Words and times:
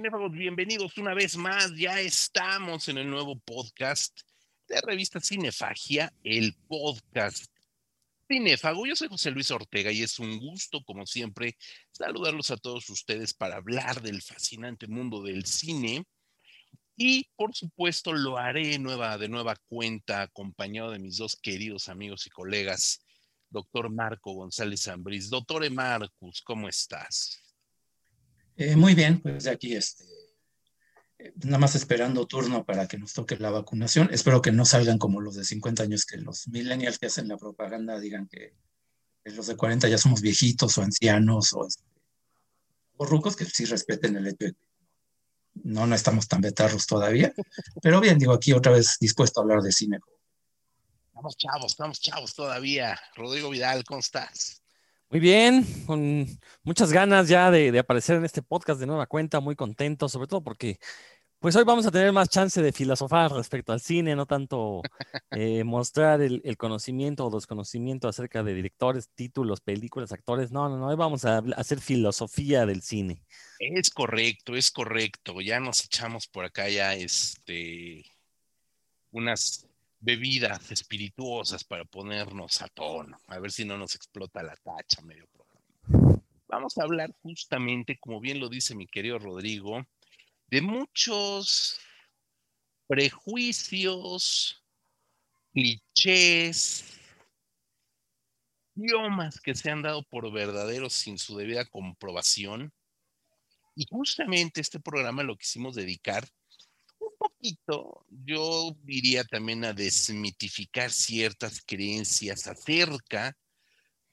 cinéfagos, 0.00 0.32
bienvenidos 0.32 0.96
una 0.96 1.12
vez 1.12 1.36
más. 1.36 1.76
Ya 1.76 2.00
estamos 2.00 2.88
en 2.88 2.96
el 2.96 3.10
nuevo 3.10 3.38
podcast 3.38 4.18
de 4.66 4.80
revista 4.80 5.20
Cinefagia, 5.20 6.10
el 6.24 6.54
podcast 6.66 7.52
cinéfago. 8.26 8.86
Yo 8.86 8.96
soy 8.96 9.08
José 9.08 9.30
Luis 9.30 9.50
Ortega 9.50 9.92
y 9.92 10.02
es 10.02 10.18
un 10.18 10.38
gusto, 10.38 10.82
como 10.84 11.04
siempre, 11.04 11.54
saludarlos 11.92 12.50
a 12.50 12.56
todos 12.56 12.88
ustedes 12.88 13.34
para 13.34 13.56
hablar 13.56 14.00
del 14.00 14.22
fascinante 14.22 14.86
mundo 14.86 15.22
del 15.22 15.44
cine. 15.44 16.06
Y 16.96 17.28
por 17.36 17.54
supuesto 17.54 18.14
lo 18.14 18.38
haré 18.38 18.78
nueva, 18.78 19.18
de 19.18 19.28
nueva 19.28 19.54
cuenta, 19.68 20.22
acompañado 20.22 20.92
de 20.92 20.98
mis 20.98 21.18
dos 21.18 21.36
queridos 21.36 21.90
amigos 21.90 22.26
y 22.26 22.30
colegas, 22.30 23.04
doctor 23.50 23.90
Marco 23.90 24.32
González 24.32 24.88
Ambriz. 24.88 25.28
Doctor 25.28 25.70
Marcus, 25.70 26.40
¿cómo 26.40 26.70
estás? 26.70 27.49
Eh, 28.60 28.76
muy 28.76 28.94
bien, 28.94 29.22
pues 29.22 29.46
aquí 29.46 29.74
este, 29.74 30.04
eh, 31.18 31.32
nada 31.44 31.56
más 31.56 31.74
esperando 31.76 32.26
turno 32.26 32.62
para 32.66 32.86
que 32.86 32.98
nos 32.98 33.14
toque 33.14 33.38
la 33.38 33.48
vacunación. 33.48 34.10
Espero 34.12 34.42
que 34.42 34.52
no 34.52 34.66
salgan 34.66 34.98
como 34.98 35.22
los 35.22 35.34
de 35.34 35.44
50 35.44 35.84
años, 35.84 36.04
que 36.04 36.18
los 36.18 36.46
millennials 36.46 36.98
que 36.98 37.06
hacen 37.06 37.26
la 37.26 37.38
propaganda 37.38 37.98
digan 37.98 38.28
que, 38.28 38.54
los 39.24 39.46
de 39.46 39.56
40 39.56 39.88
ya 39.88 39.96
somos 39.96 40.20
viejitos 40.20 40.76
o 40.76 40.82
ancianos 40.82 41.54
o, 41.54 41.66
este, 41.66 41.84
o 42.98 43.06
rucos, 43.06 43.34
que 43.34 43.46
sí 43.46 43.64
respeten 43.64 44.16
el 44.16 44.26
hecho 44.26 44.44
de 44.44 44.52
que 44.52 44.58
no, 45.64 45.86
no 45.86 45.94
estamos 45.94 46.28
tan 46.28 46.42
betarros 46.42 46.86
todavía. 46.86 47.32
Pero 47.80 47.98
bien, 47.98 48.18
digo, 48.18 48.34
aquí 48.34 48.52
otra 48.52 48.72
vez 48.72 48.98
dispuesto 49.00 49.40
a 49.40 49.42
hablar 49.42 49.62
de 49.62 49.72
cine. 49.72 50.00
Estamos 51.06 51.34
chavos, 51.38 51.72
estamos 51.72 51.98
chavos 51.98 52.34
todavía. 52.34 53.00
Rodrigo 53.16 53.48
Vidal, 53.48 53.84
¿cómo 53.84 54.00
estás? 54.00 54.59
Muy 55.10 55.18
bien, 55.18 55.66
con 55.86 56.24
muchas 56.62 56.92
ganas 56.92 57.26
ya 57.26 57.50
de, 57.50 57.76
aparecer 57.76 58.14
en 58.16 58.24
este 58.24 58.42
podcast 58.42 58.78
de 58.78 58.86
nueva 58.86 59.06
cuenta, 59.06 59.40
muy 59.40 59.56
contento, 59.56 60.08
sobre 60.08 60.28
todo 60.28 60.40
porque 60.40 60.78
pues 61.40 61.56
hoy 61.56 61.64
vamos 61.64 61.84
a 61.84 61.90
tener 61.90 62.12
más 62.12 62.28
chance 62.28 62.62
de 62.62 62.70
filosofar 62.70 63.32
respecto 63.32 63.72
al 63.72 63.80
cine, 63.80 64.14
no 64.14 64.26
tanto 64.26 64.82
eh, 65.32 65.64
mostrar 65.64 66.20
el, 66.22 66.56
conocimiento 66.56 67.26
o 67.26 67.30
desconocimiento 67.30 68.06
acerca 68.06 68.44
de 68.44 68.54
directores, 68.54 69.08
títulos, 69.12 69.60
películas, 69.60 70.12
actores. 70.12 70.52
No, 70.52 70.68
no, 70.68 70.76
no, 70.78 70.86
hoy 70.86 70.96
vamos 70.96 71.24
a 71.24 71.38
hacer 71.56 71.80
filosofía 71.80 72.64
del 72.64 72.80
cine. 72.80 73.24
Es 73.58 73.90
correcto, 73.90 74.54
es 74.54 74.70
correcto. 74.70 75.40
Ya 75.40 75.58
nos 75.58 75.84
echamos 75.84 76.28
por 76.28 76.44
acá 76.44 76.68
ya 76.68 76.94
este 76.94 78.04
unas 79.10 79.66
bebidas 80.00 80.72
espirituosas 80.72 81.62
para 81.62 81.84
ponernos 81.84 82.62
a 82.62 82.68
tono, 82.68 83.18
a 83.26 83.38
ver 83.38 83.52
si 83.52 83.64
no 83.64 83.76
nos 83.76 83.94
explota 83.94 84.42
la 84.42 84.56
tacha 84.56 85.02
medio 85.02 85.26
programa. 85.28 86.22
Vamos 86.48 86.78
a 86.78 86.82
hablar 86.82 87.14
justamente, 87.22 87.98
como 88.00 88.18
bien 88.18 88.40
lo 88.40 88.48
dice 88.48 88.74
mi 88.74 88.86
querido 88.86 89.18
Rodrigo, 89.18 89.86
de 90.48 90.62
muchos 90.62 91.78
prejuicios, 92.88 94.64
clichés, 95.52 96.98
idiomas 98.74 99.40
que 99.40 99.54
se 99.54 99.70
han 99.70 99.82
dado 99.82 100.02
por 100.02 100.32
verdaderos 100.32 100.94
sin 100.94 101.18
su 101.18 101.36
debida 101.36 101.64
comprobación. 101.66 102.72
Y 103.76 103.86
justamente 103.88 104.60
este 104.60 104.80
programa 104.80 105.22
lo 105.22 105.36
quisimos 105.36 105.76
dedicar 105.76 106.26
yo 108.08 108.76
diría 108.82 109.24
también 109.24 109.64
a 109.64 109.72
desmitificar 109.72 110.90
ciertas 110.90 111.62
creencias 111.64 112.46
acerca 112.46 113.36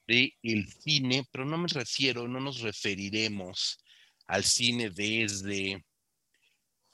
del 0.06 0.32
el 0.42 0.66
cine, 0.72 1.26
pero 1.30 1.44
no 1.44 1.58
me 1.58 1.68
refiero, 1.68 2.26
no 2.26 2.40
nos 2.40 2.60
referiremos 2.60 3.78
al 4.26 4.44
cine 4.44 4.90
desde 4.90 5.84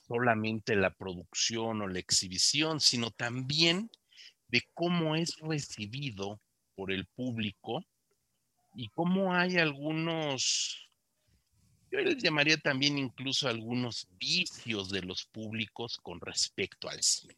solamente 0.06 0.77
la 0.77 0.93
producción 0.93 1.83
o 1.83 1.89
la 1.89 1.99
exhibición, 1.99 2.81
sino 2.81 3.11
también 3.11 3.91
de 4.49 4.62
cómo 4.75 5.17
es 5.17 5.37
recibido 5.39 6.41
por 6.75 6.93
el 6.93 7.06
público 7.06 7.84
y 8.75 8.89
cómo 8.89 9.33
hay 9.33 9.56
algunos 9.56 10.84
yo 11.94 12.00
les 12.00 12.22
llamaría 12.22 12.56
también 12.56 12.99
incluso 12.99 13.49
algunos 13.49 14.09
vicios 14.19 14.91
de 14.91 15.03
los 15.03 15.27
públicos 15.27 15.97
con 15.99 16.21
respecto 16.21 16.88
al 16.88 17.00
cine. 17.03 17.37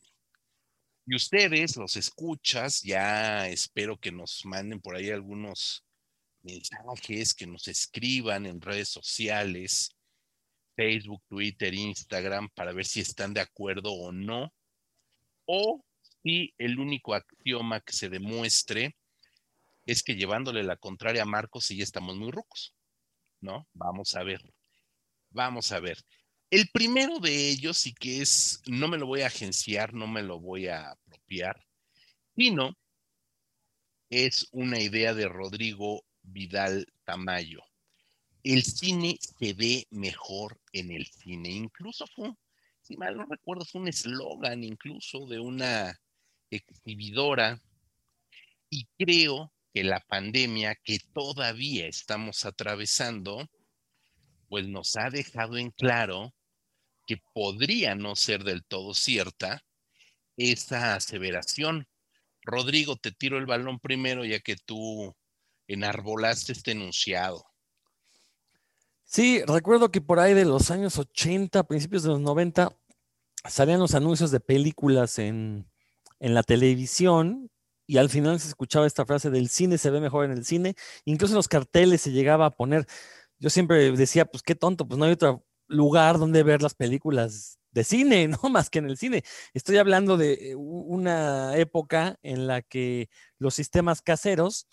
Y 1.06 1.14
ustedes, 1.14 1.76
los 1.76 1.96
escuchas, 1.96 2.82
ya 2.82 3.48
espero 3.48 3.98
que 4.00 4.10
nos 4.10 4.44
manden 4.46 4.80
por 4.80 4.96
ahí 4.96 5.10
algunos 5.10 5.84
mensajes, 6.42 7.34
que 7.34 7.46
nos 7.46 7.68
escriban 7.68 8.46
en 8.46 8.60
redes 8.60 8.88
sociales, 8.88 9.94
Facebook, 10.74 11.22
Twitter, 11.28 11.74
Instagram, 11.74 12.48
para 12.54 12.72
ver 12.72 12.86
si 12.86 13.00
están 13.00 13.34
de 13.34 13.40
acuerdo 13.40 13.92
o 13.92 14.10
no. 14.10 14.52
O 15.44 15.84
si 16.22 16.54
el 16.56 16.78
único 16.78 17.14
axioma 17.14 17.80
que 17.80 17.92
se 17.92 18.08
demuestre 18.08 18.96
es 19.84 20.02
que 20.02 20.16
llevándole 20.16 20.62
la 20.64 20.76
contraria 20.76 21.22
a 21.22 21.26
Marcos, 21.26 21.66
sí 21.66 21.82
estamos 21.82 22.16
muy 22.16 22.30
rucos. 22.30 22.75
¿No? 23.40 23.66
Vamos 23.74 24.14
a 24.14 24.22
ver. 24.22 24.42
Vamos 25.30 25.72
a 25.72 25.80
ver. 25.80 25.98
El 26.50 26.68
primero 26.68 27.18
de 27.18 27.48
ellos, 27.50 27.86
y 27.86 27.92
que 27.92 28.22
es, 28.22 28.62
no 28.66 28.88
me 28.88 28.98
lo 28.98 29.06
voy 29.06 29.22
a 29.22 29.26
agenciar, 29.26 29.94
no 29.94 30.06
me 30.06 30.22
lo 30.22 30.40
voy 30.40 30.68
a 30.68 30.90
apropiar, 30.92 31.60
sino 32.36 32.76
es 34.10 34.46
una 34.52 34.80
idea 34.80 35.14
de 35.14 35.28
Rodrigo 35.28 36.04
Vidal 36.22 36.86
Tamayo. 37.04 37.62
El 38.44 38.62
cine 38.62 39.18
se 39.20 39.54
ve 39.54 39.86
mejor 39.90 40.60
en 40.72 40.92
el 40.92 41.06
cine. 41.06 41.50
Incluso 41.50 42.06
fue, 42.14 42.32
si 42.80 42.96
mal 42.96 43.16
no 43.16 43.26
recuerdo, 43.26 43.64
fue 43.64 43.80
un 43.80 43.88
eslogan 43.88 44.62
incluso 44.62 45.26
de 45.26 45.40
una 45.40 45.98
exhibidora. 46.50 47.60
Y 48.70 48.86
creo 48.96 49.52
que 49.76 49.84
la 49.84 50.00
pandemia 50.00 50.74
que 50.74 50.98
todavía 51.12 51.86
estamos 51.86 52.46
atravesando, 52.46 53.46
pues 54.48 54.66
nos 54.66 54.96
ha 54.96 55.10
dejado 55.10 55.58
en 55.58 55.70
claro 55.70 56.32
que 57.06 57.18
podría 57.34 57.94
no 57.94 58.16
ser 58.16 58.42
del 58.42 58.64
todo 58.64 58.94
cierta 58.94 59.62
esa 60.38 60.94
aseveración. 60.94 61.86
Rodrigo, 62.40 62.96
te 62.96 63.12
tiro 63.12 63.36
el 63.36 63.44
balón 63.44 63.78
primero 63.78 64.24
ya 64.24 64.40
que 64.40 64.56
tú 64.56 65.14
enarbolaste 65.66 66.52
este 66.52 66.70
enunciado. 66.70 67.44
Sí, 69.04 69.42
recuerdo 69.46 69.90
que 69.90 70.00
por 70.00 70.20
ahí 70.20 70.32
de 70.32 70.46
los 70.46 70.70
años 70.70 70.96
80, 70.96 71.64
principios 71.64 72.02
de 72.02 72.08
los 72.08 72.20
90, 72.20 72.74
salían 73.44 73.80
los 73.80 73.94
anuncios 73.94 74.30
de 74.30 74.40
películas 74.40 75.18
en, 75.18 75.70
en 76.18 76.32
la 76.32 76.42
televisión 76.42 77.50
y 77.86 77.98
al 77.98 78.10
final 78.10 78.40
se 78.40 78.48
escuchaba 78.48 78.86
esta 78.86 79.06
frase 79.06 79.30
del 79.30 79.48
cine 79.48 79.78
se 79.78 79.90
ve 79.90 80.00
mejor 80.00 80.24
en 80.24 80.32
el 80.32 80.44
cine, 80.44 80.74
incluso 81.04 81.34
en 81.34 81.36
los 81.36 81.48
carteles 81.48 82.02
se 82.02 82.12
llegaba 82.12 82.46
a 82.46 82.50
poner, 82.50 82.86
yo 83.38 83.50
siempre 83.50 83.92
decía, 83.92 84.24
pues 84.26 84.42
qué 84.42 84.54
tonto, 84.54 84.86
pues 84.88 84.98
no 84.98 85.04
hay 85.04 85.12
otro 85.12 85.44
lugar 85.68 86.18
donde 86.18 86.42
ver 86.42 86.62
las 86.62 86.74
películas 86.74 87.58
de 87.72 87.84
cine, 87.84 88.28
no 88.42 88.50
más 88.50 88.70
que 88.70 88.78
en 88.80 88.86
el 88.90 88.96
cine. 88.96 89.22
Estoy 89.54 89.78
hablando 89.78 90.16
de 90.16 90.54
una 90.56 91.56
época 91.56 92.18
en 92.22 92.46
la 92.46 92.62
que 92.62 93.08
los 93.38 93.54
sistemas 93.54 94.02
caseros, 94.02 94.66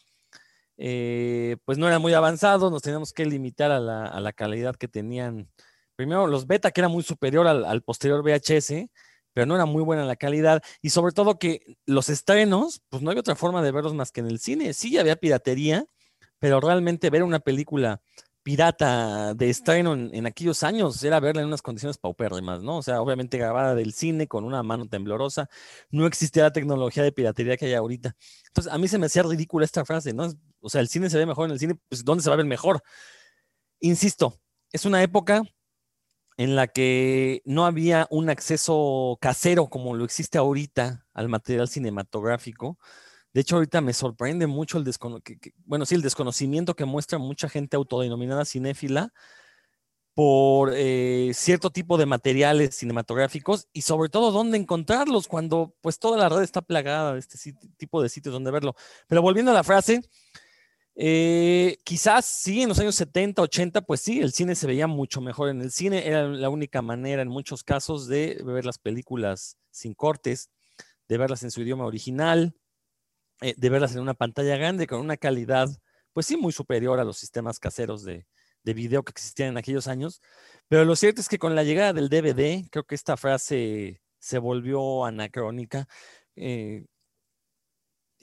eh, 0.78 1.58
pues 1.66 1.78
no 1.78 1.88
eran 1.88 2.02
muy 2.02 2.14
avanzados, 2.14 2.72
nos 2.72 2.82
teníamos 2.82 3.14
que 3.14 3.26
limitar 3.26 3.72
a 3.72 3.80
la, 3.80 4.34
calidad 4.34 4.76
que 4.76 4.88
tenían. 4.88 5.50
Primero 5.96 6.26
los 6.28 6.48
beta, 6.48 6.72
que 6.72 6.82
era 6.82 6.88
muy 6.88 7.04
superior 7.04 7.48
al 7.48 7.84
posterior 7.84 8.24
VHS, 8.24 8.90
pero 9.34 9.46
no 9.46 9.56
era 9.56 9.66
muy 9.66 9.84
buena 9.84 10.06
la 10.06 10.16
calidad 10.16 10.64
y 10.82 10.90
sobre 10.90 11.12
todo 11.12 11.40
que 11.40 11.78
los 11.86 12.10
estrenos, 12.10 12.82
pues 12.90 13.04
no 13.04 13.10
había 13.10 13.22
otra 13.22 13.36
forma 13.36 13.62
de 13.62 13.72
verlos 13.72 13.94
más 13.94 14.12
que 14.12 14.22
en 14.22 14.28
el 14.28 14.40
cine. 14.40 14.74
Sí 14.74 14.98
había 14.98 15.16
piratería, 15.16 15.86
pero 16.40 16.60
realmente 16.60 17.10
ver 17.10 17.24
una 17.24 17.40
película 17.40 18.02
pirata 18.44 19.34
de 19.34 19.50
estreno 19.50 19.94
en, 19.94 20.26
aquellos 20.26 20.64
años 20.64 21.02
era 21.02 21.20
verla 21.22 21.42
en 21.42 21.48
unas 21.48 21.62
condiciones 21.62 21.98
paupérrimas, 21.98 22.62
¿no? 22.62 22.78
O 22.78 22.84
sea, 22.84 23.02
obviamente 23.02 23.38
grabada 23.38 23.74
del 23.74 23.94
cine 23.94 24.28
con 24.28 24.44
una 24.44 24.62
mano 24.64 24.86
temblorosa, 24.86 25.50
no 25.90 26.06
existía 26.06 26.44
la 26.44 26.52
tecnología 26.52 27.04
de 27.04 27.14
piratería 27.14 27.56
que 27.56 27.68
hay 27.68 27.74
ahorita. 27.74 28.16
Entonces, 28.48 28.72
a 28.72 28.78
mí 28.78 28.88
se 28.90 28.98
me 28.98 29.06
hacía 29.06 29.24
ridícula 29.24 29.66
esta 29.66 29.86
frase, 29.86 30.14
¿no? 30.14 30.30
O 30.60 30.70
sea, 30.70 30.82
el 30.82 30.90
cine 30.90 31.10
se 31.10 31.18
ve 31.18 31.26
mejor 31.26 31.46
en 31.46 31.52
el 31.54 31.60
cine, 31.60 31.76
pues 31.90 32.04
¿dónde 32.04 32.24
se 32.24 32.30
va 32.30 32.34
a 32.34 32.38
ver 32.38 32.46
mejor? 32.46 32.84
Insisto, 33.80 34.38
es 34.72 34.86
una 34.86 35.02
época 35.04 35.44
en 36.38 36.56
la 36.56 36.68
que 36.68 37.42
no 37.46 37.66
había 37.66 38.08
un 38.10 38.30
acceso 38.30 39.18
casero 39.22 39.68
como 39.68 39.96
lo 39.96 40.06
existe 40.06 40.38
ahorita 40.38 41.06
al 41.14 41.30
material 41.30 41.68
cinematográfico. 41.68 42.78
De 43.34 43.42
hecho, 43.42 43.56
ahorita 43.56 43.82
me 43.82 43.94
sorprende 43.94 44.48
mucho 44.48 44.78
el, 44.78 44.86
bueno, 45.66 45.86
sí, 45.86 45.96
el 45.96 46.02
desconocimiento 46.02 46.76
que 46.76 46.86
muestra 46.86 47.18
mucha 47.18 47.50
gente 47.50 47.76
autodenominada 47.76 48.46
cinéfila 48.46 49.12
por 50.14 50.72
eh, 50.76 51.32
cierto 51.34 51.72
tipo 51.72 51.98
de 51.98 52.06
materiales 52.06 52.76
cinematográficos 52.76 53.68
y 53.74 53.82
sobre 53.82 54.10
todo 54.10 54.32
dónde 54.32 54.58
encontrarlos 54.58 55.28
cuando 55.28 55.76
pues 55.82 55.98
toda 55.98 56.18
la 56.18 56.30
red 56.30 56.44
está 56.44 56.62
plagada 56.62 57.14
de 57.14 57.20
este 57.20 57.38
tipo 57.78 58.02
de 58.02 58.10
sitios 58.10 58.34
donde 58.34 58.52
verlo. 58.52 58.76
Pero 59.08 59.24
volviendo 59.24 59.52
a 59.52 59.56
la 59.56 59.64
frase, 59.64 60.02
Eh, 60.96 61.78
quizás 61.84 62.26
sí, 62.26 62.62
en 62.62 62.70
los 62.70 62.80
años 62.80 62.96
70, 62.96 63.42
80, 63.42 63.82
pues 63.82 64.02
sí, 64.02 64.22
el 64.22 64.32
cine 64.32 64.56
se 64.56 64.68
veía 64.68 64.88
mucho 64.88 65.22
mejor 65.22 65.50
en 65.50 65.62
el 65.62 65.72
cine. 65.72 66.08
Era 66.08 66.28
la 66.28 66.50
única 66.50 66.82
manera 66.82 67.22
en 67.22 67.30
muchos 67.30 67.64
casos 67.64 68.08
de 68.08 68.42
ver 68.46 68.66
las 68.66 68.78
películas 68.78 69.58
sin 69.72 69.94
cortes, 69.94 70.50
de 71.08 71.18
verlas 71.18 71.44
en 71.44 71.52
su 71.52 71.62
idioma 71.62 71.86
original, 71.86 72.56
eh, 73.42 73.56
de 73.58 73.70
verlas 73.70 73.96
en 73.96 74.02
una 74.02 74.14
pantalla 74.14 74.58
grande 74.58 74.88
con 74.88 75.00
una 75.02 75.18
calidad, 75.18 75.70
pues 76.14 76.28
sí, 76.28 76.38
muy 76.38 76.54
superior 76.54 77.00
a 77.00 77.04
los 77.04 77.18
sistemas 77.18 77.60
caseros 77.60 78.04
de, 78.04 78.28
de 78.64 78.74
video 78.74 79.04
que 79.04 79.12
existían 79.12 79.50
en 79.50 79.58
aquellos 79.58 79.88
años. 79.88 80.22
Pero 80.68 80.86
lo 80.86 80.96
cierto 80.96 81.22
es 81.22 81.30
que 81.30 81.40
con 81.40 81.56
la 81.56 81.64
llegada 81.64 81.94
del 81.94 82.10
DVD, 82.10 82.68
creo 82.72 82.86
que 82.86 82.96
esta 82.96 83.18
frase 83.18 84.02
se 84.20 84.38
volvió 84.40 85.06
anacrónica. 85.06 85.88
Eh, 86.36 86.86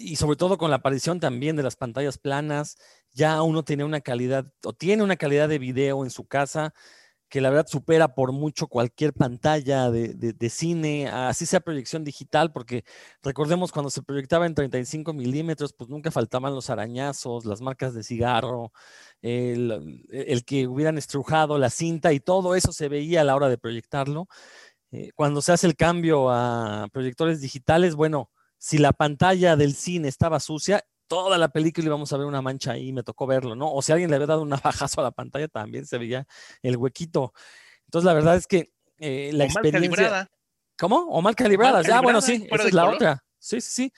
y 0.01 0.17
sobre 0.17 0.37
todo 0.37 0.59
con 0.59 0.71
la 0.71 0.77
aparición 0.77 1.21
también 1.21 1.57
de 1.57 1.63
las 1.63 1.77
pantallas 1.77 2.19
planas, 2.19 2.79
ya 3.13 3.43
uno 3.43 3.65
tiene 3.65 3.85
una 3.85 4.01
calidad 4.01 4.53
o 4.65 4.73
tiene 4.73 5.03
una 5.03 5.17
calidad 5.17 5.49
de 5.49 5.59
video 5.59 6.05
en 6.05 6.11
su 6.11 6.27
casa 6.27 6.75
que 7.31 7.41
la 7.41 7.51
verdad 7.51 7.67
supera 7.69 8.15
por 8.15 8.33
mucho 8.33 8.67
cualquier 8.67 9.13
pantalla 9.13 9.91
de, 9.91 10.51
cine, 10.51 11.09
así 11.09 11.47
sea 11.47 11.61
proyección 11.61 12.03
digital, 12.03 12.53
porque 12.53 12.85
recordemos 13.23 13.71
cuando 13.71 13.89
se 13.89 14.03
proyectaba 14.03 14.47
en 14.47 14.55
35 14.57 15.13
milímetros, 15.13 15.73
pues 15.73 15.89
nunca 15.89 16.11
faltaban 16.11 16.55
los 16.55 16.71
arañazos, 16.71 17.45
las 17.45 17.61
marcas 17.61 17.95
de 17.95 18.03
cigarro, 18.03 18.73
el, 19.23 20.05
el, 20.11 20.45
que 20.45 20.67
hubieran 20.67 20.99
estrujado 20.99 21.57
la 21.57 21.71
cinta 21.71 22.13
y 22.13 22.19
todo 22.19 22.57
eso 22.57 22.73
se 22.73 22.89
veía 22.89 23.21
a 23.21 23.25
la 23.25 23.37
hora 23.37 23.49
de 23.49 23.59
proyectarlo. 23.59 24.27
Eh, 24.91 25.13
cuando 25.15 25.41
se 25.41 25.53
hace 25.53 25.69
el 25.69 25.77
cambio 25.77 26.31
a 26.31 26.89
proyectores 26.93 27.41
digitales, 27.41 27.95
bueno, 27.95 28.31
si 28.61 28.77
la 28.77 28.93
pantalla 28.93 29.57
del 29.57 29.75
cine 29.75 30.07
estaba 30.09 30.39
sucia, 30.39 30.85
toda 31.07 31.39
la 31.39 31.49
película 31.49 31.87
íbamos 31.87 32.13
a 32.13 32.19
ver 32.19 32.27
una 32.27 32.43
mancha 32.43 32.73
ahí, 32.73 32.93
me 32.93 33.03
tocó 33.03 33.27
verlo, 33.27 33.55
¿no? 33.57 33.73
O 33.73 33.81
si 33.81 33.91
alguien 33.91 34.11
le 34.11 34.17
había 34.17 34.27
dado 34.27 34.43
un 34.43 34.51
navajazo 34.51 35.01
a 35.01 35.05
la 35.05 35.11
pantalla, 35.11 35.49
también 35.49 35.87
se 35.87 35.97
veía 35.97 36.27
el 36.63 36.77
huequito. 36.77 37.33
Entonces, 37.87 38.05
la 38.05 38.13
verdad 38.13 38.37
es 38.37 38.47
que 38.47 38.71
eh, 38.99 39.31
la 39.33 39.45
experiencia... 39.47 40.31
¿Cómo? 40.79 41.09
O 41.09 41.21
mal 41.21 41.35
calibradas. 41.35 41.87
Ya, 41.87 42.01
bueno, 42.01 42.21
sí, 42.21 42.47
esa 42.51 42.69
es 42.69 42.73
la 42.73 42.89
otra. 42.89 43.25
Sí, 43.39 43.61
sí, 43.61 43.71
sí. 43.71 43.93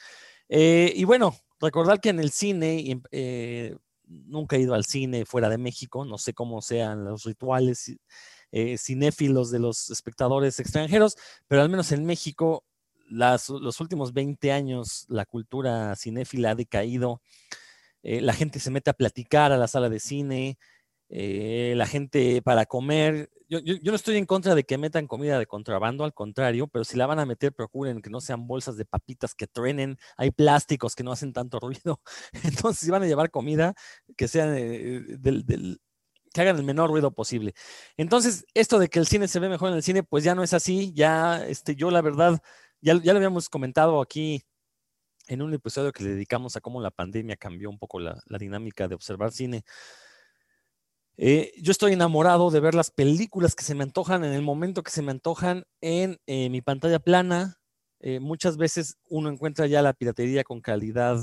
Eh, 0.48 0.92
y 0.96 1.04
bueno, 1.04 1.36
recordar 1.60 2.00
que 2.00 2.08
en 2.08 2.20
el 2.20 2.30
cine, 2.30 3.00
nunca 4.06 4.56
he 4.56 4.60
ido 4.60 4.74
al 4.74 4.84
cine 4.84 5.24
fuera 5.24 5.48
de 5.48 5.58
México, 5.58 6.04
no 6.04 6.18
sé 6.18 6.34
cómo 6.34 6.62
sean 6.62 7.04
los 7.04 7.24
rituales 7.24 7.96
eh, 8.52 8.78
cinéfilos 8.78 9.50
de 9.50 9.58
los 9.58 9.90
espectadores 9.90 10.60
extranjeros, 10.60 11.16
pero 11.48 11.62
al 11.62 11.68
menos 11.68 11.90
en 11.92 12.04
México, 12.04 12.64
los 13.08 13.80
últimos 13.80 14.12
20 14.12 14.52
años, 14.52 15.06
la 15.08 15.26
cultura 15.26 15.94
cinéfila 15.96 16.50
ha 16.50 16.54
decaído. 16.54 17.20
Eh, 18.02 18.20
la 18.20 18.32
gente 18.32 18.58
se 18.60 18.70
mete 18.70 18.90
a 18.90 18.94
platicar 18.94 19.52
a 19.52 19.56
la 19.56 19.68
sala 19.68 19.88
de 19.88 20.00
cine, 20.00 20.58
eh, 21.08 21.74
la 21.76 21.86
gente 21.86 22.42
para 22.42 22.66
comer. 22.66 23.30
Yo, 23.48 23.60
no 23.60 23.94
estoy 23.94 24.16
en 24.16 24.26
contra 24.26 24.54
de 24.54 24.64
que 24.64 24.78
metan 24.78 25.06
comida 25.06 25.38
de 25.38 25.46
contrabando, 25.46 26.04
al 26.04 26.14
contrario, 26.14 26.68
pero 26.68 26.84
si 26.84 26.96
la 26.96 27.06
van 27.06 27.18
a 27.18 27.26
meter, 27.26 27.52
procuren 27.52 28.00
que 28.00 28.10
no 28.10 28.20
sean 28.20 28.46
bolsas 28.46 28.76
de 28.76 28.86
papitas 28.86 29.34
que 29.34 29.46
truenen. 29.46 29.98
Hay 30.16 30.30
plásticos 30.30 30.94
que 30.96 31.04
no 31.04 31.12
hacen 31.12 31.32
tanto 31.32 31.60
ruido. 31.60 32.00
Entonces, 32.44 32.80
si 32.80 32.90
van 32.90 33.02
a 33.02 33.06
llevar 33.06 33.30
comida, 33.30 33.74
que 34.16 34.26
sean 34.26 34.54
del, 34.54 35.78
que 36.32 36.40
hagan 36.40 36.56
el 36.56 36.64
menor 36.64 36.90
ruido 36.90 37.12
posible. 37.12 37.54
Entonces, 37.96 38.46
esto 38.54 38.78
de 38.78 38.88
que 38.88 38.98
el 38.98 39.06
cine 39.06 39.28
se 39.28 39.38
ve 39.38 39.48
mejor 39.48 39.70
en 39.70 39.76
el 39.76 39.82
cine, 39.82 40.02
pues 40.02 40.24
ya 40.24 40.34
no 40.34 40.42
es 40.42 40.54
así. 40.54 40.92
Ya, 40.94 41.44
este, 41.46 41.76
yo 41.76 41.90
la 41.90 42.00
verdad, 42.02 42.40
ya, 42.82 43.00
ya 43.02 43.12
lo 43.12 43.18
habíamos 43.18 43.48
comentado 43.48 44.02
aquí 44.02 44.44
en 45.28 45.42
un 45.42 45.54
episodio 45.54 45.92
que 45.92 46.04
le 46.04 46.10
dedicamos 46.10 46.56
a 46.56 46.60
cómo 46.60 46.80
la 46.80 46.90
pandemia 46.90 47.36
cambió 47.36 47.70
un 47.70 47.78
poco 47.78 48.00
la, 48.00 48.20
dinámica 48.38 48.88
de 48.88 48.94
observar 48.94 49.32
cine. 49.32 49.64
Eh, 51.16 51.52
yo 51.60 51.70
estoy 51.72 51.92
enamorado 51.92 52.50
de 52.50 52.60
ver 52.60 52.74
las 52.74 52.90
películas 52.90 53.54
que 53.54 53.64
se 53.64 53.74
me 53.74 53.84
antojan 53.84 54.24
en 54.24 54.32
el 54.32 54.42
momento 54.42 54.82
que 54.82 54.90
se 54.90 55.02
me 55.02 55.12
antojan 55.12 55.64
en 55.80 56.18
eh, 56.26 56.50
mi 56.50 56.60
pantalla 56.62 56.98
plana. 56.98 57.60
Eh, 58.00 58.18
muchas 58.18 58.56
veces 58.56 58.98
uno 59.08 59.28
encuentra 59.30 59.66
ya 59.66 59.82
la 59.82 59.92
piratería 59.92 60.42
con 60.42 60.60
calidad, 60.60 61.18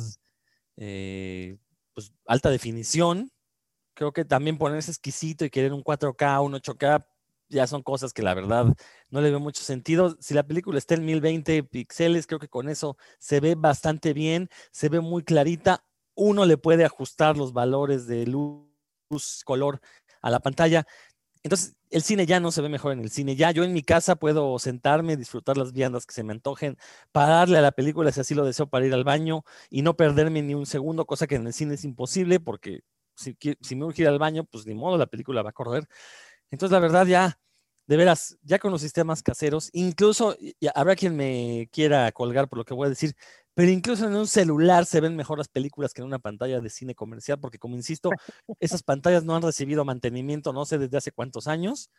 pues 0.75 2.13
alta 2.25 2.49
definición, 2.49 3.31
creo 3.93 4.13
que 4.13 4.23
también 4.23 4.57
ponerse 4.57 4.91
exquisito 4.91 5.43
y 5.43 5.49
querer 5.49 5.73
un 5.73 5.83
4K, 5.83 6.41
un 6.41 6.53
8K, 6.53 7.05
ya 7.49 7.67
son 7.67 7.83
cosas 7.83 8.13
que 8.13 8.21
la 8.21 8.33
verdad 8.33 8.65
no 9.09 9.21
le 9.21 9.29
veo 9.29 9.39
mucho 9.39 9.63
sentido. 9.63 10.15
Si 10.19 10.33
la 10.33 10.43
película 10.43 10.77
está 10.77 10.95
en 10.95 11.05
1020 11.05 11.63
píxeles, 11.63 12.27
creo 12.27 12.39
que 12.39 12.47
con 12.47 12.69
eso 12.69 12.97
se 13.19 13.39
ve 13.39 13.55
bastante 13.55 14.13
bien, 14.13 14.49
se 14.71 14.89
ve 14.89 14.99
muy 14.99 15.23
clarita. 15.23 15.83
Uno 16.15 16.45
le 16.45 16.57
puede 16.57 16.85
ajustar 16.85 17.37
los 17.37 17.53
valores 17.53 18.07
de 18.07 18.25
luz, 18.27 19.43
color 19.45 19.81
a 20.21 20.29
la 20.29 20.39
pantalla. 20.39 20.85
Entonces, 21.43 21.75
el 21.89 22.03
cine 22.03 22.25
ya 22.25 22.39
no 22.39 22.51
se 22.51 22.61
ve 22.61 22.69
mejor 22.69 22.91
en 22.91 22.99
el 22.99 23.09
cine. 23.09 23.35
Ya 23.35 23.51
yo 23.51 23.63
en 23.63 23.73
mi 23.73 23.81
casa 23.83 24.15
puedo 24.17 24.59
sentarme, 24.59 25.17
disfrutar 25.17 25.57
las 25.57 25.73
viandas 25.73 26.05
que 26.05 26.13
se 26.13 26.23
me 26.23 26.33
antojen, 26.33 26.77
pararle 27.11 27.57
a 27.57 27.61
la 27.61 27.71
película 27.71 28.11
si 28.11 28.19
así 28.21 28.35
lo 28.35 28.45
deseo 28.45 28.67
para 28.69 28.85
ir 28.85 28.93
al 28.93 29.03
baño 29.03 29.43
y 29.69 29.81
no 29.81 29.95
perderme 29.95 30.41
ni 30.41 30.53
un 30.53 30.65
segundo, 30.65 31.05
cosa 31.05 31.27
que 31.27 31.35
en 31.35 31.47
el 31.47 31.53
cine 31.53 31.75
es 31.75 31.85
imposible 31.85 32.39
porque 32.39 32.81
si, 33.19 33.75
me 33.75 33.85
urge 33.85 34.03
ir 34.03 34.07
al 34.07 34.19
baño, 34.19 34.45
pues 34.45 34.65
ni 34.65 34.73
modo, 34.73 34.97
la 34.97 35.07
película 35.07 35.41
va 35.41 35.49
a 35.49 35.53
correr. 35.53 35.87
Entonces, 36.51 36.71
la 36.73 36.79
verdad, 36.79 37.05
ya, 37.05 37.39
de 37.87 37.97
veras, 37.97 38.37
ya 38.43 38.59
con 38.59 38.71
los 38.71 38.81
sistemas 38.81 39.23
caseros, 39.23 39.69
incluso, 39.73 40.35
habrá 40.75 40.95
quien 40.95 41.15
me 41.15 41.69
quiera 41.71 42.11
colgar 42.11 42.47
por 42.49 42.59
lo 42.59 42.65
que 42.65 42.73
voy 42.73 42.87
a 42.87 42.89
decir, 42.89 43.15
pero 43.55 43.71
incluso 43.71 44.07
en 44.07 44.15
un 44.15 44.27
celular 44.27 44.85
se 44.85 45.01
ven 45.01 45.15
mejor 45.15 45.37
las 45.37 45.47
películas 45.47 45.93
que 45.93 46.01
en 46.01 46.07
una 46.07 46.19
pantalla 46.19 46.61
de 46.61 46.69
cine 46.69 46.95
comercial, 46.95 47.39
porque 47.39 47.59
como 47.59 47.75
insisto, 47.75 48.11
esas 48.59 48.83
pantallas 48.83 49.23
no 49.25 49.35
han 49.35 49.41
recibido 49.41 49.85
mantenimiento, 49.85 50.53
no 50.53 50.65
sé 50.65 50.77
desde 50.77 50.97
hace 50.97 51.11
cuántos 51.11 51.47
años, 51.47 51.89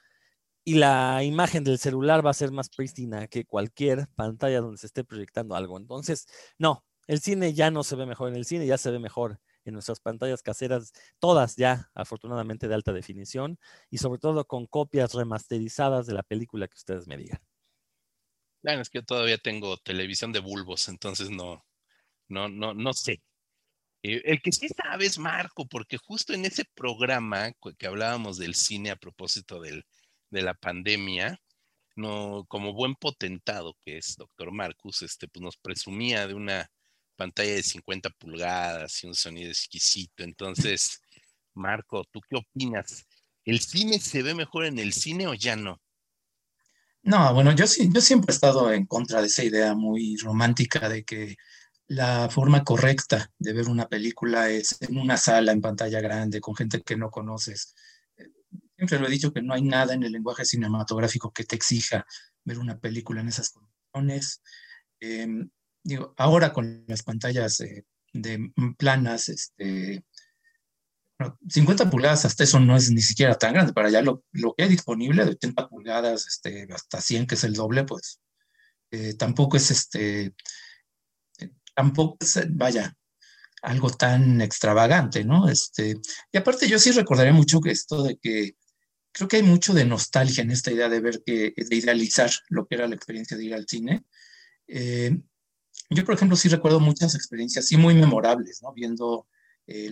y 0.64 0.75
la 0.75 1.23
imagen 1.25 1.64
del 1.64 1.79
celular 1.79 2.25
va 2.25 2.31
a 2.31 2.35
ser 2.35 2.52
más 2.52 2.69
prístina 2.70 3.29
que 3.29 3.44
cualquier 3.44 4.08
pantalla 4.14 4.61
donde 4.61 4.79
se 4.79 4.87
esté 4.87 5.05
proyectando 5.05 5.55
algo. 5.56 5.79
Entonces, 5.79 6.26
no, 6.58 6.85
el 7.06 7.20
cine 7.20 7.55
ya 7.55 7.70
no 7.70 7.82
se 7.82 7.97
ve 7.97 8.06
mejor 8.06 8.29
en 8.29 8.37
el 8.37 8.44
cine, 8.44 8.67
ya 8.67 8.79
se 8.79 8.91
ve 8.91 8.99
mejor 8.99 9.41
en 9.64 9.74
nuestras 9.74 10.00
pantallas 10.00 10.42
caseras, 10.42 10.92
todas 11.18 11.56
ya 11.56 11.90
afortunadamente 11.94 12.68
de 12.68 12.74
alta 12.74 12.92
definición 12.92 13.58
y 13.90 13.98
sobre 13.98 14.18
todo 14.18 14.46
con 14.46 14.66
copias 14.66 15.14
remasterizadas 15.14 16.06
de 16.06 16.14
la 16.14 16.22
película 16.22 16.68
que 16.68 16.76
ustedes 16.76 17.06
me 17.06 17.16
digan. 17.16 17.40
Bueno, 18.62 18.82
es 18.82 18.90
que 18.90 18.98
yo 18.98 19.04
todavía 19.04 19.38
tengo 19.38 19.76
televisión 19.78 20.32
de 20.32 20.40
bulbos, 20.40 20.88
entonces 20.88 21.30
no, 21.30 21.64
no, 22.28 22.48
no, 22.48 22.74
no 22.74 22.92
sé. 22.92 23.22
Eh, 24.02 24.23
el 24.25 24.40
que 24.40 24.52
sí 24.52 24.68
sabes, 24.68 25.18
Marco, 25.18 25.66
porque 25.66 25.99
justo 25.99 26.32
en 26.32 26.44
ese 26.44 26.64
programa 26.75 27.52
que 27.78 27.87
hablábamos 27.87 28.38
del 28.38 28.54
cine 28.54 28.90
a 28.90 28.96
propósito 28.96 29.61
del, 29.61 29.85
de 30.30 30.42
la 30.42 30.54
pandemia, 30.54 31.40
no, 31.96 32.44
como 32.49 32.73
buen 32.73 32.94
potentado 32.94 33.76
que 33.85 33.99
es 33.99 34.16
doctor 34.16 34.52
Marcus, 34.52 35.02
este, 35.02 35.28
pues 35.28 35.42
nos 35.42 35.56
presumía 35.56 36.26
de 36.26 36.35
una 36.35 36.70
pantalla 37.20 37.52
de 37.52 37.62
50 37.62 38.08
pulgadas 38.18 39.04
y 39.04 39.06
un 39.06 39.14
sonido 39.14 39.50
exquisito. 39.50 40.24
Entonces, 40.24 41.02
Marco, 41.52 42.02
¿tú 42.10 42.20
qué 42.26 42.36
opinas? 42.36 43.06
¿El 43.44 43.60
cine 43.60 44.00
se 44.00 44.22
ve 44.22 44.34
mejor 44.34 44.64
en 44.64 44.78
el 44.78 44.94
cine 44.94 45.26
o 45.26 45.34
ya 45.34 45.54
no? 45.54 45.78
No, 47.02 47.34
bueno, 47.34 47.52
yo, 47.52 47.66
yo 47.66 48.00
siempre 48.00 48.32
he 48.32 48.34
estado 48.34 48.72
en 48.72 48.86
contra 48.86 49.20
de 49.20 49.26
esa 49.26 49.44
idea 49.44 49.74
muy 49.74 50.16
romántica 50.16 50.88
de 50.88 51.04
que 51.04 51.36
la 51.88 52.30
forma 52.30 52.64
correcta 52.64 53.30
de 53.38 53.52
ver 53.52 53.68
una 53.68 53.86
película 53.86 54.48
es 54.48 54.78
en 54.80 54.96
una 54.96 55.18
sala, 55.18 55.52
en 55.52 55.60
pantalla 55.60 56.00
grande, 56.00 56.40
con 56.40 56.56
gente 56.56 56.80
que 56.80 56.96
no 56.96 57.10
conoces. 57.10 57.74
Siempre 58.76 58.98
lo 58.98 59.08
he 59.08 59.10
dicho 59.10 59.32
que 59.32 59.42
no 59.42 59.52
hay 59.52 59.62
nada 59.62 59.92
en 59.92 60.04
el 60.04 60.12
lenguaje 60.12 60.46
cinematográfico 60.46 61.32
que 61.32 61.44
te 61.44 61.56
exija 61.56 62.06
ver 62.44 62.58
una 62.58 62.78
película 62.78 63.20
en 63.20 63.28
esas 63.28 63.50
condiciones. 63.50 64.40
Em, 65.00 65.50
digo, 65.82 66.14
ahora 66.16 66.52
con 66.52 66.84
las 66.87 67.02
pantallas 67.02 67.60
eh, 67.60 67.84
de 68.12 68.52
planas, 68.76 69.28
este, 69.28 70.04
50 71.49 71.90
pulgadas 71.90 72.25
hasta 72.25 72.44
eso 72.44 72.60
no 72.60 72.76
es 72.76 72.90
ni 72.90 73.02
siquiera 73.02 73.37
tan 73.37 73.54
grande, 73.54 73.72
para 73.72 73.90
ya 73.90 74.02
lo, 74.02 74.25
lo 74.32 74.54
que 74.54 74.64
hay 74.64 74.68
disponible 74.68 75.25
de 75.25 75.32
80 75.32 75.68
pulgadas 75.68 76.26
este, 76.26 76.66
hasta 76.72 77.00
100, 77.00 77.26
que 77.26 77.34
es 77.34 77.44
el 77.44 77.54
doble, 77.54 77.84
pues 77.84 78.20
eh, 78.90 79.14
tampoco 79.14 79.56
es 79.56 79.70
este, 79.70 80.34
eh, 81.38 81.50
tampoco 81.75 82.18
es, 82.20 82.38
vaya, 82.50 82.94
algo 83.62 83.90
tan 83.90 84.40
extravagante, 84.40 85.25
¿no? 85.25 85.49
Este, 85.49 85.96
y 86.32 86.38
aparte 86.38 86.68
yo 86.68 86.78
sí 86.78 86.92
recordaré 86.92 87.32
mucho 87.32 87.60
que 87.60 87.70
esto 87.70 88.02
de 88.02 88.18
que 88.18 88.56
creo 89.12 89.28
que 89.28 89.37
hay 89.37 89.42
mucho 89.42 89.75
de 89.75 89.84
nostalgia 89.84 90.42
en 90.42 90.50
esta 90.50 90.72
idea 90.72 90.88
de 90.88 91.00
ver 91.00 91.22
que, 91.25 91.52
de 91.56 91.76
idealizar 91.76 92.30
lo 92.49 92.66
que 92.66 92.76
era 92.76 92.88
la 92.88 92.94
experiencia 92.94 93.37
de 93.37 93.44
ir 93.44 93.54
al 93.54 93.66
cine. 93.68 94.04
Yo, 95.90 96.04
por 96.04 96.14
ejemplo, 96.14 96.37
sí 96.37 96.49
recuerdo 96.49 96.78
muchas 96.80 97.14
experiencias, 97.14 97.66
sí 97.66 97.76
muy 97.76 97.94
memorables, 97.94 98.61
¿no? 98.62 98.73
Viendo 98.73 99.26
eh, 99.66 99.90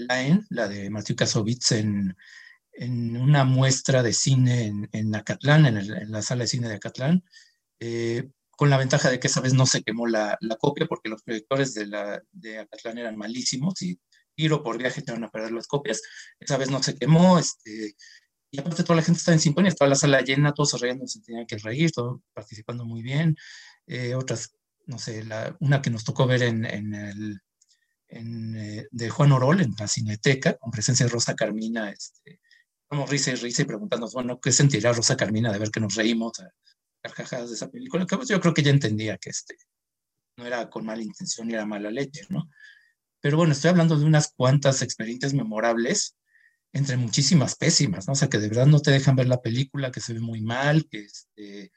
la 0.49 0.69
de 0.69 0.91
Matthew 0.91 1.17
Kasovitz, 1.17 1.73
en, 1.73 2.17
en, 2.73 3.17
una 3.17 3.45
muestra 3.45 4.03
de 4.03 4.13
cine 4.13 4.67
en, 4.67 4.89
en 4.93 5.15
Acatlán, 5.15 5.67
en, 5.67 6.11
la 6.13 6.23
sala 6.23 6.43
de 6.45 6.49
cine 6.49 6.69
de 6.69 6.77
Acatlán, 6.77 7.25
eh, 7.81 8.31
con 8.51 8.71
la 8.71 8.79
ventaja 8.79 9.11
de 9.11 9.21
que 9.21 9.27
esa 9.27 9.41
vez 9.41 9.55
no 9.55 9.67
se 9.67 9.83
quemó 9.83 10.07
la, 10.07 10.37
la 10.41 10.57
copia 10.57 10.87
porque 10.87 11.09
los 11.09 11.23
proyectores 11.23 11.75
de, 11.75 11.87
la, 11.87 12.23
de 12.33 12.59
Acatlán 12.59 12.99
eran 12.99 13.17
malísimos 13.17 13.83
y 13.83 14.01
tiro 14.35 14.63
por 14.63 14.79
viaje 14.79 15.03
te 15.03 15.13
van 15.13 15.25
a 15.25 15.31
perder 15.31 15.53
las 15.53 15.67
copias. 15.67 16.01
Esa 16.39 16.57
vez 16.57 16.71
no 16.71 16.83
se 16.83 16.97
quemó, 16.97 17.39
este, 17.39 17.97
y 18.51 18.61
aparte 18.61 18.83
toda 18.83 18.97
la 18.97 19.03
gente 19.03 19.19
está 19.19 19.33
en 19.33 19.41
sintonía, 19.41 19.73
toda 19.73 19.91
la 19.91 19.97
sala 19.97 20.21
llena, 20.23 20.55
todos 20.55 20.81
riendo, 20.81 21.07
se 21.07 21.21
tenían 21.21 21.47
que 21.47 21.59
reír, 21.59 21.91
todos 21.91 22.21
participando 22.33 22.85
muy 22.85 23.03
bien. 23.03 23.37
Eh, 23.87 24.15
otras, 24.15 24.55
no 24.89 24.99
sé, 24.99 25.23
una 25.61 25.83
que 25.83 25.91
nos 25.91 26.03
tocó 26.03 26.27
ver 26.27 26.43
en, 26.43 26.65
en 26.65 26.95
el, 26.95 27.41
eh, 28.09 28.87
de 28.91 29.11
Juan 29.11 29.33
Orol, 29.33 29.61
en 29.61 29.75
la 29.79 29.87
Cineteca, 29.87 30.57
con 30.57 30.71
presencia 30.71 31.05
de 31.05 31.13
Rosa 31.13 31.37
Carmina, 31.37 31.91
este, 31.91 32.41
estamos 32.83 33.11
risa 33.11 33.33
y 33.33 33.35
risa 33.35 33.63
y 33.63 33.67
preguntándonos, 33.67 34.15
bueno, 34.15 34.41
¿qué 34.41 34.51
sentirá 34.51 34.93
Rosa 34.93 35.17
Carmina 35.17 35.53
de 35.53 35.59
ver 35.59 35.71
que 35.71 35.81
nos 35.81 35.95
reímos 35.95 36.41
a 36.41 36.51
carcajadas 37.03 37.51
de 37.51 37.57
esa 37.57 37.71
película? 37.71 38.07
Pues, 38.07 38.29
yo 38.29 38.41
creo 38.41 38.55
que 38.55 38.63
ya 38.63 38.71
entendía 38.71 39.19
que 39.19 39.29
este, 39.29 39.57
no 40.39 40.47
era 40.47 40.71
con 40.71 40.87
mala 40.87 41.03
intención 41.03 41.49
ni 41.49 41.55
era 41.55 41.67
mala 41.67 41.91
leche, 41.91 42.23
¿no? 42.31 42.49
Pero 43.21 43.37
bueno, 43.37 43.53
estoy 43.53 43.71
hablando 43.71 43.99
de 43.99 44.07
unas 44.07 44.33
cuantas 44.35 44.81
experiencias 44.81 45.35
memorables, 45.35 46.17
entre 46.73 46.97
muchísimas 46.97 47.57
pésimas, 47.57 48.07
¿no? 48.07 48.15
O 48.15 48.17
sea, 48.17 48.31
que 48.31 48.39
de 48.39 48.49
verdad 48.49 48.67
no 48.67 48.81
te 48.81 48.91
dejan 48.91 49.17
ver 49.17 49.29
la 49.29 49.43
película, 49.43 49.91
que 49.91 50.01
se 50.01 50.15
ve 50.15 50.21
muy 50.21 50.41
mal, 50.41 50.89
que 50.89 51.01
este, 51.01 51.73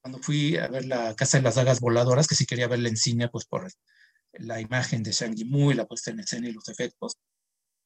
cuando 0.00 0.18
fui 0.20 0.56
a 0.56 0.68
ver 0.68 0.86
la 0.86 1.14
Casa 1.14 1.38
de 1.38 1.44
las 1.44 1.56
Dagas 1.56 1.80
Voladoras, 1.80 2.26
que 2.26 2.34
sí 2.34 2.46
quería 2.46 2.68
verla 2.68 2.88
en 2.88 2.96
cine, 2.96 3.28
pues 3.28 3.44
por 3.44 3.70
la 4.32 4.60
imagen 4.60 5.02
de 5.02 5.12
Shang 5.12 5.34
Yimou 5.34 5.70
y 5.70 5.74
la 5.74 5.86
puesta 5.86 6.10
en 6.10 6.20
escena 6.20 6.48
y 6.48 6.52
los 6.52 6.68
efectos, 6.68 7.18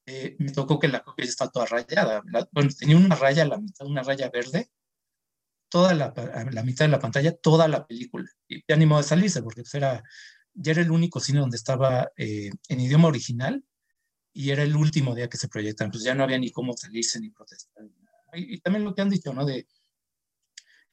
eh, 0.07 0.37
me 0.39 0.53
tocó 0.53 0.79
que 0.79 0.89
la 0.89 1.03
copia 1.03 1.25
está 1.25 1.49
toda 1.49 1.67
rayada. 1.67 2.23
bueno, 2.53 2.71
tenía 2.79 2.97
una 2.97 3.17
raya 3.17 3.43
a 3.43 3.47
la 3.47 3.59
mitad, 3.59 3.87
una 3.87 4.03
raya 4.03 4.31
verde, 4.31 4.71
toda 5.69 5.95
la, 5.95 6.13
la, 6.53 6.63
mitad 6.63 6.85
de 6.85 6.91
la 6.91 7.01
pantalla, 7.01 7.35
toda 7.37 7.69
la 7.69 7.87
película. 7.87 8.29
Y 8.49 8.63
me 8.69 8.75
animó 8.75 8.99
a 8.99 9.03
salirse 9.03 9.43
porque 9.43 9.63
pues, 9.63 9.75
era, 9.75 10.03
ya 10.53 10.73
era 10.73 10.83
el 10.83 10.91
único 10.91 11.21
cine 11.21 11.41
donde 11.41 11.57
estaba 11.57 12.13
eh, 12.17 12.51
en 12.69 12.81
idioma 12.81 13.09
original 13.09 13.65
y 14.33 14.51
era 14.51 14.63
el 14.63 14.77
último 14.77 15.15
día 15.15 15.29
que 15.29 15.39
se 15.39 15.49
proyectan. 15.49 15.91
Pues 15.91 16.05
ya 16.05 16.15
no 16.15 16.25
había 16.25 16.39
ni 16.39 16.53
cómo 16.53 16.75
salirse 16.77 17.19
ni 17.21 17.31
protestar. 17.31 17.85
Y, 18.35 18.55
y 18.55 18.61
también 18.61 18.85
lo 18.85 18.95
que 18.95 19.03
han 19.03 19.11
dicho, 19.11 19.33
¿no? 19.33 19.45
De 19.45 19.67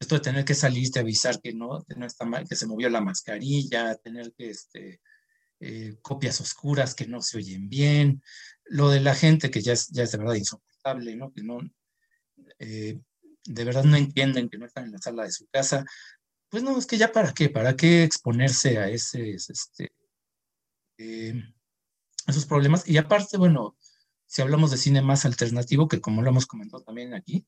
esto 0.01 0.15
de 0.15 0.21
tener 0.21 0.43
que 0.43 0.55
salir, 0.55 0.89
de 0.89 0.99
avisar 0.99 1.39
que 1.39 1.53
no, 1.53 1.85
no 1.95 2.05
está 2.05 2.25
mal, 2.25 2.47
que 2.47 2.55
se 2.55 2.65
movió 2.65 2.89
la 2.89 3.01
mascarilla, 3.01 3.95
tener 3.95 4.33
que, 4.33 4.49
este, 4.49 4.99
eh, 5.59 5.95
copias 6.01 6.41
oscuras 6.41 6.95
que 6.95 7.05
no 7.05 7.21
se 7.21 7.37
oyen 7.37 7.69
bien, 7.69 8.23
lo 8.65 8.89
de 8.89 8.99
la 8.99 9.13
gente 9.13 9.51
que 9.51 9.61
ya 9.61 9.73
es, 9.73 9.89
ya 9.89 10.03
es 10.03 10.11
de 10.11 10.17
verdad 10.17 10.33
insoportable, 10.33 11.15
¿no? 11.15 11.31
Que 11.31 11.43
no, 11.43 11.59
eh, 12.57 12.99
de 13.45 13.63
verdad 13.63 13.83
no 13.83 13.95
entienden 13.95 14.49
que 14.49 14.57
no 14.57 14.65
están 14.65 14.85
en 14.85 14.93
la 14.93 14.97
sala 14.97 15.23
de 15.23 15.31
su 15.31 15.45
casa. 15.47 15.85
Pues 16.49 16.63
no, 16.63 16.77
es 16.79 16.87
que 16.87 16.97
ya 16.97 17.11
para 17.11 17.31
qué, 17.33 17.49
para 17.49 17.75
qué 17.75 18.03
exponerse 18.03 18.79
a 18.79 18.89
ese, 18.89 19.31
este, 19.31 19.91
eh, 20.97 21.43
esos 22.25 22.47
problemas. 22.47 22.87
Y 22.89 22.97
aparte, 22.97 23.37
bueno, 23.37 23.77
si 24.25 24.41
hablamos 24.41 24.71
de 24.71 24.77
cine 24.77 25.03
más 25.03 25.25
alternativo, 25.25 25.87
que 25.87 26.01
como 26.01 26.23
lo 26.23 26.29
hemos 26.29 26.47
comentado 26.47 26.81
también 26.83 27.13
aquí, 27.13 27.45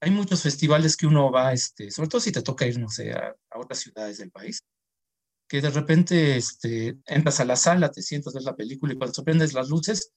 hay 0.00 0.10
muchos 0.10 0.42
festivales 0.42 0.96
que 0.96 1.06
uno 1.06 1.30
va, 1.30 1.52
este, 1.52 1.90
sobre 1.90 2.08
todo 2.08 2.20
si 2.20 2.32
te 2.32 2.42
toca 2.42 2.66
ir, 2.66 2.78
no 2.78 2.88
sé, 2.88 3.12
a 3.12 3.34
otras 3.56 3.80
ciudades 3.80 4.18
del 4.18 4.30
país, 4.30 4.62
que 5.48 5.62
de 5.62 5.70
repente 5.70 6.36
este, 6.36 6.98
entras 7.06 7.40
a 7.40 7.44
la 7.44 7.56
sala, 7.56 7.90
te 7.90 8.02
sientas, 8.02 8.34
ves 8.34 8.44
la 8.44 8.54
película 8.54 8.92
y 8.92 8.96
cuando 8.96 9.14
sorprendes 9.14 9.54
las 9.54 9.68
luces, 9.70 10.12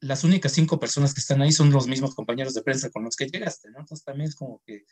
las 0.00 0.24
únicas 0.24 0.52
cinco 0.52 0.80
personas 0.80 1.14
que 1.14 1.20
están 1.20 1.42
ahí 1.42 1.52
son 1.52 1.70
los 1.70 1.86
mismos 1.86 2.14
compañeros 2.14 2.54
de 2.54 2.62
prensa 2.62 2.90
con 2.90 3.04
los 3.04 3.14
que 3.14 3.26
llegaste, 3.26 3.70
¿no? 3.70 3.80
Entonces 3.80 4.04
también 4.04 4.30
es 4.30 4.34
como 4.34 4.62
que, 4.66 4.84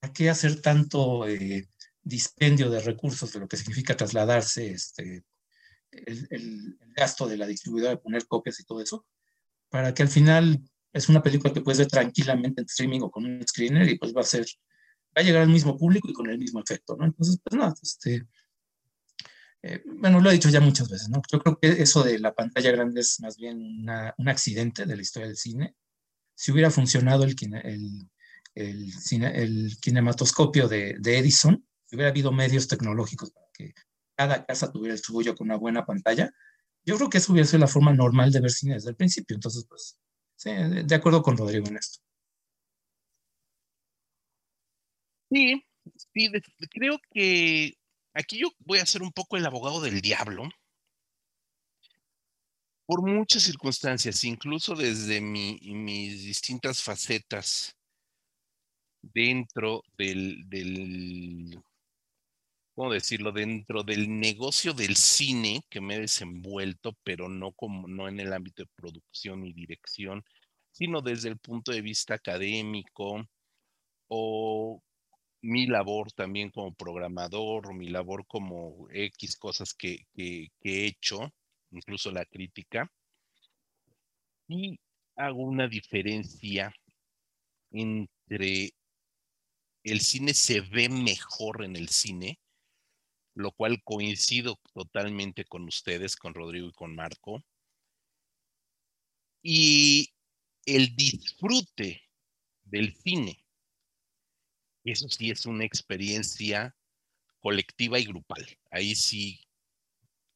¿a 0.00 0.12
qué 0.12 0.30
hacer 0.30 0.60
tanto 0.60 1.28
eh, 1.28 1.68
dispendio 2.02 2.70
de 2.70 2.80
recursos 2.80 3.32
de 3.32 3.40
lo 3.40 3.48
que 3.48 3.58
significa 3.58 3.96
trasladarse, 3.96 4.70
este, 4.70 5.24
el, 5.92 6.26
el, 6.30 6.78
gasto 6.96 7.28
de 7.28 7.36
la 7.36 7.46
distribuidora 7.46 7.92
de 7.92 7.98
poner 7.98 8.26
copias 8.26 8.58
y 8.58 8.64
todo 8.64 8.80
eso, 8.80 9.06
para 9.68 9.94
que 9.94 10.02
al 10.02 10.08
final 10.08 10.60
es 10.92 11.08
una 11.08 11.22
película 11.22 11.52
que 11.52 11.60
puedes 11.60 11.78
ver 11.78 11.88
tranquilamente 11.88 12.60
en 12.60 12.66
streaming 12.66 13.00
o 13.02 13.10
con 13.10 13.24
un 13.24 13.46
screener 13.46 13.88
y 13.88 13.98
pues 13.98 14.14
va 14.14 14.20
a 14.22 14.24
ser, 14.24 14.46
va 15.16 15.20
a 15.20 15.22
llegar 15.22 15.42
al 15.42 15.48
mismo 15.48 15.76
público 15.76 16.08
y 16.08 16.12
con 16.12 16.28
el 16.30 16.38
mismo 16.38 16.60
efecto, 16.60 16.96
¿no? 16.96 17.04
Entonces, 17.04 17.38
pues 17.42 17.58
no, 17.58 17.74
este, 17.82 18.26
eh, 19.62 19.82
bueno, 19.84 20.20
lo 20.20 20.30
he 20.30 20.34
dicho 20.34 20.48
ya 20.48 20.60
muchas 20.60 20.88
veces, 20.88 21.08
¿no? 21.08 21.20
Yo 21.30 21.40
creo 21.40 21.58
que 21.58 21.82
eso 21.82 22.02
de 22.02 22.18
la 22.18 22.34
pantalla 22.34 22.70
grande 22.70 23.00
es 23.00 23.20
más 23.20 23.36
bien 23.36 23.60
un 24.16 24.28
accidente 24.28 24.86
de 24.86 24.96
la 24.96 25.02
historia 25.02 25.28
del 25.28 25.36
cine. 25.36 25.74
Si 26.34 26.52
hubiera 26.52 26.70
funcionado 26.70 27.24
el, 27.24 27.34
el, 27.64 28.08
el, 28.54 28.92
el 29.34 29.76
kinematoscopio 29.80 30.68
de, 30.68 30.96
de, 31.00 31.18
Edison, 31.18 31.66
si 31.84 31.96
hubiera 31.96 32.10
habido 32.10 32.30
medios 32.30 32.68
tecnológicos 32.68 33.32
para 33.32 33.46
que 33.52 33.74
cada 34.16 34.46
casa 34.46 34.70
tuviera 34.70 34.94
el 34.94 35.02
suyo 35.02 35.34
con 35.34 35.48
una 35.48 35.56
buena 35.56 35.84
pantalla, 35.84 36.32
yo 36.84 36.96
creo 36.96 37.10
que 37.10 37.18
eso 37.18 37.32
hubiera 37.32 37.46
sido 37.46 37.58
la 37.58 37.66
forma 37.66 37.92
normal 37.92 38.30
de 38.30 38.40
ver 38.40 38.52
cine 38.52 38.74
desde 38.74 38.90
el 38.90 38.96
principio. 38.96 39.34
Entonces, 39.34 39.66
pues, 39.68 39.98
sí, 40.38 40.50
de 40.84 40.94
acuerdo 40.94 41.22
con 41.22 41.36
Rodrigo 41.36 41.66
en 41.66 41.76
esto. 41.76 41.98
Sí, 45.30 45.62
sí, 46.14 46.30
creo 46.70 46.98
que 47.10 47.78
Aquí 48.18 48.38
yo 48.38 48.48
voy 48.58 48.80
a 48.80 48.86
ser 48.86 49.02
un 49.02 49.12
poco 49.12 49.36
el 49.36 49.46
abogado 49.46 49.80
del 49.80 50.00
diablo. 50.00 50.48
Por 52.84 53.00
muchas 53.00 53.44
circunstancias, 53.44 54.24
incluso 54.24 54.74
desde 54.74 55.20
mis 55.20 56.24
distintas 56.24 56.82
facetas 56.82 57.76
dentro 59.00 59.82
del, 59.96 60.48
del, 60.48 61.62
¿cómo 62.78 62.92
decirlo? 62.92 63.32
Dentro 63.32 63.82
del 63.82 64.20
negocio 64.20 64.72
del 64.72 64.94
cine 64.94 65.62
que 65.68 65.80
me 65.80 65.96
he 65.96 66.00
desenvuelto, 66.02 66.96
pero 67.02 67.28
no, 67.28 67.50
como, 67.50 67.88
no 67.88 68.06
en 68.06 68.20
el 68.20 68.32
ámbito 68.32 68.62
de 68.62 68.70
producción 68.76 69.44
y 69.44 69.52
dirección, 69.52 70.24
sino 70.70 71.00
desde 71.02 71.28
el 71.28 71.38
punto 71.38 71.72
de 71.72 71.82
vista 71.82 72.14
académico 72.14 73.26
o 74.06 74.80
mi 75.42 75.66
labor 75.66 76.12
también 76.12 76.50
como 76.50 76.72
programador, 76.72 77.74
mi 77.74 77.88
labor 77.88 78.24
como 78.28 78.86
X 78.92 79.36
cosas 79.36 79.74
que, 79.74 80.06
he 80.14 80.48
hecho, 80.62 81.32
incluso 81.72 82.12
la 82.12 82.24
crítica, 82.26 82.88
y 84.46 84.78
hago 85.16 85.42
una 85.42 85.66
diferencia 85.66 86.72
entre 87.72 88.70
el 89.82 90.00
cine 90.00 90.32
se 90.32 90.60
ve 90.60 90.88
mejor 90.88 91.64
en 91.64 91.74
el 91.74 91.88
cine, 91.88 92.38
lo 93.38 93.52
cual 93.52 93.82
coincido 93.82 94.58
totalmente 94.74 95.44
con 95.44 95.64
ustedes, 95.64 96.16
con 96.16 96.34
Rodrigo 96.34 96.68
y 96.68 96.72
con 96.72 96.94
Marco, 96.94 97.42
y 99.42 100.12
el 100.66 100.94
disfrute 100.96 102.02
del 102.64 102.94
cine 102.94 103.44
eso 104.90 105.08
sí 105.08 105.30
es 105.30 105.46
una 105.46 105.64
experiencia 105.64 106.74
colectiva 107.40 107.98
y 107.98 108.06
grupal. 108.06 108.46
Ahí 108.70 108.94
sí 108.94 109.40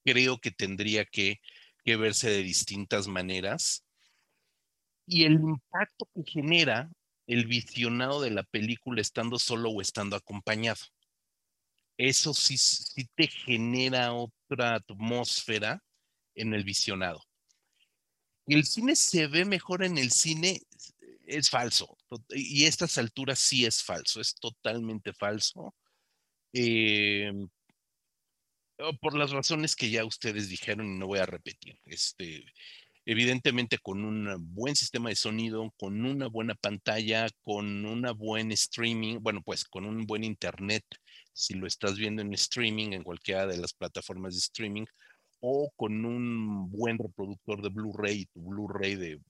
creo 0.05 0.39
que 0.39 0.51
tendría 0.51 1.05
que, 1.05 1.41
verse 1.85 2.31
de 2.31 2.43
distintas 2.43 3.09
maneras. 3.09 3.85
Y 5.07 5.25
el 5.25 5.35
impacto 5.35 6.09
que 6.15 6.23
genera 6.25 6.91
el 7.27 7.47
visionado 7.47 8.21
de 8.21 8.31
la 8.31 8.43
película 8.45 9.01
estando 9.01 9.39
solo 9.39 9.71
o 9.71 9.81
estando 9.81 10.17
acompañado. 10.17 10.81
Eso 12.05 12.35
sí, 12.35 12.59
sí 12.59 13.09
te 13.15 13.29
genera 13.29 14.13
otra 14.13 14.75
atmósfera 14.75 15.81
en 16.35 16.53
el 16.53 16.65
visionado. 16.65 17.23
El 18.49 18.65
cine 18.65 18.97
se 18.97 19.29
ve 19.29 19.45
mejor 19.45 19.85
en 19.85 19.97
el 19.99 20.11
cine, 20.11 20.63
es 21.27 21.49
falso. 21.49 21.97
Y 22.31 22.65
estas 22.65 22.99
alturas 22.99 23.39
sí 23.39 23.65
es 23.65 23.85
falso, 23.85 24.21
es 24.21 24.35
totalmente 24.35 25.13
falso. 25.13 25.77
Em, 26.53 27.49
por 29.01 29.17
las 29.17 29.31
razones 29.31 29.77
que 29.77 29.89
ya 29.89 30.05
ustedes 30.05 30.49
dijeron 30.49 30.87
y 30.93 30.99
no 30.99 31.07
voy 31.07 31.21
a 31.21 31.27
repetir. 31.27 31.79
Este, 31.85 32.45
evidentemente 33.07 33.79
con 33.79 34.05
un 34.05 34.29
buen 34.53 34.75
sistema 34.75 35.11
de 35.11 35.15
sonido, 35.15 35.73
con 35.77 36.05
una 36.05 36.27
buena 36.27 36.57
pantalla, 36.57 37.29
con 37.43 37.87
una 37.87 38.11
buen 38.11 38.51
streaming, 38.51 39.19
bueno, 39.21 39.41
pues 39.45 39.65
con 39.65 39.85
un 39.85 40.05
buen 40.05 40.25
internet, 40.25 40.85
si 41.33 41.55
lo 41.55 41.67
estás 41.67 41.97
viendo 41.97 42.23
en 42.23 42.33
streaming, 42.35 42.93
en 42.93 43.03
cualquiera 43.03 43.47
de 43.47 43.59
las 43.59 43.73
plataformas 43.73 44.35
de 44.35 44.41
streaming, 44.41 44.85
o 45.41 45.71
con 45.77 46.05
un 46.05 46.71
buen 46.71 46.99
reproductor 46.99 47.63
de 47.63 47.69
Blu-ray, 47.69 48.27
tu 48.27 48.41
Blu-ray 48.41 48.95
de 48.95 49.21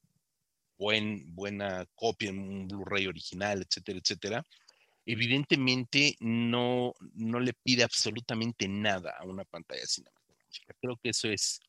buena 0.76 1.87
copia 1.94 2.30
un 2.30 2.66
Blu-ray 2.66 3.06
original, 3.06 3.62
etcétera, 3.62 3.99
etcétera, 3.99 4.47
evidentemente 5.06 6.16
no, 6.21 6.92
no 7.14 7.40
le 7.40 7.52
pide 7.52 7.85
absolutamente 7.85 8.68
nada 8.68 9.14
a 9.18 9.25
una 9.25 9.44
pantalla 9.44 9.87
cinematográfica. 9.87 10.75
Creo 10.80 10.97
que 11.02 11.11
eso 11.11 11.28
es, 11.28 11.61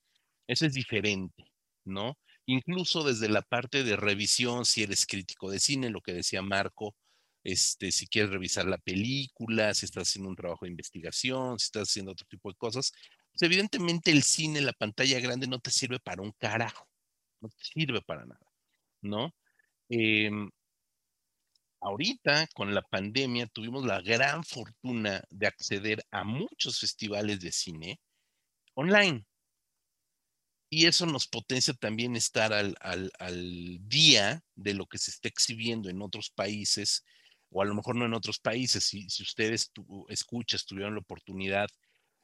eso 0.47 0.65
es 0.65 0.73
diferente, 0.73 1.45
¿no? 1.85 2.17
Incluso 2.45 3.03
desde 3.03 3.29
la 3.29 3.41
parte 3.41 3.83
de 3.83 3.95
revisión, 3.95 4.65
si 4.65 4.83
eres 4.83 5.05
crítico 5.05 5.49
de 5.49 5.59
cine, 5.59 5.89
lo 5.89 6.01
que 6.01 6.13
decía 6.13 6.41
Marco, 6.41 6.95
este, 7.43 7.91
si 7.91 8.07
quieres 8.07 8.31
revisar 8.31 8.65
la 8.65 8.77
película, 8.77 9.73
si 9.73 9.85
estás 9.85 10.09
haciendo 10.09 10.29
un 10.29 10.35
trabajo 10.35 10.65
de 10.65 10.71
investigación, 10.71 11.59
si 11.59 11.65
estás 11.65 11.89
haciendo 11.89 12.11
otro 12.13 12.25
tipo 12.29 12.49
de 12.49 12.55
cosas, 12.55 12.93
pues 13.31 13.41
evidentemente 13.41 14.11
el 14.11 14.23
cine, 14.23 14.61
la 14.61 14.73
pantalla 14.73 15.19
grande 15.19 15.47
no 15.47 15.59
te 15.59 15.71
sirve 15.71 15.99
para 15.99 16.21
un 16.21 16.31
carajo, 16.33 16.87
no 17.41 17.49
te 17.49 17.63
sirve 17.63 18.01
para 18.01 18.25
nada, 18.25 18.45
¿no? 19.01 19.33
Em, 19.89 20.49
ahorita 21.81 22.47
con 22.55 22.73
la 22.73 22.81
pandemia 22.81 23.47
tuvimos 23.47 23.85
la 23.85 24.01
gran 24.01 24.43
fortuna 24.43 25.23
de 25.29 25.47
acceder 25.47 26.05
a 26.11 26.23
muchos 26.23 26.79
festivales 26.79 27.39
de 27.41 27.51
cine 27.51 27.99
online. 28.75 29.25
Y 30.69 30.87
eso 30.87 31.05
nos 31.05 31.27
potencia 31.27 31.73
también 31.75 32.15
estar 32.15 32.51
al, 32.51 32.75
día 33.87 34.43
de 34.55 34.73
lo 34.73 34.87
que 34.87 34.97
se 34.97 35.11
está 35.11 35.27
exhibiendo 35.27 35.87
en 35.89 36.01
otros 36.01 36.31
países, 36.31 37.05
o 37.53 37.61
a 37.61 37.65
lo 37.65 37.75
mejor 37.75 37.95
no 37.95 38.05
en 38.05 38.13
otros 38.13 38.39
países. 38.39 38.83
Si, 38.83 39.09
si 39.09 39.23
ustedes 39.23 39.71
tu, 39.71 40.05
escuchas, 40.09 40.65
tuvieron 40.65 40.95
la 40.95 41.01
oportunidad 41.01 41.67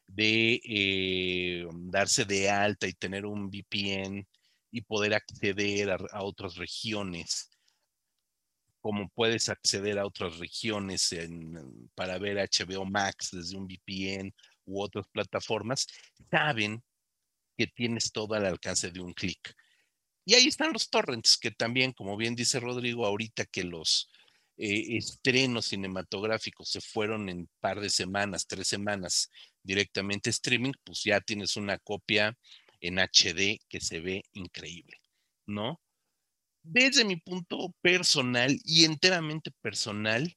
de 0.07 0.59
eh, 0.63 1.67
darse 1.71 2.25
de 2.25 2.49
alta 2.49 2.87
y 2.87 2.93
tener 2.93 3.25
un 3.25 3.49
VPN 3.49 4.27
y 4.71 4.81
poder 4.81 5.13
acceder 5.13 5.91
a, 5.91 6.23
otras 6.23 6.55
regiones, 6.55 7.51
como 8.81 9.09
puedes 9.09 9.49
acceder 9.49 9.99
a 9.99 10.05
otras 10.05 10.37
regiones 10.39 11.15
para 11.95 12.17
ver 12.17 12.37
HBO 12.37 12.85
Max 12.85 13.29
desde 13.31 13.57
un 13.57 13.67
VPN 13.67 14.33
u 14.65 14.81
otras 14.81 15.07
plataformas, 15.11 15.85
saben 16.31 16.83
que 17.57 17.67
tienes 17.67 18.11
todo 18.11 18.35
al 18.35 18.45
alcance 18.45 18.89
de 18.89 19.01
un 19.01 19.13
clic. 19.13 19.53
Y 20.25 20.35
ahí 20.35 20.47
están 20.47 20.73
los 20.73 20.89
torrents, 20.89 21.37
que 21.37 21.51
también, 21.51 21.91
como 21.91 22.15
bien 22.15 22.35
dice 22.35 22.59
Rodrigo, 22.59 23.05
ahorita 23.05 23.45
que 23.45 23.63
los 23.63 24.09
eh, 24.61 24.97
estrenos 24.97 25.67
cinematográficos 25.67 26.69
se 26.69 26.81
fueron 26.81 27.29
en 27.29 27.49
par 27.61 27.79
de 27.79 27.89
semanas, 27.89 28.45
tres 28.45 28.67
semanas 28.67 29.31
directamente 29.63 30.29
streaming, 30.29 30.73
pues 30.83 31.01
ya 31.05 31.21
tienes 31.21 31.55
una 31.55 31.77
copia 31.77 32.37
en 32.81 32.99
HD 32.99 33.59
que 33.69 33.79
se 33.79 34.01
ve 34.01 34.23
increíble, 34.33 34.97
¿no? 35.45 35.79
Desde 36.61 37.05
mi 37.05 37.15
punto 37.15 37.73
personal 37.81 38.59
y 38.65 38.83
enteramente 38.83 39.51
personal, 39.61 40.35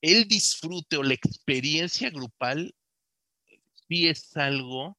el 0.00 0.28
disfrute 0.28 0.96
o 0.96 1.02
la 1.02 1.14
experiencia 1.14 2.10
grupal 2.10 2.72
sí 3.88 4.06
es 4.06 4.36
algo 4.36 4.96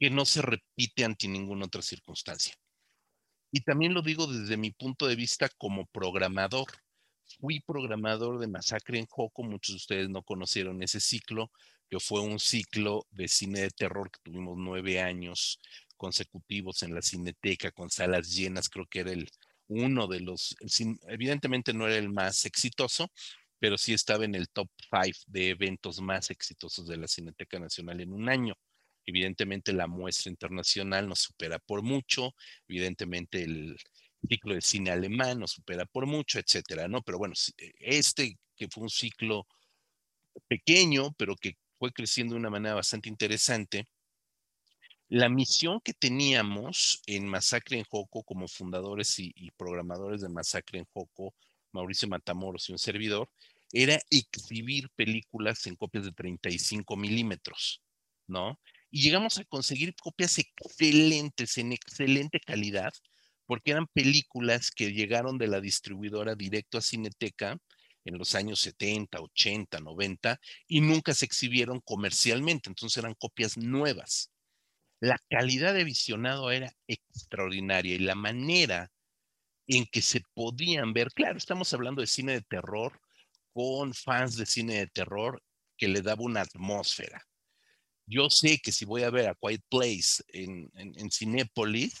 que 0.00 0.10
no 0.10 0.24
se 0.24 0.42
repite 0.42 1.04
ante 1.04 1.28
ninguna 1.28 1.66
otra 1.66 1.82
circunstancia. 1.82 2.56
Y 3.50 3.60
también 3.60 3.94
lo 3.94 4.02
digo 4.02 4.26
desde 4.26 4.56
mi 4.56 4.70
punto 4.70 5.06
de 5.06 5.16
vista 5.16 5.48
como 5.56 5.86
programador. 5.86 6.66
Fui 7.40 7.60
programador 7.60 8.38
de 8.38 8.46
Masacre 8.46 8.98
en 8.98 9.06
Joco, 9.06 9.42
muchos 9.42 9.74
de 9.74 9.76
ustedes 9.76 10.08
no 10.08 10.22
conocieron 10.22 10.82
ese 10.82 11.00
ciclo, 11.00 11.50
que 11.90 11.98
fue 12.00 12.20
un 12.20 12.38
ciclo 12.38 13.06
de 13.10 13.28
cine 13.28 13.60
de 13.60 13.70
terror 13.70 14.10
que 14.10 14.20
tuvimos 14.22 14.56
nueve 14.56 15.00
años 15.00 15.58
consecutivos 15.96 16.82
en 16.82 16.94
la 16.94 17.02
cineteca 17.02 17.70
con 17.72 17.90
salas 17.90 18.30
llenas, 18.34 18.68
creo 18.68 18.86
que 18.86 19.00
era 19.00 19.12
el 19.12 19.28
uno 19.68 20.06
de 20.06 20.20
los, 20.20 20.56
evidentemente 21.08 21.72
no 21.72 21.86
era 21.86 21.96
el 21.96 22.10
más 22.10 22.44
exitoso, 22.44 23.10
pero 23.58 23.78
sí 23.78 23.92
estaba 23.92 24.24
en 24.24 24.34
el 24.34 24.48
top 24.48 24.68
five 24.90 25.16
de 25.26 25.50
eventos 25.50 26.00
más 26.00 26.30
exitosos 26.30 26.86
de 26.86 26.96
la 26.96 27.08
Cineteca 27.08 27.58
Nacional 27.58 28.00
en 28.00 28.12
un 28.12 28.28
año. 28.28 28.54
Evidentemente 29.06 29.72
la 29.72 29.86
muestra 29.86 30.30
internacional 30.30 31.08
nos 31.08 31.20
supera 31.20 31.58
por 31.60 31.82
mucho, 31.82 32.34
evidentemente 32.68 33.42
el 33.42 33.76
ciclo 34.28 34.54
de 34.54 34.60
cine 34.60 34.90
alemán 34.90 35.40
nos 35.40 35.52
supera 35.52 35.86
por 35.86 36.06
mucho, 36.06 36.38
etcétera, 36.38 36.88
¿no? 36.88 37.02
Pero 37.02 37.18
bueno, 37.18 37.34
eh, 37.58 37.72
este 37.78 38.38
que 38.56 38.68
fue 38.68 38.82
un 38.82 38.90
ciclo 38.90 39.46
pequeño, 40.48 41.12
pero 41.16 41.36
que 41.36 41.56
fue 41.78 41.92
creciendo 41.92 42.34
de 42.34 42.40
una 42.40 42.50
manera 42.50 42.74
bastante 42.74 43.08
interesante, 43.08 43.86
la 45.08 45.28
misión 45.28 45.80
que 45.80 45.92
teníamos 45.94 47.00
en 47.06 47.28
Masacre 47.28 47.78
en 47.78 47.84
Joco 47.84 48.24
como 48.24 48.48
fundadores 48.48 49.18
y, 49.20 49.32
y, 49.36 49.50
programadores 49.52 50.20
de 50.22 50.28
Masacre 50.28 50.80
en 50.80 50.86
Joco, 50.92 51.34
Mauricio 51.72 52.08
Matamoros 52.08 52.68
y 52.68 52.72
un 52.72 52.78
servidor, 52.78 53.30
era 53.72 54.00
exhibir 54.10 54.90
películas 54.96 55.66
en 55.66 55.76
copias 55.76 56.04
de 56.04 56.12
35 56.12 56.96
milímetros, 56.96 57.82
¿no? 58.26 58.58
Y 58.90 59.02
llegamos 59.02 59.38
a 59.38 59.44
conseguir 59.44 59.94
copias 59.94 60.38
excelentes, 60.38 61.58
en 61.58 61.72
excelente 61.72 62.40
calidad, 62.40 62.92
porque 63.46 63.72
eran 63.72 63.86
películas 63.86 64.70
que 64.70 64.92
llegaron 64.92 65.38
de 65.38 65.48
la 65.48 65.60
distribuidora 65.60 66.34
directo 66.34 66.78
a 66.78 66.82
Cineteca 66.82 67.58
en 68.04 68.18
los 68.18 68.34
años 68.34 68.60
70, 68.60 69.20
80, 69.20 69.80
90 69.80 70.40
y 70.68 70.80
nunca 70.80 71.14
se 71.14 71.24
exhibieron 71.24 71.80
comercialmente, 71.80 72.68
entonces 72.68 72.98
eran 72.98 73.14
copias 73.14 73.56
nuevas. 73.56 74.30
La 75.00 75.18
calidad 75.28 75.74
de 75.74 75.84
visionado 75.84 76.50
era 76.50 76.72
extraordinaria 76.86 77.94
y 77.94 77.98
la 77.98 78.14
manera 78.14 78.90
en 79.66 79.84
que 79.86 80.02
se 80.02 80.22
podían 80.34 80.92
ver, 80.92 81.12
claro, 81.12 81.38
estamos 81.38 81.72
hablando 81.74 82.00
de 82.00 82.06
cine 82.06 82.34
de 82.34 82.42
terror 82.42 83.00
con 83.52 83.92
fans 83.94 84.36
de 84.36 84.46
cine 84.46 84.74
de 84.78 84.86
terror 84.86 85.42
que 85.76 85.88
le 85.88 86.02
daba 86.02 86.22
una 86.22 86.42
atmósfera 86.42 87.26
yo 88.06 88.30
sé 88.30 88.58
que 88.58 88.72
si 88.72 88.84
voy 88.84 89.02
a 89.02 89.10
ver 89.10 89.28
a 89.28 89.34
Quiet 89.34 89.62
Place 89.68 90.22
en, 90.28 90.70
en, 90.74 91.10
Cinépolis 91.10 91.94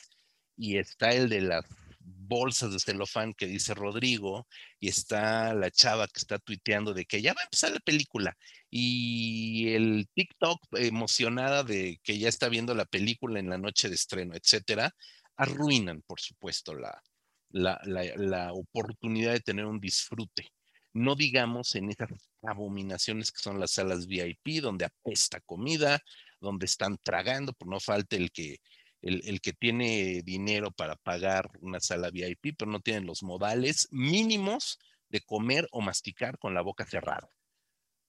y 0.56 0.78
está 0.78 1.10
el 1.10 1.28
de 1.28 1.40
las 1.40 1.64
bolsas 2.00 2.72
de 2.72 2.78
celofán 2.78 3.34
que 3.34 3.46
dice 3.46 3.74
Rodrigo 3.74 4.46
y 4.78 4.88
está 4.88 5.54
la 5.54 5.70
chava 5.70 6.06
que 6.06 6.18
está 6.18 6.38
tuiteando 6.38 6.94
de 6.94 7.04
que 7.04 7.20
ya 7.20 7.34
va 7.34 7.40
a 7.40 7.44
empezar 7.44 7.72
la 7.72 7.80
película 7.80 8.36
y 8.70 9.74
el 9.74 10.08
TikTok 10.14 10.60
emocionada 10.72 11.64
de 11.64 11.98
que 12.02 12.18
ya 12.18 12.28
está 12.28 12.48
viendo 12.48 12.74
la 12.74 12.84
película 12.84 13.40
en 13.40 13.50
la 13.50 13.58
noche 13.58 13.88
de 13.88 13.96
estreno, 13.96 14.34
etcétera, 14.34 14.94
arruinan, 15.36 16.02
por 16.02 16.20
supuesto, 16.20 16.74
la, 16.74 17.02
la, 17.50 17.80
la 17.84 18.52
oportunidad 18.52 19.32
de 19.32 19.40
tener 19.40 19.66
un 19.66 19.80
disfrute. 19.80 20.48
No 20.92 21.14
digamos 21.14 21.74
en 21.74 21.90
esas 21.90 22.10
abominaciones 22.46 23.32
que 23.32 23.40
son 23.40 23.60
las 23.60 23.72
salas 23.72 24.06
VIP, 24.06 24.60
donde 24.60 24.86
apesta 24.86 25.40
comida, 25.40 26.00
donde 26.40 26.66
están 26.66 26.98
tragando, 27.02 27.52
por 27.52 27.68
no 27.68 27.80
falta 27.80 28.16
el 28.16 28.30
que, 28.30 28.58
el, 29.02 29.40
que 29.40 29.52
tiene 29.52 30.22
dinero 30.24 30.70
para 30.70 30.96
pagar 30.96 31.50
una 31.60 31.80
sala 31.80 32.10
VIP, 32.10 32.56
pero 32.58 32.70
no 32.70 32.80
tienen 32.80 33.06
los 33.06 33.22
modales 33.22 33.88
mínimos 33.90 34.78
de 35.08 35.20
comer 35.20 35.68
o 35.70 35.80
masticar 35.80 36.38
con 36.38 36.54
la 36.54 36.62
boca 36.62 36.86
cerrada. 36.86 37.28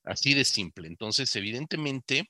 Así 0.04 0.34
de 0.34 0.46
simple. 0.46 0.88
Entonces, 0.88 1.36
evidentemente, 1.36 2.30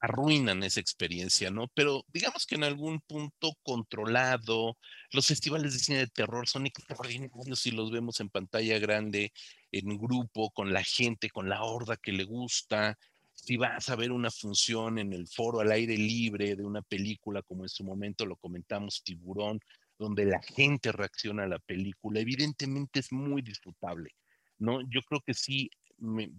arruinan 0.00 0.62
esa 0.62 0.80
experiencia, 0.80 1.50
¿no? 1.50 1.68
Pero 1.74 2.04
digamos 2.12 2.46
que 2.46 2.56
en 2.56 2.64
algún 2.64 3.00
punto 3.00 3.54
controlado, 3.62 4.76
los 5.10 5.26
festivales 5.26 5.72
de 5.72 5.78
cine 5.78 5.98
de 5.98 6.06
terror 6.08 6.46
son 6.46 6.66
extraordinarios 6.66 7.60
si 7.60 7.70
los 7.70 7.90
vemos 7.90 8.20
en 8.20 8.28
pantalla 8.28 8.78
grande, 8.78 9.32
en 9.78 9.98
grupo, 9.98 10.50
con 10.50 10.72
la 10.72 10.82
gente, 10.82 11.30
con 11.30 11.48
la 11.48 11.62
horda 11.62 11.96
que 11.96 12.12
le 12.12 12.24
gusta. 12.24 12.96
Si 13.32 13.56
vas 13.56 13.88
a 13.88 13.96
ver 13.96 14.12
una 14.12 14.30
función 14.30 14.98
en 14.98 15.12
el 15.12 15.26
foro 15.26 15.60
al 15.60 15.72
aire 15.72 15.96
libre 15.96 16.54
de 16.54 16.64
una 16.64 16.82
película, 16.82 17.42
como 17.42 17.64
en 17.64 17.68
su 17.68 17.84
momento 17.84 18.24
lo 18.26 18.36
comentamos, 18.36 19.02
Tiburón, 19.02 19.60
donde 19.98 20.24
la 20.26 20.40
gente 20.42 20.92
reacciona 20.92 21.44
a 21.44 21.48
la 21.48 21.58
película, 21.58 22.20
evidentemente 22.20 23.00
es 23.00 23.12
muy 23.12 23.42
disfrutable, 23.42 24.10
¿no? 24.58 24.80
Yo 24.88 25.02
creo 25.02 25.20
que 25.20 25.34
sí, 25.34 25.70
me 25.98 26.30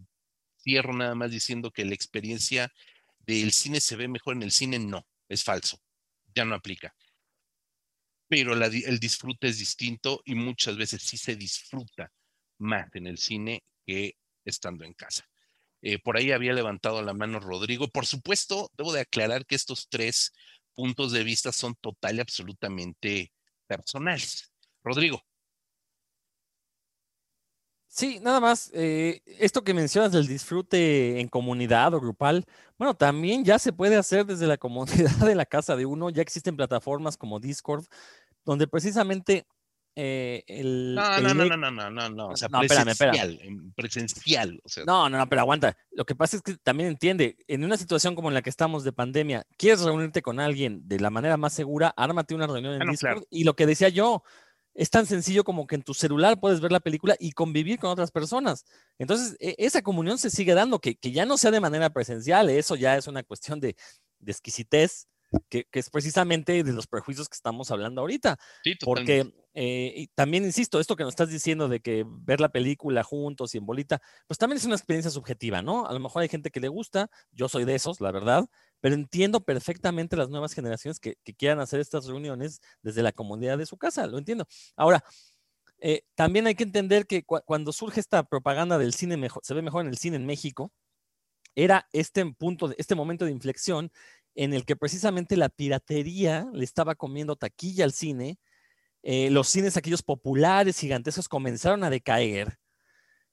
cierro 0.58 0.94
nada 0.94 1.16
más 1.16 1.32
diciendo 1.32 1.72
que 1.72 1.86
la 1.86 1.94
experiencia 1.94 2.72
del 3.20 3.52
cine 3.52 3.82
se 3.82 3.96
ve 3.96 4.08
mejor 4.08 4.36
en 4.36 4.44
el 4.44 4.52
cine, 4.52 4.80
no, 4.80 5.06
es 5.28 5.44
falso, 5.44 5.80
ya 6.34 6.46
no 6.46 6.56
aplica. 6.56 6.96
Pero 8.28 8.54
el 8.54 9.00
disfrute 9.00 9.48
es 9.48 9.60
distinto 9.60 10.22
y 10.26 10.36
muchas 10.36 10.78
veces 10.78 11.02
sí 11.04 11.18
se 11.18 11.36
disfruta 11.36 12.12
más 12.58 12.94
en 12.96 13.08
el 13.08 13.18
cine 13.18 13.64
que 13.86 14.16
estando 14.46 14.84
en 14.84 14.94
casa. 14.94 15.26
Eh, 15.82 16.00
por 16.00 16.18
ahí 16.18 16.32
había 16.32 16.54
levantado 16.54 17.02
la 17.02 17.14
mano 17.14 17.40
Rodrigo. 17.40 17.88
Por 17.88 18.06
supuesto, 18.06 18.72
debo 18.78 18.92
de 18.94 19.02
aclarar 19.02 19.46
que 19.46 19.56
estos 19.56 19.88
tres 19.90 20.34
puntos 20.74 21.12
de 21.12 21.24
vista 21.24 21.52
son 21.52 21.76
total 21.76 22.18
y 22.18 22.22
absolutamente 22.22 23.32
personales. 23.68 24.52
Rodrigo. 24.84 25.22
Sí, 27.88 28.20
nada 28.22 28.42
más, 28.42 28.72
eh, 28.74 29.22
esto 29.26 29.64
que 29.64 29.74
mencionas 29.74 30.12
del 30.12 30.28
disfrute 30.28 31.22
en 31.22 31.30
comunidad 31.30 31.94
o 31.94 32.02
grupal, 32.02 32.46
bueno, 32.78 32.94
también 32.94 33.46
ya 33.46 33.58
se 33.58 33.72
puede 33.72 33.96
hacer 33.96 34.26
desde 34.26 34.48
la 34.48 34.58
comodidad 34.60 35.16
de 35.26 35.34
la 35.34 35.46
casa 35.46 35.78
de 35.78 35.86
uno, 35.86 36.10
ya 36.10 36.22
existen 36.22 36.58
plataformas 36.58 37.16
como 37.16 37.40
Discord, 37.40 37.86
donde 38.44 38.68
precisamente 38.68 39.48
eh, 39.96 40.44
el... 40.48 40.94
No, 40.94 41.22
no, 41.22 41.34
no, 41.34 41.58
no, 41.58 41.72
no, 41.72 41.90
no, 41.90 42.10
no, 42.10 42.28
o 42.30 42.36
sea, 42.36 42.50
presencial, 42.50 43.40
presencial. 43.76 44.62
O 44.64 44.70
sea. 44.70 44.84
No, 44.86 45.10
no, 45.10 45.18
no, 45.18 45.30
pero 45.30 45.42
aguanta. 45.42 45.78
Lo 45.92 46.06
que 46.06 46.16
pasa 46.16 46.36
es 46.38 46.44
que 46.44 46.56
también 46.58 46.90
entiende, 46.90 47.38
en 47.48 47.64
una 47.64 47.78
situación 47.78 48.14
como 48.14 48.30
en 48.30 48.34
la 48.34 48.42
que 48.42 48.50
estamos 48.50 48.84
de 48.84 48.92
pandemia, 48.92 49.46
quieres 49.58 49.82
reunirte 49.82 50.22
con 50.22 50.40
alguien 50.40 50.86
de 50.88 51.00
la 51.00 51.10
manera 51.10 51.38
más 51.38 51.54
segura, 51.54 51.94
ármate 51.96 52.36
una 52.36 52.48
reunión 52.48 52.76
en 52.76 52.84
ah, 52.84 52.92
Discord. 52.92 53.24
Y 53.30 53.46
lo 53.46 53.56
que 53.56 53.66
decía 53.66 53.90
yo, 53.90 54.24
es 54.76 54.90
tan 54.90 55.06
sencillo 55.06 55.46
como 55.46 55.66
que 55.66 55.76
en 55.76 55.84
tu 55.84 55.94
celular 55.94 56.40
puedes 56.40 56.60
ver 56.60 56.72
la 56.72 56.82
película 56.82 57.16
y 57.18 57.32
convivir 57.32 57.80
con 57.80 57.90
otras 57.90 58.12
personas. 58.12 58.66
Entonces, 59.00 59.38
e, 59.40 59.56
esa 59.58 59.82
comunión 59.82 60.18
se 60.18 60.30
sigue 60.30 60.54
dando, 60.54 60.80
que, 60.80 60.98
ya 61.02 61.26
no 61.26 61.38
sea 61.38 61.52
de 61.52 61.62
manera 61.62 61.90
presencial, 61.92 62.50
eso 62.50 62.76
ya 62.76 62.98
es 62.98 63.08
una 63.08 63.24
cuestión 63.24 63.62
de, 63.62 63.78
exquisitez, 64.26 65.08
que, 65.50 65.66
es 65.72 65.90
precisamente 65.90 66.62
de 66.64 66.74
los 66.74 66.88
prejuicios 66.88 67.30
que 67.30 67.36
estamos 67.36 67.72
hablando 67.72 68.02
ahorita. 68.02 68.38
Porque 68.84 69.34
eh, 69.58 70.08
también, 70.16 70.44
insisto, 70.44 70.82
esto 70.82 70.98
que 70.98 71.04
nos 71.04 71.14
estás 71.14 71.30
diciendo 71.30 71.70
de 71.70 71.80
que 71.80 72.06
ver 72.06 72.42
la 72.42 72.50
película 72.50 73.04
juntos 73.04 73.56
y 73.56 73.58
en 73.58 73.66
bolita, 73.66 74.02
pues 74.28 74.38
también 74.38 74.58
es 74.58 74.66
una 74.66 74.76
experiencia 74.76 75.10
subjetiva, 75.10 75.62
¿no? 75.62 75.88
A 75.88 75.94
lo 75.94 76.00
mejor 76.02 76.22
hay 76.22 76.28
gente 76.28 76.52
que 76.52 76.60
le 76.60 76.68
gusta, 76.68 77.10
yo 77.32 77.48
soy 77.48 77.64
de 77.64 77.74
esos, 77.74 78.02
la 78.02 78.12
verdad, 78.12 78.50
pero 78.82 78.96
entiendo 78.96 79.46
perfectamente 79.46 80.18
las 80.18 80.30
nuevas 80.30 80.54
generaciones 80.54 81.00
que, 81.00 81.16
quieran 81.38 81.60
hacer 81.60 81.80
estas 81.80 82.06
reuniones 82.06 82.60
desde 82.82 83.02
la 83.02 83.14
comunidad 83.14 83.58
de 83.58 83.66
su 83.66 83.78
casa, 83.78 84.08
lo 84.08 84.18
entiendo. 84.18 84.46
Ahora, 84.76 85.04
eh, 85.80 86.04
también 86.16 86.48
hay 86.48 86.56
que 86.56 86.64
entender 86.64 87.08
que 87.08 87.24
cuando 87.24 87.72
surge 87.72 88.02
esta 88.02 88.24
propaganda 88.24 88.78
del 88.78 88.94
cine 88.94 89.16
mejor, 89.16 89.42
se 89.46 89.54
ve 89.54 89.62
mejor 89.62 89.84
en 89.86 89.90
el 89.90 89.98
cine 89.98 90.18
en 90.18 90.26
México, 90.26 90.74
era 91.56 91.88
este 91.94 92.26
punto, 92.26 92.74
este 92.78 92.96
momento 92.96 93.26
de 93.26 93.32
inflexión 93.32 93.92
en 94.36 94.54
el 94.54 94.66
que 94.66 94.76
precisamente 94.76 95.38
la 95.38 95.50
piratería 95.50 96.50
le 96.54 96.66
estaba 96.66 96.96
comiendo 96.96 97.38
taquilla 97.38 97.86
al 97.86 97.94
cine, 97.94 98.38
eh, 99.08 99.30
los 99.30 99.48
cines 99.48 99.78
aquellos 99.78 100.02
populares, 100.02 100.80
gigantescos, 100.80 101.30
comenzaron 101.30 101.84
a 101.84 101.92
decaer, 101.92 102.58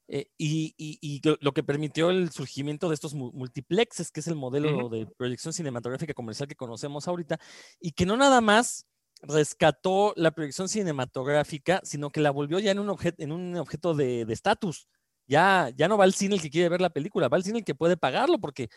eh, 0.07 0.27
y, 0.37 1.23
lo, 1.41 1.53
que 1.53 1.63
permitió 1.63 2.11
el 2.11 2.31
surgimiento 2.31 2.91
de 2.91 2.95
estos 2.95 3.15
multiplexes, 3.15 4.11
que 4.11 4.21
es 4.21 4.27
el 4.27 4.35
modelo 4.35 4.91
de 4.91 5.07
proyección 5.17 5.55
cinematográfica 5.55 6.13
comercial 6.13 6.47
que 6.47 6.57
conocemos 6.57 7.09
ahorita, 7.09 7.41
y 7.81 7.93
que 7.93 8.05
no 8.05 8.19
nada 8.19 8.43
más 8.43 8.85
rescató 9.23 10.13
la 10.17 10.33
proyección 10.33 10.69
cinematográfica, 10.69 11.81
sino 11.85 12.11
que 12.11 12.21
la 12.21 12.33
volvió 12.33 12.59
ya 12.59 12.73
en 12.73 12.79
un, 12.79 12.91
objeto, 12.91 13.23
en 13.23 13.33
un 13.33 13.57
objeto 13.57 13.95
de 13.95 14.27
estatus. 14.29 14.89
ya, 15.27 15.71
ya 15.75 15.89
no 15.89 15.97
va 15.97 16.05
al 16.05 16.13
cine 16.13 16.35
el 16.35 16.43
que 16.43 16.51
quiere 16.51 16.69
ver 16.69 16.83
la 16.83 16.91
película, 16.91 17.29
va 17.29 17.39
al 17.39 17.45
cine 17.45 17.61
el 17.61 17.65
que 17.65 17.75
puede 17.75 17.97
pagarlo, 17.97 18.39
porque 18.39 18.69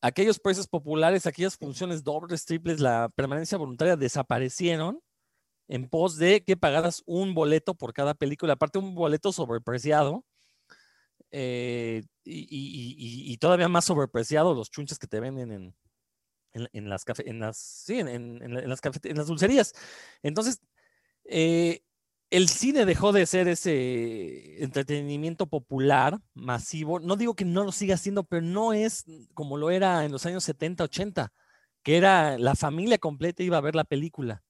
aquellos 0.00 0.40
precios 0.40 0.66
populares, 0.66 1.24
aquellas 1.26 1.56
funciones 1.56 2.02
dobles, 2.02 2.44
triples, 2.44 2.80
la 2.80 3.10
permanencia 3.14 3.58
voluntaria 3.58 3.94
desaparecieron 3.94 5.00
en 5.68 5.88
pos 5.88 6.16
de 6.16 6.44
que 6.44 6.56
pagaras 6.56 7.02
un 7.06 7.34
boleto 7.34 7.74
por 7.74 7.92
cada 7.92 8.14
película, 8.14 8.54
aparte 8.54 8.78
un 8.78 8.94
boleto 8.94 9.32
sobrepreciado, 9.32 10.24
eh, 11.30 12.02
y, 12.24 13.36
todavía 13.38 13.68
más 13.68 13.86
sobrepreciado 13.86 14.54
los 14.54 14.70
chunches 14.70 14.98
que 14.98 15.06
te 15.06 15.18
venden 15.18 15.50
en, 15.50 15.74
en, 16.72 16.88
las, 16.88 17.04
en 17.24 17.40
las, 17.40 17.56
sí, 17.56 17.98
en, 17.98 18.68
las 18.68 18.80
en 19.04 19.16
las 19.16 19.26
dulcerías. 19.26 19.72
Entonces, 20.22 20.60
eh, 21.24 21.82
el 22.30 22.48
cine 22.48 22.86
dejó 22.86 23.12
de 23.12 23.26
ser 23.26 23.48
ese 23.48 24.62
entretenimiento 24.62 25.46
popular, 25.46 26.18
masivo. 26.34 27.00
No 27.00 27.16
digo 27.16 27.34
que 27.34 27.44
no 27.44 27.64
lo 27.64 27.72
siga 27.72 27.96
siendo, 27.96 28.24
pero 28.24 28.42
no 28.42 28.72
es 28.72 29.04
como 29.34 29.56
lo 29.56 29.70
era 29.70 30.04
en 30.04 30.12
los 30.12 30.24
años 30.26 30.44
70, 30.44 30.84
80, 30.84 31.32
que 31.82 31.96
era 31.96 32.38
la 32.38 32.54
familia 32.54 32.98
completa 32.98 33.42
iba 33.42 33.58
a 33.58 33.62
ver 33.62 33.74
la 33.74 33.84
película. 33.84 34.42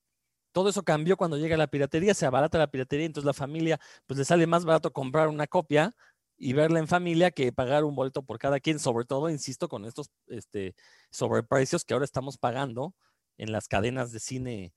Todo 0.53 0.69
eso 0.69 0.83
cambió 0.83 1.17
cuando 1.17 1.39
llega 1.39 1.57
la 1.57 1.67
piratería, 1.67 2.15
se 2.15 2.27
abarata 2.27 2.59
la 2.59 2.71
piratería, 2.71 3.07
entonces 3.07 3.27
la 3.27 3.33
familia 3.33 3.81
pues 4.07 4.19
le 4.19 4.25
sale 4.25 4.47
más 4.47 4.65
barato 4.65 4.93
comprar 4.93 5.29
una 5.29 5.47
copia 5.47 5.95
y 6.37 6.53
verla 6.53 6.79
en 6.79 6.89
familia 6.89 7.31
que 7.31 7.53
pagar 7.53 7.85
un 7.85 7.95
boleto 7.95 8.23
por 8.23 8.39
cada 8.39 8.61
quien, 8.61 8.79
sobre 8.79 9.05
todo, 9.05 9.31
insisto, 9.31 9.69
con 9.69 9.85
estos 9.85 10.11
este, 10.27 10.75
sobreprecios 11.11 11.85
que 11.85 11.95
ahora 11.95 12.05
estamos 12.05 12.37
pagando 12.39 12.95
en 13.39 13.53
las 13.53 13.69
cadenas 13.69 14.13
de 14.13 14.21
cine 14.21 14.75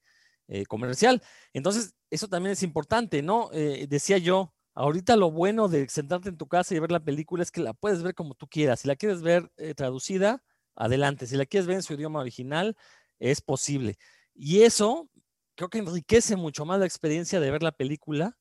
eh, 0.48 0.66
comercial. 0.66 1.24
Entonces, 1.54 1.96
eso 2.12 2.28
también 2.28 2.54
es 2.54 2.64
importante, 2.64 3.22
¿no? 3.24 3.50
Eh, 3.52 3.88
decía 3.90 4.20
yo, 4.20 4.54
ahorita 4.76 5.16
lo 5.16 5.32
bueno 5.32 5.68
de 5.68 5.90
sentarte 5.90 6.30
en 6.30 6.38
tu 6.38 6.48
casa 6.48 6.76
y 6.76 6.80
ver 6.80 6.92
la 6.92 7.04
película 7.04 7.42
es 7.42 7.52
que 7.52 7.62
la 7.62 7.74
puedes 7.74 8.04
ver 8.04 8.14
como 8.14 8.36
tú 8.36 8.48
quieras. 8.48 8.82
Si 8.82 8.88
la 8.88 8.96
quieres 8.96 9.24
ver 9.24 9.52
eh, 9.58 9.74
traducida, 9.74 10.44
adelante. 10.76 11.26
Si 11.26 11.36
la 11.36 11.46
quieres 11.46 11.66
ver 11.68 11.78
en 11.78 11.84
su 11.84 11.94
idioma 11.94 12.20
original, 12.20 12.78
es 13.20 13.42
posible. 13.42 13.98
Y 14.36 14.62
eso 14.62 15.10
creo 15.56 15.70
que 15.70 15.80
enriquece 15.80 16.36
mucho 16.36 16.66
más 16.66 16.80
la 16.80 16.86
experiencia 16.86 17.40
de 17.40 17.52
ver 17.52 17.64
la 17.64 17.72
película 17.72 18.38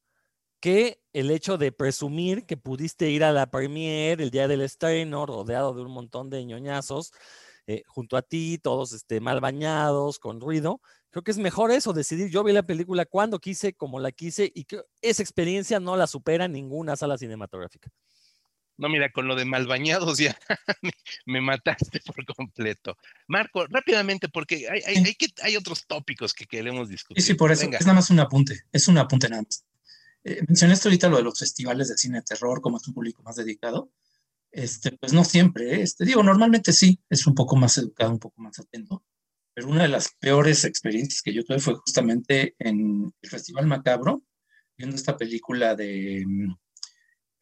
que 0.60 1.00
el 1.12 1.30
hecho 1.30 1.58
de 1.58 1.72
presumir 1.72 2.46
que 2.46 2.56
pudiste 2.56 3.10
ir 3.10 3.22
a 3.24 3.32
la 3.32 3.50
premiere 3.50 4.22
el 4.22 4.30
día 4.30 4.48
del 4.48 4.62
estreno, 4.62 5.26
rodeado 5.26 5.74
de 5.74 5.82
un 5.82 5.90
montón 5.90 6.30
de 6.30 6.44
ñoñazos, 6.44 7.12
eh, 7.66 7.82
junto 7.86 8.16
a 8.16 8.22
ti, 8.22 8.58
todos 8.58 8.92
este, 8.92 9.20
mal 9.20 9.40
bañados, 9.40 10.18
con 10.18 10.40
ruido. 10.40 10.80
Creo 11.10 11.22
que 11.22 11.30
es 11.30 11.38
mejor 11.38 11.70
eso, 11.70 11.92
decidir 11.92 12.30
yo 12.30 12.42
vi 12.42 12.52
la 12.52 12.62
película 12.62 13.04
cuando 13.04 13.38
quise, 13.38 13.74
como 13.74 14.00
la 14.00 14.10
quise, 14.10 14.50
y 14.54 14.66
esa 15.02 15.22
experiencia 15.22 15.80
no 15.80 15.96
la 15.96 16.06
supera 16.06 16.48
ninguna 16.48 16.96
sala 16.96 17.18
cinematográfica. 17.18 17.90
No, 18.76 18.88
mira, 18.88 19.10
con 19.12 19.28
lo 19.28 19.36
de 19.36 19.44
mal 19.44 19.66
bañados 19.66 20.18
ya 20.18 20.36
me, 21.26 21.40
mataste 21.40 22.00
por 22.00 22.24
completo. 22.26 22.96
Marco, 23.28 23.66
rápidamente, 23.66 24.28
porque 24.28 24.68
hay, 24.68 24.80
hay, 24.86 25.16
hay, 25.42 25.56
otros 25.56 25.86
tópicos 25.86 26.34
que 26.34 26.46
queremos 26.46 26.88
discutir. 26.88 27.22
Sí, 27.22 27.32
sí, 27.32 27.34
por 27.34 27.52
eso. 27.52 27.70
Es 27.70 27.82
nada 27.82 27.94
más 27.94 28.10
un 28.10 28.20
apunte, 28.20 28.64
es 28.72 28.88
un 28.88 28.98
apunte 28.98 29.28
nada 29.28 29.42
más. 29.42 29.64
Eh, 30.24 30.40
mencionaste 30.48 30.88
ahorita 30.88 31.08
lo 31.08 31.18
de 31.18 31.22
los 31.22 31.38
festivales 31.38 31.88
de 31.88 31.96
cine 31.96 32.18
de 32.18 32.24
terror, 32.24 32.60
como 32.60 32.78
es 32.78 32.88
un 32.88 32.94
público 32.94 33.22
más 33.22 33.36
dedicado. 33.36 33.90
Este, 34.50 34.92
pues 34.92 35.12
no 35.12 35.24
siempre, 35.24 35.74
¿eh? 35.74 35.82
este, 35.82 36.04
digo, 36.04 36.22
normalmente 36.22 36.72
sí, 36.72 37.00
es 37.10 37.26
un 37.26 37.34
poco 37.34 37.56
más 37.56 37.76
educado, 37.76 38.12
un 38.12 38.20
poco 38.20 38.40
más 38.40 38.58
atento, 38.58 39.04
pero 39.52 39.68
una 39.68 39.82
de 39.82 39.88
las 39.88 40.14
peores 40.20 40.64
experiencias 40.64 41.22
que 41.22 41.34
yo 41.34 41.44
tuve 41.44 41.58
fue 41.58 41.74
justamente 41.74 42.54
en 42.58 43.12
el 43.20 43.30
Festival 43.30 43.66
Macabro, 43.66 44.22
viendo 44.76 44.94
esta 44.94 45.16
película 45.16 45.74
de, 45.74 46.24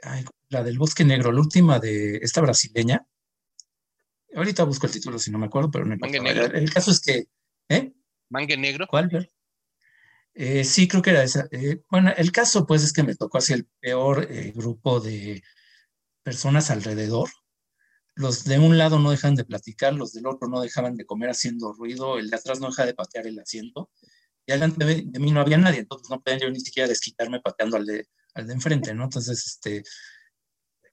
mm, 0.03 0.25
la 0.49 0.63
del 0.63 0.79
Bosque 0.79 1.05
Negro, 1.05 1.33
la 1.33 1.41
última 1.41 1.79
de 1.79 2.17
esta 2.17 2.41
brasileña. 2.41 3.07
Ahorita 4.35 4.65
busco 4.65 4.87
el 4.87 4.93
título 4.93 5.19
si 5.19 5.31
no 5.31 5.39
me 5.39 5.47
acuerdo, 5.47 5.71
pero 5.71 5.85
no 5.85 5.95
el, 5.95 6.57
el 6.57 6.73
caso 6.73 6.91
es 6.91 7.01
que, 7.01 7.27
¿eh? 7.69 7.93
¿Mangue 8.31 8.57
Negro? 8.57 8.87
¿Cuál? 8.87 9.29
Eh, 10.35 10.65
sí, 10.65 10.89
creo 10.89 11.03
que 11.03 11.11
era 11.11 11.23
esa. 11.23 11.47
Eh, 11.51 11.83
bueno, 11.91 12.13
el 12.17 12.33
caso 12.33 12.67
pues 12.67 12.83
es 12.83 12.93
que 12.93 13.03
me 13.03 13.15
tocó 13.15 13.39
así 13.39 13.53
el 13.53 13.67
peor 13.81 14.27
eh, 14.31 14.53
grupo 14.55 15.01
de 15.01 15.43
personas 16.23 16.71
alrededor. 16.71 17.29
Los 18.15 18.45
de 18.45 18.59
un 18.59 18.79
lado 18.79 18.99
no 18.99 19.11
dejan 19.11 19.35
de 19.35 19.45
platicar, 19.45 19.95
los 19.95 20.13
del 20.13 20.27
otro 20.27 20.49
no 20.49 20.61
dejaban 20.61 20.97
de 20.97 21.07
comer 21.07 21.31
haciendo 21.31 21.73
ruido, 21.73 22.19
el 22.19 22.31
de 22.31 22.37
atrás 22.37 22.61
no 22.61 22.69
deja 22.69 22.87
de 22.87 22.95
patear 22.95 23.27
el 23.27 23.39
asiento. 23.39 23.91
Y 24.47 24.53
delante 24.53 24.85
de, 24.85 25.21
mí 25.21 25.31
no 25.31 25.41
había 25.41 25.59
nadie, 25.59 25.81
entonces 25.81 26.11
no 26.11 26.21
podía 26.21 26.39
yo 26.39 26.51
ni 26.51 26.61
siquiera 26.61 26.89
desquitarme 26.89 27.41
pateando 27.41 27.77
al 27.77 27.87
de, 27.87 28.07
al 28.35 28.47
de 28.47 28.55
enfrente, 28.55 28.95
¿no? 28.95 29.05
Entonces, 29.05 29.47
este, 29.47 29.83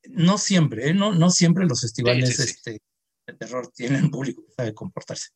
no 0.09 0.37
siempre, 0.37 0.93
no, 0.93 1.13
no 1.13 1.29
siempre 1.29 1.65
los 1.65 1.81
festivales 1.81 2.39
Este, 2.39 2.81
de 3.27 3.33
terror 3.33 3.71
tienen 3.73 4.09
público 4.09 4.45
que 4.45 4.53
sabe 4.53 4.73
comportarse. 4.73 5.29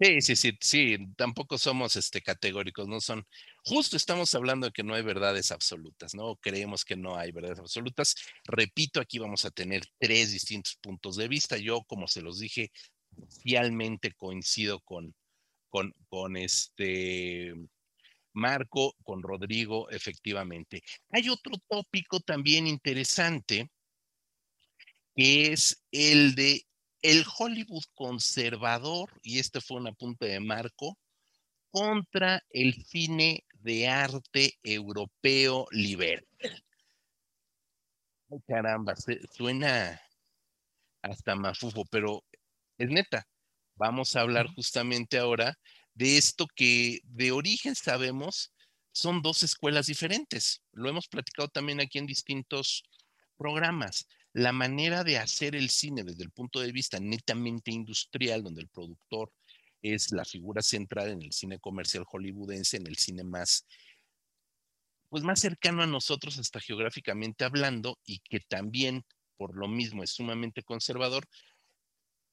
Sí, 0.00 0.20
sí, 0.20 0.34
sí, 0.34 0.58
sí, 0.60 0.96
tampoco 1.16 1.56
somos 1.56 1.94
este, 1.94 2.20
categóricos, 2.20 2.88
no 2.88 3.00
son, 3.00 3.24
justo 3.64 3.96
estamos 3.96 4.34
hablando 4.34 4.66
de 4.66 4.72
que 4.72 4.82
no 4.82 4.92
hay 4.92 5.02
verdades 5.02 5.52
absolutas, 5.52 6.16
¿no? 6.16 6.34
Creemos 6.36 6.84
que 6.84 6.96
no 6.96 7.16
hay 7.16 7.30
verdades 7.30 7.60
absolutas. 7.60 8.16
Repito, 8.44 9.00
aquí 9.00 9.20
vamos 9.20 9.44
a 9.44 9.52
tener 9.52 9.84
tres 10.00 10.32
distintos 10.32 10.76
puntos 10.82 11.16
de 11.16 11.28
vista. 11.28 11.56
Yo, 11.58 11.84
como 11.84 12.08
se 12.08 12.22
los 12.22 12.40
dije, 12.40 12.72
realmente 13.44 14.12
coincido 14.14 14.80
con, 14.80 15.14
con, 15.68 15.94
con 16.08 16.36
este 16.36 17.54
Marco, 18.34 18.94
con 19.04 19.22
Rodrigo, 19.22 19.88
efectivamente. 19.90 20.82
Hay 21.10 21.28
otro 21.28 21.54
tópico 21.68 22.20
también 22.20 22.66
interesante, 22.66 23.70
que 25.16 25.52
es 25.52 25.84
el 25.90 26.34
de 26.34 26.66
el 27.00 27.24
Hollywood 27.38 27.84
conservador, 27.94 29.10
y 29.22 29.38
este 29.38 29.60
fue 29.60 29.76
un 29.76 29.88
apunte 29.88 30.26
de 30.26 30.40
Marco, 30.40 30.98
contra 31.70 32.42
el 32.50 32.82
cine 32.84 33.44
de 33.60 33.88
arte 33.88 34.54
europeo 34.62 35.66
liberal. 35.70 36.26
Ay, 38.30 38.38
caramba, 38.46 38.94
suena 39.32 40.00
hasta 41.02 41.36
mafufo, 41.36 41.84
pero 41.90 42.24
es 42.78 42.88
neta. 42.88 43.26
Vamos 43.76 44.16
a 44.16 44.20
hablar 44.20 44.46
justamente 44.54 45.18
ahora 45.18 45.58
de 45.94 46.18
esto 46.18 46.46
que 46.54 47.00
de 47.04 47.32
origen 47.32 47.74
sabemos 47.74 48.52
son 48.92 49.22
dos 49.22 49.42
escuelas 49.42 49.86
diferentes. 49.86 50.62
Lo 50.72 50.88
hemos 50.88 51.08
platicado 51.08 51.48
también 51.48 51.80
aquí 51.80 51.98
en 51.98 52.06
distintos 52.06 52.84
programas 53.36 54.06
la 54.32 54.52
manera 54.52 55.04
de 55.04 55.18
hacer 55.18 55.54
el 55.54 55.70
cine 55.70 56.02
desde 56.02 56.24
el 56.24 56.30
punto 56.30 56.60
de 56.60 56.72
vista 56.72 56.98
netamente 56.98 57.70
industrial, 57.70 58.42
donde 58.42 58.62
el 58.62 58.68
productor 58.68 59.32
es 59.80 60.10
la 60.10 60.24
figura 60.24 60.60
central 60.60 61.10
en 61.10 61.22
el 61.22 61.32
cine 61.32 61.60
comercial 61.60 62.04
hollywoodense, 62.04 62.78
en 62.78 62.86
el 62.88 62.96
cine 62.96 63.22
más, 63.22 63.64
pues 65.08 65.22
más 65.22 65.38
cercano 65.38 65.82
a 65.82 65.86
nosotros 65.86 66.38
hasta 66.38 66.60
geográficamente 66.60 67.44
hablando 67.44 67.98
y 68.04 68.18
que 68.18 68.40
también 68.40 69.04
por 69.36 69.56
lo 69.56 69.68
mismo 69.68 70.02
es 70.02 70.10
sumamente 70.10 70.62
conservador, 70.62 71.28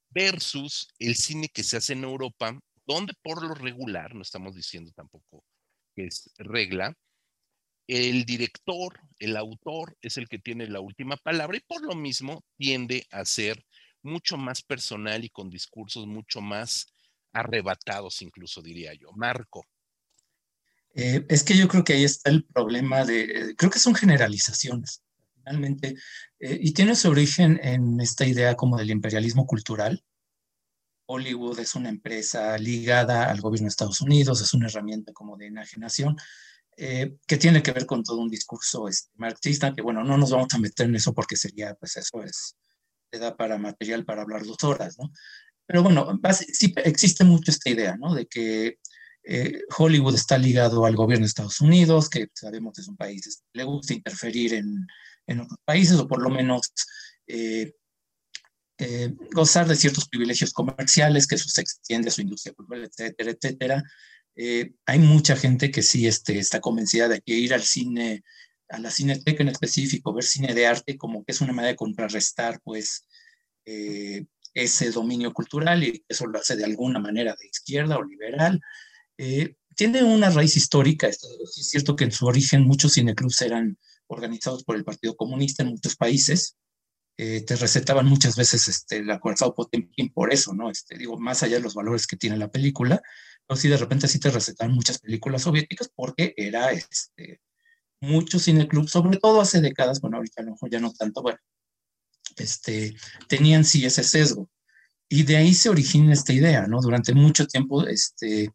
versus 0.09 0.89
el 0.99 1.15
cine 1.15 1.49
que 1.49 1.63
se 1.63 1.77
hace 1.77 1.93
en 1.93 2.03
Europa, 2.03 2.59
donde 2.85 3.13
por 3.21 3.43
lo 3.43 3.53
regular, 3.53 4.15
no 4.15 4.21
estamos 4.21 4.55
diciendo 4.55 4.91
tampoco 4.95 5.43
que 5.95 6.05
es 6.05 6.31
regla, 6.37 6.95
el 7.87 8.23
director, 8.25 8.99
el 9.19 9.35
autor 9.35 9.97
es 10.01 10.17
el 10.17 10.29
que 10.29 10.39
tiene 10.39 10.67
la 10.67 10.79
última 10.79 11.17
palabra 11.17 11.57
y 11.57 11.61
por 11.61 11.83
lo 11.83 11.95
mismo 11.95 12.45
tiende 12.57 13.05
a 13.11 13.25
ser 13.25 13.65
mucho 14.01 14.37
más 14.37 14.61
personal 14.61 15.23
y 15.23 15.29
con 15.29 15.49
discursos 15.49 16.07
mucho 16.07 16.41
más 16.41 16.87
arrebatados, 17.33 18.21
incluso 18.21 18.61
diría 18.61 18.93
yo. 18.93 19.11
Marco. 19.13 19.65
Eh, 20.93 21.25
es 21.29 21.43
que 21.43 21.57
yo 21.57 21.67
creo 21.67 21.83
que 21.83 21.93
ahí 21.93 22.03
está 22.03 22.29
el 22.29 22.43
problema 22.45 23.05
de, 23.05 23.55
creo 23.57 23.71
que 23.71 23.79
son 23.79 23.95
generalizaciones, 23.95 25.03
finalmente, 25.35 25.95
eh, 26.39 26.59
y 26.61 26.73
tiene 26.73 26.95
su 26.95 27.09
origen 27.09 27.59
en 27.63 27.99
esta 28.01 28.25
idea 28.25 28.55
como 28.55 28.77
del 28.77 28.91
imperialismo 28.91 29.45
cultural. 29.45 30.03
Hollywood 31.11 31.59
es 31.59 31.75
una 31.75 31.89
empresa 31.89 32.57
ligada 32.57 33.29
al 33.29 33.41
gobierno 33.41 33.65
de 33.65 33.69
Estados 33.69 33.99
Unidos, 33.99 34.41
es 34.41 34.53
una 34.53 34.67
herramienta 34.67 35.11
como 35.11 35.35
de 35.35 35.47
enajenación, 35.47 36.15
eh, 36.77 37.17
que 37.27 37.37
tiene 37.37 37.61
que 37.61 37.73
ver 37.73 37.85
con 37.85 38.01
todo 38.01 38.17
un 38.17 38.29
discurso 38.29 38.87
este, 38.87 39.11
marxista, 39.15 39.73
que 39.73 39.81
bueno, 39.81 40.03
no 40.03 40.17
nos 40.17 40.31
vamos 40.31 40.53
a 40.53 40.57
meter 40.57 40.85
en 40.85 40.95
eso 40.95 41.13
porque 41.13 41.35
sería, 41.35 41.75
pues 41.75 41.97
eso 41.97 42.23
es, 42.23 42.55
te 43.09 43.19
da 43.19 43.35
para 43.35 43.57
material 43.57 44.05
para 44.05 44.21
hablar 44.21 44.45
dos 44.45 44.63
horas, 44.63 44.97
¿no? 44.97 45.11
Pero 45.65 45.83
bueno, 45.83 46.19
sí 46.53 46.73
existe 46.77 47.23
mucho 47.25 47.51
esta 47.51 47.69
idea, 47.69 47.97
¿no? 47.97 48.15
De 48.15 48.25
que 48.25 48.77
eh, 49.23 49.61
Hollywood 49.77 50.15
está 50.15 50.37
ligado 50.37 50.85
al 50.85 50.95
gobierno 50.95 51.25
de 51.25 51.27
Estados 51.27 51.59
Unidos, 51.59 52.09
que 52.09 52.27
sabemos 52.33 52.73
que 52.73 52.81
es 52.81 52.87
un 52.87 52.97
país, 52.97 53.27
este, 53.27 53.43
le 53.53 53.63
gusta 53.65 53.93
interferir 53.93 54.53
en, 54.53 54.87
en 55.27 55.41
otros 55.41 55.59
países 55.65 55.99
o 55.99 56.07
por 56.07 56.21
lo 56.21 56.29
menos 56.29 56.73
eh, 57.27 57.73
eh, 58.81 59.13
gozar 59.33 59.67
de 59.67 59.75
ciertos 59.75 60.07
privilegios 60.09 60.53
comerciales, 60.53 61.27
que 61.27 61.35
eso 61.35 61.49
se 61.49 61.61
extiende 61.61 62.09
a 62.09 62.11
su 62.11 62.21
industria 62.21 62.53
cultural, 62.53 62.83
etcétera, 62.83 63.31
etcétera. 63.31 63.83
hay 64.85 64.99
mucha 64.99 65.35
gente 65.35 65.71
que 65.71 65.83
sí 65.83 66.07
este, 66.07 66.39
está 66.39 66.59
convencida 66.59 67.07
de 67.07 67.21
que 67.21 67.33
ir 67.33 67.53
al 67.53 67.63
cine, 67.63 68.23
a 68.69 68.79
la 68.79 68.91
cineteca 68.91 69.43
en 69.43 69.49
específico, 69.49 70.13
ver 70.13 70.23
cine 70.23 70.53
de 70.53 70.67
arte, 70.67 70.97
como 70.97 71.23
que 71.23 71.31
es 71.31 71.41
una 71.41 71.53
manera 71.53 71.71
de 71.71 71.77
contrarrestar, 71.77 72.59
pues, 72.63 73.07
ese 74.53 74.91
dominio 74.91 75.33
cultural 75.33 75.83
y 75.83 76.03
eso 76.07 76.25
lo 76.27 76.39
hace 76.39 76.55
de 76.55 76.65
alguna 76.65 76.99
manera 76.99 77.35
de 77.39 77.47
izquierda 77.47 77.97
o 77.97 78.03
liberal. 78.03 78.59
Eh, 79.17 79.55
tiene 79.75 80.03
una 80.03 80.29
raíz 80.29 80.57
histórica, 80.57 81.07
es 81.07 81.19
cierto 81.53 81.95
que 81.95 82.03
en 82.03 82.11
su 82.11 82.25
origen 82.25 82.63
muchos 82.63 82.93
cineclubs 82.93 83.41
eran 83.41 83.77
organizados 84.07 84.63
por 84.63 84.75
el 84.75 84.83
Partido 84.83 85.15
Comunista 85.15 85.63
en 85.63 85.69
muchos 85.69 85.95
países, 85.95 86.57
eh, 87.23 87.41
te 87.41 87.55
recetaban 87.55 88.07
muchas 88.07 88.35
veces 88.35 88.67
este, 88.67 89.03
la 89.03 89.19
Cuarzao 89.19 89.53
Potemkin 89.53 90.11
por 90.11 90.33
eso, 90.33 90.55
¿no? 90.55 90.71
Este, 90.71 90.97
digo, 90.97 91.19
más 91.19 91.43
allá 91.43 91.57
de 91.57 91.61
los 91.61 91.75
valores 91.75 92.07
que 92.07 92.17
tiene 92.17 92.35
la 92.35 92.49
película, 92.49 92.99
pero 93.45 93.59
sí 93.59 93.69
de 93.69 93.77
repente 93.77 94.07
sí 94.07 94.19
te 94.19 94.31
recetaban 94.31 94.73
muchas 94.73 94.97
películas 94.97 95.43
soviéticas 95.43 95.91
porque 95.95 96.33
era 96.35 96.71
este, 96.71 97.39
muchos 97.99 98.45
cineclubs, 98.45 98.89
sobre 98.89 99.19
todo 99.19 99.39
hace 99.39 99.61
décadas, 99.61 100.01
bueno, 100.01 100.17
ahorita 100.17 100.41
a 100.41 100.45
lo 100.45 100.53
mejor 100.53 100.71
ya 100.71 100.79
no 100.79 100.91
tanto, 100.93 101.21
bueno, 101.21 101.37
este, 102.37 102.95
tenían 103.27 103.65
sí 103.65 103.85
ese 103.85 104.03
sesgo. 104.03 104.49
Y 105.07 105.21
de 105.21 105.37
ahí 105.37 105.53
se 105.53 105.69
origina 105.69 106.13
esta 106.13 106.33
idea, 106.33 106.65
¿no? 106.65 106.81
Durante 106.81 107.13
mucho 107.13 107.45
tiempo, 107.45 107.85
este, 107.85 108.49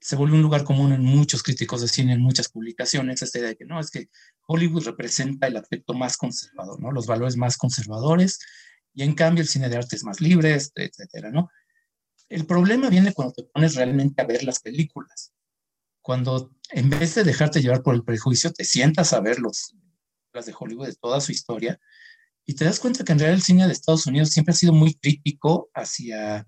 se 0.00 0.16
volvió 0.16 0.36
un 0.36 0.42
lugar 0.42 0.64
común 0.64 0.92
en 0.92 1.02
muchos 1.02 1.42
críticos 1.42 1.80
de 1.80 1.88
cine, 1.88 2.12
en 2.12 2.20
muchas 2.20 2.48
publicaciones, 2.48 3.22
esta 3.22 3.38
idea 3.38 3.48
de 3.50 3.56
que 3.56 3.64
no, 3.64 3.80
es 3.80 3.90
que 3.90 4.08
Hollywood 4.46 4.84
representa 4.84 5.46
el 5.46 5.56
aspecto 5.56 5.94
más 5.94 6.16
conservador, 6.16 6.80
¿no? 6.80 6.92
Los 6.92 7.06
valores 7.06 7.36
más 7.36 7.56
conservadores, 7.56 8.38
y 8.94 9.02
en 9.02 9.14
cambio 9.14 9.42
el 9.42 9.48
cine 9.48 9.68
de 9.68 9.76
arte 9.76 9.96
es 9.96 10.04
más 10.04 10.20
libre, 10.20 10.54
este, 10.54 10.84
etcétera, 10.84 11.30
¿no? 11.30 11.50
El 12.28 12.46
problema 12.46 12.88
viene 12.90 13.12
cuando 13.12 13.34
te 13.34 13.44
pones 13.44 13.74
realmente 13.74 14.20
a 14.20 14.26
ver 14.26 14.42
las 14.42 14.60
películas. 14.60 15.32
Cuando 16.00 16.50
en 16.70 16.90
vez 16.90 17.14
de 17.14 17.24
dejarte 17.24 17.60
llevar 17.60 17.82
por 17.82 17.94
el 17.94 18.04
prejuicio, 18.04 18.52
te 18.52 18.64
sientas 18.64 19.12
a 19.12 19.20
ver 19.20 19.38
los, 19.38 19.74
las 20.32 20.46
de 20.46 20.54
Hollywood 20.58 20.86
de 20.86 20.94
toda 20.94 21.20
su 21.20 21.32
historia 21.32 21.78
y 22.46 22.54
te 22.54 22.64
das 22.64 22.78
cuenta 22.78 23.04
que 23.04 23.12
en 23.12 23.18
realidad 23.18 23.38
el 23.38 23.42
cine 23.42 23.66
de 23.66 23.72
Estados 23.72 24.06
Unidos 24.06 24.30
siempre 24.30 24.52
ha 24.52 24.56
sido 24.56 24.72
muy 24.72 24.94
crítico 24.94 25.68
hacia 25.74 26.46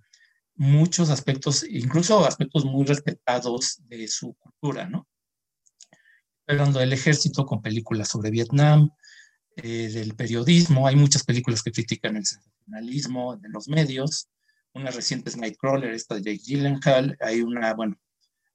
muchos 0.59 1.09
aspectos, 1.09 1.65
incluso 1.69 2.27
aspectos 2.27 2.65
muy 2.65 2.85
respetados 2.85 3.81
de 3.89 4.09
su 4.09 4.35
cultura, 4.35 4.89
¿no? 4.89 5.09
Hablando 6.47 6.81
del 6.81 6.93
ejército 6.93 7.47
con 7.47 7.63
películas 7.63 8.09
sobre 8.09 8.31
Vietnam, 8.31 8.91
eh, 9.57 9.89
del 9.89 10.15
periodismo, 10.15 10.87
hay 10.87 10.97
muchas 10.97 11.25
películas 11.25 11.63
que 11.63 11.73
critican 11.73 12.17
el 12.17 12.27
sensacionalismo 12.27 13.37
de 13.37 13.49
los 13.49 13.69
medios, 13.69 14.29
una 14.75 14.91
reciente 14.91 15.31
es 15.31 15.37
Nightcrawler, 15.37 15.93
esta 15.93 16.17
de 16.17 16.23
Jake 16.23 16.43
Gyllenhaal, 16.45 17.17
hay 17.21 17.41
una, 17.41 17.75
bueno, 17.75 17.97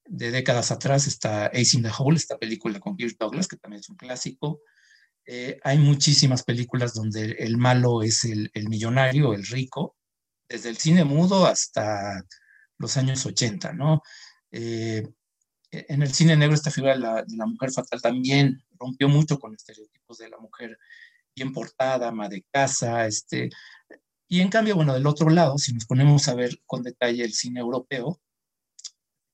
de 0.05 0.31
décadas 0.31 0.71
atrás 0.71 1.07
está 1.07 1.47
Ace 1.47 1.77
in 1.77 1.83
the 1.83 1.91
Hole, 1.97 2.17
esta 2.17 2.37
película 2.37 2.79
con 2.79 2.97
Kirk 2.97 3.17
Douglas, 3.17 3.47
que 3.47 3.55
también 3.55 3.79
es 3.79 3.89
un 3.89 3.95
clásico, 3.95 4.61
eh, 5.25 5.57
hay 5.63 5.77
muchísimas 5.77 6.43
películas 6.43 6.93
donde 6.93 7.31
el 7.39 7.57
malo 7.57 8.03
es 8.03 8.25
el, 8.25 8.51
el 8.53 8.67
millonario, 8.67 9.33
el 9.33 9.45
rico, 9.45 9.95
desde 10.53 10.69
el 10.69 10.77
cine 10.77 11.03
mudo 11.03 11.47
hasta 11.47 12.23
los 12.77 12.95
años 12.97 13.25
80, 13.25 13.73
¿no? 13.73 14.03
Eh, 14.51 15.03
en 15.71 16.03
el 16.03 16.13
cine 16.13 16.37
negro 16.37 16.53
esta 16.53 16.69
figura 16.69 16.93
de 16.93 16.99
la, 16.99 17.45
mujer 17.47 17.71
fatal 17.71 17.99
también 17.99 18.63
rompió 18.77 19.09
mucho 19.09 19.39
con 19.39 19.55
estereotipos 19.55 20.19
de 20.19 20.29
la 20.29 20.37
mujer 20.37 20.77
bien 21.35 21.51
portada, 21.53 22.09
ama 22.09 22.29
de 22.29 22.45
casa, 22.51 23.07
este, 23.07 23.49
y 24.27 24.41
en 24.41 24.49
cambio, 24.49 24.75
bueno, 24.75 24.93
del 24.93 25.07
otro 25.07 25.31
lado, 25.31 25.57
si 25.57 25.73
nos 25.73 25.87
ponemos 25.87 26.27
a 26.27 26.35
ver 26.35 26.59
con 26.67 26.83
detalle 26.83 27.23
el 27.23 27.33
cine 27.33 27.59
europeo, 27.59 28.21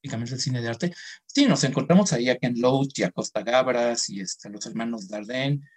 típicamente 0.02 0.36
el 0.36 0.40
cine 0.40 0.62
de 0.62 0.70
arte, 0.70 0.96
sí, 1.26 1.46
nos 1.48 1.66
encontramos 1.66 2.14
ahí 2.14 2.30
a 2.30 2.38
Ken 2.38 2.54
Loach 2.62 2.98
y 2.98 3.04
a 3.04 3.12
Costa 3.12 3.44
Gabras 3.44 4.10
y 4.10 4.22
este, 4.22 4.48
a 4.48 4.52
los 4.52 4.66
hermanos 4.66 5.10
Dardenne, 5.10 5.68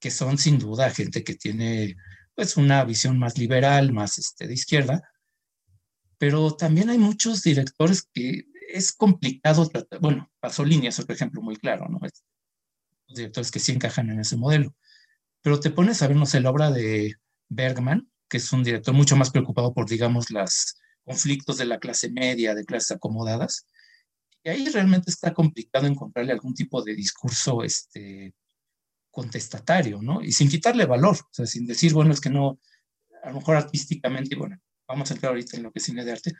que 0.00 0.10
son 0.10 0.38
sin 0.38 0.58
duda 0.58 0.88
gente 0.88 1.22
que 1.22 1.34
tiene 1.34 1.94
pues 2.38 2.56
una 2.56 2.84
visión 2.84 3.18
más 3.18 3.36
liberal, 3.36 3.92
más 3.92 4.16
este, 4.16 4.46
de 4.46 4.54
izquierda, 4.54 5.02
pero 6.18 6.54
también 6.54 6.88
hay 6.88 6.96
muchos 6.96 7.42
directores 7.42 8.08
que 8.14 8.44
es 8.68 8.92
complicado 8.92 9.66
tratar, 9.68 9.98
bueno, 9.98 10.30
Pasolini 10.38 10.86
es 10.86 11.00
otro 11.00 11.16
ejemplo 11.16 11.42
muy 11.42 11.56
claro, 11.56 11.88
¿no? 11.88 11.98
Los 12.00 13.16
directores 13.16 13.50
que 13.50 13.58
sí 13.58 13.72
encajan 13.72 14.10
en 14.10 14.20
ese 14.20 14.36
modelo, 14.36 14.72
pero 15.42 15.58
te 15.58 15.70
pones 15.70 16.00
a 16.00 16.06
ver, 16.06 16.16
no 16.16 16.26
sé, 16.26 16.38
la 16.40 16.50
obra 16.50 16.70
de 16.70 17.16
Bergman, 17.48 18.08
que 18.28 18.36
es 18.36 18.52
un 18.52 18.62
director 18.62 18.94
mucho 18.94 19.16
más 19.16 19.30
preocupado 19.30 19.74
por, 19.74 19.88
digamos, 19.88 20.30
los 20.30 20.76
conflictos 21.02 21.58
de 21.58 21.64
la 21.64 21.80
clase 21.80 22.08
media, 22.08 22.54
de 22.54 22.64
clases 22.64 22.92
acomodadas, 22.92 23.66
y 24.44 24.50
ahí 24.50 24.68
realmente 24.68 25.10
está 25.10 25.34
complicado 25.34 25.88
encontrarle 25.88 26.30
algún 26.30 26.54
tipo 26.54 26.84
de 26.84 26.94
discurso 26.94 27.64
este, 27.64 28.32
contestatario, 29.18 30.00
¿no? 30.00 30.22
Y 30.22 30.30
sin 30.30 30.48
quitarle 30.48 30.86
valor, 30.86 31.16
o 31.16 31.28
sea, 31.32 31.44
sin 31.44 31.66
decir, 31.66 31.92
bueno, 31.92 32.12
es 32.12 32.20
que 32.20 32.30
no, 32.30 32.60
a 33.24 33.30
lo 33.30 33.40
mejor 33.40 33.56
artísticamente, 33.56 34.36
bueno, 34.36 34.56
vamos 34.86 35.10
a 35.10 35.14
entrar 35.14 35.30
ahorita 35.30 35.56
en 35.56 35.64
lo 35.64 35.72
que 35.72 35.80
es 35.80 35.84
cine 35.84 36.04
de 36.04 36.12
arte, 36.12 36.32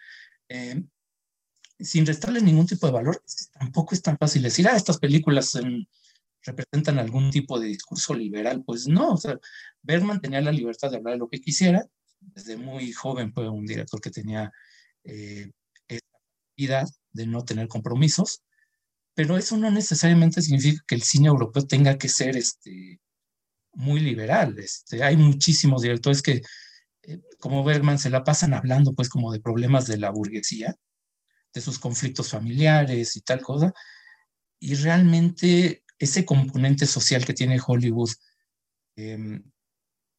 eh, 0.48 0.80
sin 1.80 2.06
restarle 2.06 2.40
ningún 2.40 2.66
tipo 2.68 2.86
de 2.86 2.92
valor, 2.92 3.20
tampoco 3.52 3.96
es 3.96 4.02
tan 4.02 4.16
fácil 4.16 4.42
decir, 4.42 4.68
ah, 4.68 4.76
estas 4.76 4.98
películas 4.98 5.58
representan 6.42 7.00
algún 7.00 7.32
tipo 7.32 7.58
de 7.58 7.66
discurso 7.66 8.14
liberal. 8.14 8.62
Pues 8.64 8.86
no, 8.86 9.14
o 9.14 9.16
sea, 9.16 9.36
Bergman 9.82 10.20
tenía 10.20 10.40
la 10.40 10.52
libertad 10.52 10.90
de 10.90 10.98
hablar 10.98 11.14
de 11.14 11.18
lo 11.18 11.28
que 11.28 11.40
quisiera, 11.40 11.84
desde 12.20 12.56
muy 12.56 12.92
joven 12.92 13.32
fue 13.32 13.48
un 13.48 13.66
director 13.66 14.00
que 14.00 14.10
tenía 14.10 14.52
eh, 15.02 15.50
esta 15.88 16.84
de 17.12 17.26
no 17.26 17.44
tener 17.44 17.66
compromisos, 17.66 18.42
pero 19.18 19.36
eso 19.36 19.56
no 19.56 19.68
necesariamente 19.68 20.40
significa 20.40 20.84
que 20.86 20.94
el 20.94 21.02
cine 21.02 21.26
europeo 21.26 21.66
tenga 21.66 21.98
que 21.98 22.08
ser 22.08 22.36
este, 22.36 23.00
muy 23.72 23.98
liberal. 23.98 24.56
Este, 24.60 25.02
hay 25.02 25.16
muchísimos 25.16 25.82
directores 25.82 26.22
que, 26.22 26.42
eh, 27.02 27.20
como 27.40 27.64
Bergman, 27.64 27.98
se 27.98 28.10
la 28.10 28.22
pasan 28.22 28.54
hablando 28.54 28.94
pues 28.94 29.08
como 29.08 29.32
de 29.32 29.40
problemas 29.40 29.88
de 29.88 29.98
la 29.98 30.10
burguesía, 30.10 30.76
de 31.52 31.60
sus 31.60 31.80
conflictos 31.80 32.30
familiares 32.30 33.16
y 33.16 33.22
tal 33.22 33.40
cosa, 33.42 33.74
y 34.60 34.76
realmente 34.76 35.82
ese 35.98 36.24
componente 36.24 36.86
social 36.86 37.24
que 37.24 37.34
tiene 37.34 37.60
Hollywood, 37.60 38.12
em, 38.94 39.42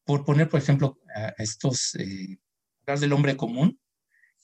por 0.04 0.26
poner, 0.26 0.50
por 0.50 0.60
ejemplo, 0.60 0.98
a 1.16 1.42
estos, 1.42 1.94
eh, 1.94 2.38
hablar 2.82 2.98
del 2.98 3.14
hombre 3.14 3.34
común, 3.38 3.80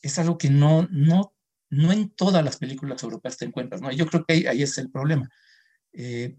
es 0.00 0.18
algo 0.18 0.38
que 0.38 0.48
no, 0.48 0.88
no 0.90 1.35
no 1.70 1.92
en 1.92 2.10
todas 2.10 2.44
las 2.44 2.58
películas 2.58 3.02
europeas 3.02 3.36
te 3.36 3.44
encuentras, 3.44 3.80
¿no? 3.80 3.90
Yo 3.92 4.06
creo 4.06 4.24
que 4.24 4.48
ahí, 4.48 4.62
es 4.62 4.78
el 4.78 4.90
problema. 4.90 5.28
Eh, 5.92 6.36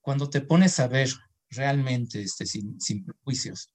cuando 0.00 0.30
te 0.30 0.40
pones 0.40 0.78
a 0.80 0.88
ver 0.88 1.10
realmente, 1.50 2.22
este, 2.22 2.46
sin, 2.46 2.80
sin 2.80 3.04
prejuicios, 3.04 3.72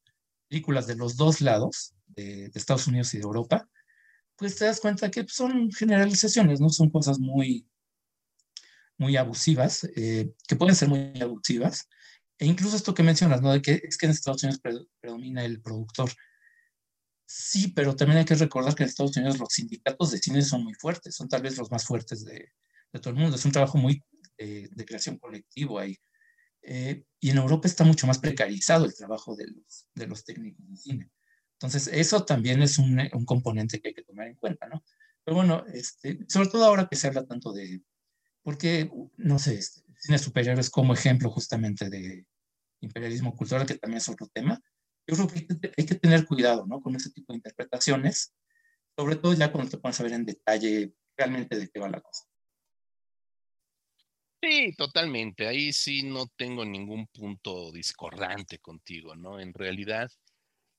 películas 0.47 0.87
de 0.87 0.95
los 0.95 1.17
dos 1.17 1.41
lados, 1.41 1.93
de, 2.07 2.51
Estados 2.53 2.87
Unidos 2.87 3.13
y 3.13 3.17
de 3.17 3.23
Europa, 3.23 3.69
pues 4.35 4.55
te 4.55 4.65
das 4.65 4.79
cuenta 4.79 5.11
que 5.11 5.25
son 5.27 5.71
generalizaciones, 5.71 6.59
no 6.59 6.69
son 6.69 6.89
cosas 6.89 7.19
muy, 7.19 7.67
muy 8.97 9.17
abusivas, 9.17 9.83
eh, 9.95 10.33
que 10.47 10.55
pueden 10.55 10.75
ser 10.75 10.89
muy 10.89 11.13
abusivas. 11.21 11.87
E 12.37 12.45
incluso 12.45 12.75
esto 12.75 12.93
que 12.93 13.03
mencionas, 13.03 13.41
¿no? 13.41 13.53
De 13.53 13.61
que 13.61 13.81
es 13.83 13.97
que 13.97 14.05
en 14.05 14.11
Estados 14.11 14.43
Unidos 14.43 14.61
predomina 14.99 15.45
el 15.45 15.61
productor. 15.61 16.11
Sí, 17.25 17.69
pero 17.69 17.95
también 17.95 18.19
hay 18.19 18.25
que 18.25 18.35
recordar 18.35 18.75
que 18.75 18.83
en 18.83 18.89
Estados 18.89 19.17
Unidos 19.17 19.39
los 19.39 19.49
sindicatos 19.49 20.11
de 20.11 20.19
cine 20.19 20.41
son 20.41 20.63
muy 20.63 20.73
fuertes, 20.75 21.15
son 21.15 21.27
tal 21.27 21.41
vez 21.41 21.57
los 21.57 21.71
más 21.71 21.85
fuertes 21.85 22.23
de, 22.23 22.51
todo 23.01 23.09
el 23.09 23.15
mundo. 23.19 23.35
Es 23.35 23.45
un 23.45 23.51
trabajo 23.51 23.77
muy 23.77 24.03
eh, 24.37 24.69
de 24.71 24.85
creación 24.85 25.17
colectivo 25.17 25.79
ahí. 25.79 25.97
Eh, 26.61 27.03
y 27.19 27.29
en 27.29 27.37
Europa 27.37 27.67
está 27.67 27.83
mucho 27.83 28.07
más 28.07 28.19
precarizado 28.19 28.85
el 28.85 28.95
trabajo 28.95 29.35
de 29.35 29.45
los, 30.07 30.23
técnicos 30.23 30.67
de 30.69 30.77
cine. 30.77 31.11
Entonces, 31.53 31.87
eso 31.91 32.25
también 32.25 32.61
es 32.61 32.77
un, 32.77 32.99
un, 33.13 33.25
componente 33.25 33.79
que 33.79 33.89
hay 33.89 33.93
que 33.93 34.03
tomar 34.03 34.27
en 34.27 34.35
cuenta, 34.35 34.67
¿no? 34.67 34.83
Pero 35.23 35.35
bueno, 35.35 35.63
este, 35.73 36.19
sobre 36.27 36.49
todo 36.49 36.65
ahora 36.65 36.87
que 36.89 36.95
se 36.95 37.07
habla 37.07 37.25
tanto 37.25 37.51
de, 37.53 37.81
porque, 38.43 38.91
no 39.17 39.39
sé, 39.39 39.55
este, 39.55 39.81
cine 39.97 40.19
superior 40.19 40.59
es 40.59 40.69
como 40.69 40.93
ejemplo 40.93 41.31
justamente 41.31 41.89
de 41.89 42.27
imperialismo 42.81 43.35
cultural, 43.35 43.65
que 43.65 43.75
también 43.75 43.97
es 43.97 44.09
otro 44.09 44.27
tema. 44.27 44.61
Yo 45.07 45.15
creo 45.15 45.27
que 45.27 45.73
hay 45.77 45.85
que 45.85 45.95
tener 45.95 46.25
cuidado, 46.25 46.65
¿no? 46.65 46.81
Con 46.81 46.95
ese 46.95 47.11
tipo 47.11 47.33
de 47.33 47.37
interpretaciones, 47.37 48.33
sobre 48.97 49.15
todo 49.15 49.33
ya 49.33 49.51
cuando 49.51 49.71
te 49.71 49.77
pones 49.77 49.99
a 49.99 50.03
ver 50.03 50.13
en 50.13 50.25
detalle 50.25 50.93
realmente 51.17 51.57
de 51.57 51.69
qué 51.69 51.79
va 51.79 51.89
la 51.89 52.01
cosa. 52.01 52.25
Sí, 54.41 54.73
totalmente. 54.77 55.47
Ahí 55.47 55.73
sí 55.73 56.03
no 56.03 56.27
tengo 56.35 56.65
ningún 56.65 57.07
punto 57.07 57.71
discordante 57.71 58.59
contigo, 58.59 59.15
¿no? 59.15 59.39
En 59.39 59.53
realidad, 59.53 60.11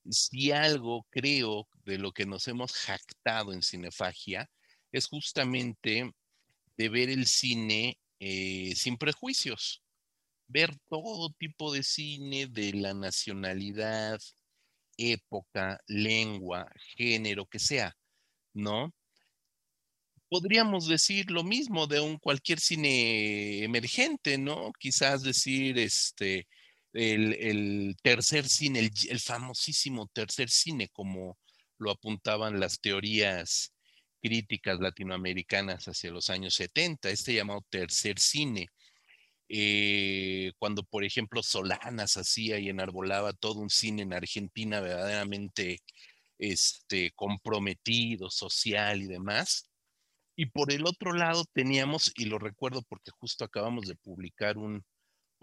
si 0.08 0.52
algo 0.52 1.06
creo 1.10 1.68
de 1.84 1.98
lo 1.98 2.12
que 2.12 2.26
nos 2.26 2.46
hemos 2.48 2.72
jactado 2.72 3.52
en 3.52 3.62
cinefagia 3.62 4.48
es 4.92 5.08
justamente 5.08 6.12
de 6.76 6.88
ver 6.88 7.10
el 7.10 7.26
cine 7.26 7.98
eh, 8.20 8.72
sin 8.76 8.96
prejuicios, 8.96 9.82
ver 10.48 10.76
todo 10.88 11.30
tipo 11.38 11.72
de 11.72 11.82
cine 11.82 12.46
de 12.46 12.72
la 12.72 12.94
nacionalidad, 12.94 14.20
época, 14.96 15.80
lengua, 15.86 16.70
género, 16.96 17.46
que 17.46 17.58
sea, 17.58 17.96
¿no? 18.54 18.92
Podríamos 20.28 20.88
decir 20.88 21.30
lo 21.30 21.44
mismo 21.44 21.86
de 21.86 22.00
un 22.00 22.18
cualquier 22.18 22.60
cine 22.60 23.62
emergente, 23.62 24.38
¿no? 24.38 24.72
Quizás 24.78 25.22
decir 25.22 25.78
este 25.78 26.46
el, 26.92 27.96
tercer 28.02 28.48
cine, 28.48 28.80
el, 28.80 28.90
el, 29.10 29.20
famosísimo 29.20 30.08
tercer 30.08 30.50
cine, 30.50 30.88
como 30.88 31.38
lo 31.78 31.90
apuntaban 31.90 32.58
las 32.58 32.80
teorías 32.80 33.72
críticas 34.22 34.80
latinoamericanas 34.80 35.86
hacia 35.86 36.10
los 36.10 36.30
años 36.30 36.54
70, 36.54 37.10
este 37.10 37.34
llamado 37.34 37.64
tercer 37.70 38.18
cine. 38.18 38.68
Eh, 39.48 40.52
cuando, 40.58 40.82
por 40.84 41.04
ejemplo, 41.04 41.42
Solanas 41.42 42.16
hacía 42.16 42.58
y 42.58 42.68
enarbolaba 42.68 43.32
todo 43.32 43.60
un 43.60 43.70
cine 43.70 44.02
en 44.02 44.12
Argentina 44.12 44.80
verdaderamente 44.80 45.80
este, 46.38 47.12
comprometido, 47.14 48.30
social 48.30 49.02
y 49.02 49.06
demás. 49.06 49.70
Y 50.36 50.46
por 50.46 50.72
el 50.72 50.86
otro 50.86 51.12
lado 51.12 51.44
teníamos, 51.54 52.12
y 52.16 52.26
lo 52.26 52.38
recuerdo 52.38 52.82
porque 52.88 53.10
justo 53.12 53.44
acabamos 53.44 53.86
de 53.86 53.96
publicar 53.96 54.58
un, 54.58 54.84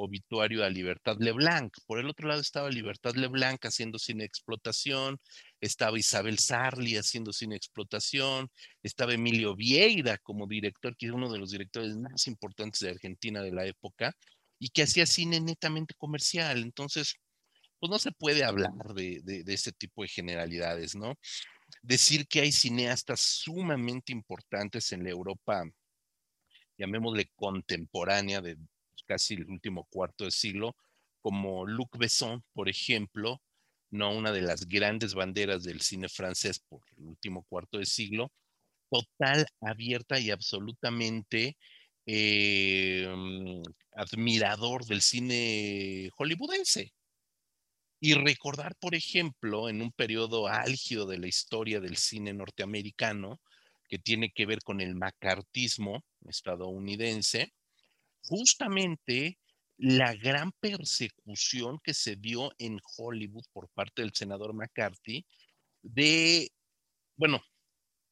obituario 0.03 0.63
a 0.63 0.69
Libertad 0.69 1.17
Leblanc. 1.19 1.73
Por 1.85 1.99
el 1.99 2.09
otro 2.09 2.27
lado 2.27 2.41
estaba 2.41 2.69
Libertad 2.69 3.15
Leblanc 3.15 3.65
haciendo 3.65 3.99
cine 3.99 4.25
explotación, 4.25 5.19
estaba 5.61 5.97
Isabel 5.97 6.39
Sarli 6.39 6.97
haciendo 6.97 7.33
cine 7.33 7.55
explotación, 7.55 8.49
estaba 8.81 9.13
Emilio 9.13 9.55
Vieira 9.55 10.17
como 10.19 10.47
director, 10.47 10.95
que 10.97 11.07
es 11.07 11.11
uno 11.11 11.31
de 11.31 11.39
los 11.39 11.51
directores 11.51 11.95
más 11.95 12.27
importantes 12.27 12.79
de 12.81 12.91
Argentina 12.91 13.41
de 13.41 13.51
la 13.51 13.65
época, 13.65 14.13
y 14.59 14.69
que 14.69 14.83
hacía 14.83 15.05
cine 15.05 15.39
netamente 15.41 15.93
comercial. 15.97 16.61
Entonces, 16.63 17.15
pues 17.79 17.91
no 17.91 17.99
se 17.99 18.11
puede 18.13 18.45
hablar 18.45 18.71
de, 18.95 19.19
de, 19.23 19.53
este 19.53 19.73
tipo 19.73 20.03
de 20.03 20.07
generalidades, 20.07 20.95
¿no? 20.95 21.15
Decir 21.81 22.27
que 22.27 22.39
hay 22.39 22.51
cineastas 22.51 23.19
sumamente 23.19 24.13
importantes 24.13 24.93
en 24.93 25.03
la 25.03 25.09
Europa, 25.09 25.65
llamémosle 26.77 27.29
contemporánea, 27.35 28.39
de 28.39 28.57
casi 29.05 29.35
el 29.35 29.49
último 29.49 29.85
cuarto 29.85 30.25
de 30.25 30.31
siglo, 30.31 30.75
como 31.21 31.65
Luc 31.65 31.97
Besson, 31.97 32.43
por 32.53 32.69
ejemplo, 32.69 33.41
no 33.91 34.11
una 34.11 34.31
de 34.31 34.41
las 34.41 34.67
grandes 34.67 35.13
banderas 35.13 35.63
del 35.63 35.81
cine 35.81 36.09
francés 36.09 36.59
por 36.59 36.81
el 36.97 37.05
último 37.05 37.43
cuarto 37.43 37.77
de 37.77 37.85
siglo, 37.85 38.31
total, 38.89 39.45
abierta 39.61 40.19
y 40.19 40.31
absolutamente 40.31 41.57
eh, 42.05 43.07
admirador 43.95 44.85
del 44.85 45.01
cine 45.01 46.09
hollywoodense. 46.15 46.93
Y 47.99 48.15
recordar, 48.15 48.75
por 48.75 48.95
ejemplo, 48.95 49.69
en 49.69 49.81
un 49.81 49.91
periodo 49.93 50.47
álgido 50.47 51.05
de 51.05 51.19
la 51.19 51.27
historia 51.27 51.79
del 51.79 51.95
cine 51.95 52.33
norteamericano, 52.33 53.39
que 53.87 53.97
tiene 53.99 54.31
que 54.31 54.45
ver 54.45 54.59
con 54.63 54.81
el 54.81 54.95
macartismo 54.95 56.03
estadounidense, 56.27 57.53
justamente 58.23 59.39
la 59.77 60.13
gran 60.15 60.51
persecución 60.59 61.79
que 61.83 61.93
se 61.93 62.15
dio 62.15 62.51
en 62.57 62.79
Hollywood 62.97 63.45
por 63.51 63.69
parte 63.69 64.01
del 64.01 64.13
senador 64.13 64.53
McCarthy 64.53 65.25
de, 65.81 66.51
bueno, 67.17 67.41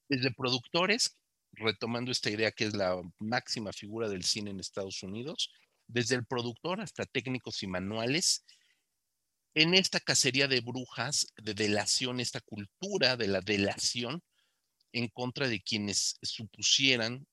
desde 0.10 0.32
productores, 0.32 1.18
retomando 1.54 2.12
esta 2.12 2.30
idea 2.30 2.52
que 2.52 2.66
es 2.66 2.76
la 2.76 3.02
máxima 3.20 3.72
figura 3.72 4.10
del 4.10 4.24
cine 4.24 4.52
en 4.52 4.60
Estados 4.60 5.04
Unidos, 5.04 5.52
desde 5.88 6.16
el 6.16 6.26
productor 6.26 6.82
hasta 6.82 7.06
técnicos 7.06 7.64
y 7.64 7.68
manuales, 7.68 8.46
en 9.54 9.74
esta 9.74 10.00
cacería 10.00 10.48
de 10.48 10.62
brujas, 10.62 11.28
de 11.36 11.54
delación, 11.54 12.20
esta 12.20 12.40
cultura 12.42 13.18
de 13.18 13.28
la 13.28 13.42
delación 13.42 14.24
en 14.94 15.08
contra 15.10 15.48
de 15.48 15.62
quienes 15.62 16.18
supusieran 16.22 17.26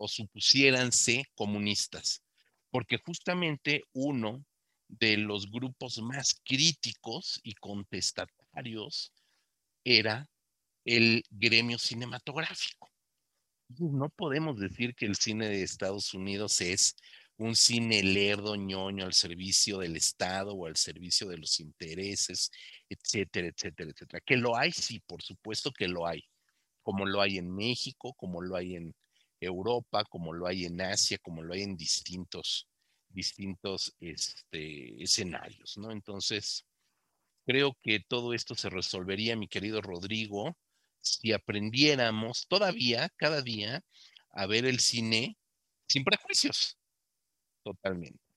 o 0.00 0.08
supusiéranse 0.08 1.26
comunistas, 1.34 2.22
porque 2.70 2.96
justamente 2.96 3.82
uno 3.92 4.42
de 4.88 5.18
los 5.18 5.50
grupos 5.50 6.00
más 6.00 6.40
críticos 6.42 7.38
y 7.42 7.54
contestatarios 7.54 9.12
era 9.84 10.26
el 10.86 11.22
gremio 11.28 11.78
cinematográfico. 11.78 12.88
No 13.78 14.08
podemos 14.08 14.58
decir 14.58 14.94
que 14.94 15.04
el 15.04 15.16
cine 15.16 15.48
de 15.48 15.62
Estados 15.62 16.14
Unidos 16.14 16.62
es 16.62 16.96
un 17.36 17.54
cine 17.54 18.02
lerdo, 18.02 18.56
ñoño, 18.56 19.04
al 19.04 19.12
servicio 19.12 19.78
del 19.78 19.96
Estado 19.96 20.54
o 20.54 20.66
al 20.66 20.76
servicio 20.76 21.28
de 21.28 21.36
los 21.36 21.60
intereses, 21.60 22.50
etcétera, 22.88 23.48
etcétera, 23.48 23.90
etcétera. 23.90 24.22
Que 24.24 24.38
lo 24.38 24.56
hay, 24.56 24.72
sí, 24.72 24.98
por 25.00 25.22
supuesto 25.22 25.70
que 25.70 25.88
lo 25.88 26.06
hay, 26.06 26.24
como 26.82 27.04
lo 27.04 27.20
hay 27.20 27.36
en 27.36 27.54
México, 27.54 28.14
como 28.14 28.40
lo 28.40 28.56
hay 28.56 28.76
en 28.76 28.94
Europa, 29.40 30.04
como 30.04 30.32
lo 30.32 30.46
hay 30.46 30.66
en 30.66 30.80
Asia, 30.80 31.18
como 31.18 31.42
lo 31.42 31.54
hay 31.54 31.62
en 31.62 31.76
distintos, 31.76 32.68
distintos 33.08 33.94
este, 34.00 35.02
escenarios, 35.02 35.78
¿no? 35.78 35.90
Entonces, 35.90 36.66
creo 37.46 37.76
que 37.82 38.00
todo 38.00 38.34
esto 38.34 38.54
se 38.54 38.70
resolvería, 38.70 39.36
mi 39.36 39.48
querido 39.48 39.80
Rodrigo, 39.80 40.56
si 41.00 41.32
aprendiéramos 41.32 42.46
todavía, 42.48 43.08
cada 43.16 43.42
día, 43.42 43.82
a 44.30 44.46
ver 44.46 44.66
el 44.66 44.80
cine 44.80 45.36
sin 45.88 46.04
prejuicios. 46.04 46.78
Totalmente 47.62 48.29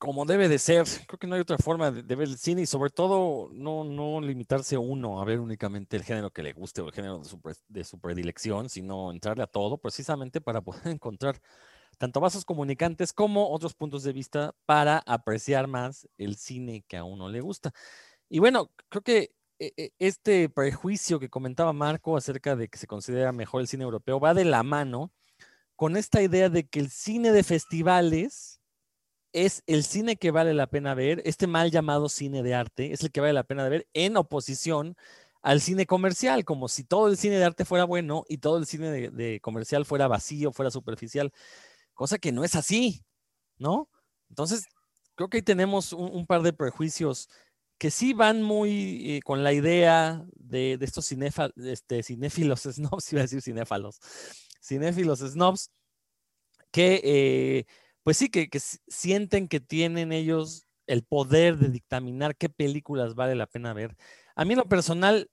como 0.00 0.24
debe 0.24 0.48
de 0.48 0.58
ser. 0.58 0.86
Creo 1.06 1.18
que 1.18 1.26
no 1.26 1.34
hay 1.34 1.42
otra 1.42 1.58
forma 1.58 1.90
de, 1.90 2.16
ver 2.16 2.26
el 2.26 2.38
cine 2.38 2.62
y 2.62 2.66
sobre 2.66 2.88
todo 2.88 3.50
no, 3.52 3.84
no 3.84 4.20
limitarse 4.22 4.78
uno 4.78 5.20
a 5.20 5.26
ver 5.26 5.40
únicamente 5.40 5.94
el 5.94 6.04
género 6.04 6.30
que 6.30 6.42
le 6.42 6.54
guste 6.54 6.80
o 6.80 6.86
el 6.86 6.92
género 6.92 7.18
de 7.18 7.26
su, 7.26 7.38
de 7.68 7.84
su 7.84 8.00
predilección, 8.00 8.70
sino 8.70 9.12
entrarle 9.12 9.44
a 9.44 9.46
todo 9.46 9.76
precisamente 9.76 10.40
para 10.40 10.60
poder 10.62 10.88
encontrar 10.88 11.40
tanto 11.98 12.18
vasos 12.18 12.46
comunicantes 12.46 13.12
como 13.12 13.50
otros 13.50 13.74
puntos 13.74 14.02
de 14.02 14.14
vista 14.14 14.54
para 14.64 14.98
apreciar 15.06 15.66
más 15.66 16.08
el 16.16 16.36
cine 16.36 16.82
que 16.88 16.96
a 16.96 17.04
uno 17.04 17.28
le 17.28 17.42
gusta. 17.42 17.72
Y 18.30 18.38
bueno, 18.38 18.70
creo 18.88 19.02
que 19.02 19.34
e, 19.58 19.74
e, 19.76 19.92
este 19.98 20.48
prejuicio 20.48 21.20
que 21.20 21.28
comentaba 21.28 21.74
Marco 21.74 22.16
acerca 22.16 22.56
de 22.56 22.68
que 22.68 22.78
se 22.78 22.86
considera 22.86 23.32
mejor 23.32 23.60
el 23.60 23.68
cine 23.68 23.84
europeo 23.84 24.18
va 24.18 24.32
de 24.32 24.46
la 24.46 24.62
mano 24.62 25.12
con 25.76 25.98
esta 25.98 26.22
idea 26.22 26.48
de 26.48 26.66
que 26.66 26.80
el 26.80 26.90
cine 26.90 27.32
de 27.32 27.42
festivales 27.42 28.59
es 29.32 29.62
el 29.66 29.84
cine 29.84 30.16
que 30.16 30.30
vale 30.30 30.54
la 30.54 30.66
pena 30.66 30.94
ver, 30.94 31.22
este 31.24 31.46
mal 31.46 31.70
llamado 31.70 32.08
cine 32.08 32.42
de 32.42 32.54
arte, 32.54 32.92
es 32.92 33.02
el 33.02 33.10
que 33.10 33.20
vale 33.20 33.32
la 33.32 33.44
pena 33.44 33.68
ver 33.68 33.88
en 33.92 34.16
oposición 34.16 34.96
al 35.42 35.60
cine 35.60 35.86
comercial, 35.86 36.44
como 36.44 36.68
si 36.68 36.84
todo 36.84 37.08
el 37.08 37.16
cine 37.16 37.38
de 37.38 37.44
arte 37.44 37.64
fuera 37.64 37.84
bueno 37.84 38.24
y 38.28 38.38
todo 38.38 38.58
el 38.58 38.66
cine 38.66 39.10
de, 39.10 39.40
comercial 39.40 39.84
fuera 39.84 40.08
vacío, 40.08 40.52
fuera 40.52 40.70
superficial, 40.70 41.32
cosa 41.94 42.18
que 42.18 42.32
no 42.32 42.44
es 42.44 42.54
así, 42.56 43.04
¿no? 43.58 43.88
Entonces, 44.28 44.66
creo 45.14 45.28
que 45.28 45.38
ahí 45.38 45.42
tenemos 45.42 45.92
un, 45.92 46.26
par 46.26 46.42
de 46.42 46.52
prejuicios 46.52 47.28
que 47.78 47.90
sí 47.90 48.12
van 48.12 48.42
muy 48.42 49.16
eh, 49.16 49.20
con 49.22 49.42
la 49.42 49.52
idea 49.52 50.24
de, 50.36 50.78
estos 50.80 51.10
este, 51.56 52.02
cinéfilos 52.02 52.62
snobs, 52.70 53.12
iba 53.12 53.20
a 53.20 53.24
decir 53.24 53.42
cinéfalos, 53.42 54.00
cinéfilos 54.62 55.20
snobs, 55.20 55.70
que 56.70 57.00
eh, 57.02 57.66
pues 58.02 58.16
sí, 58.16 58.28
que, 58.30 58.48
sienten 58.88 59.48
que 59.48 59.60
tienen 59.60 60.12
ellos 60.12 60.66
el 60.86 61.04
poder 61.04 61.58
de 61.58 61.68
dictaminar 61.68 62.36
qué 62.36 62.48
películas 62.48 63.14
vale 63.14 63.34
la 63.34 63.46
pena 63.46 63.72
ver. 63.74 63.96
A 64.34 64.44
mí 64.44 64.54
lo 64.54 64.68
personal, 64.68 65.30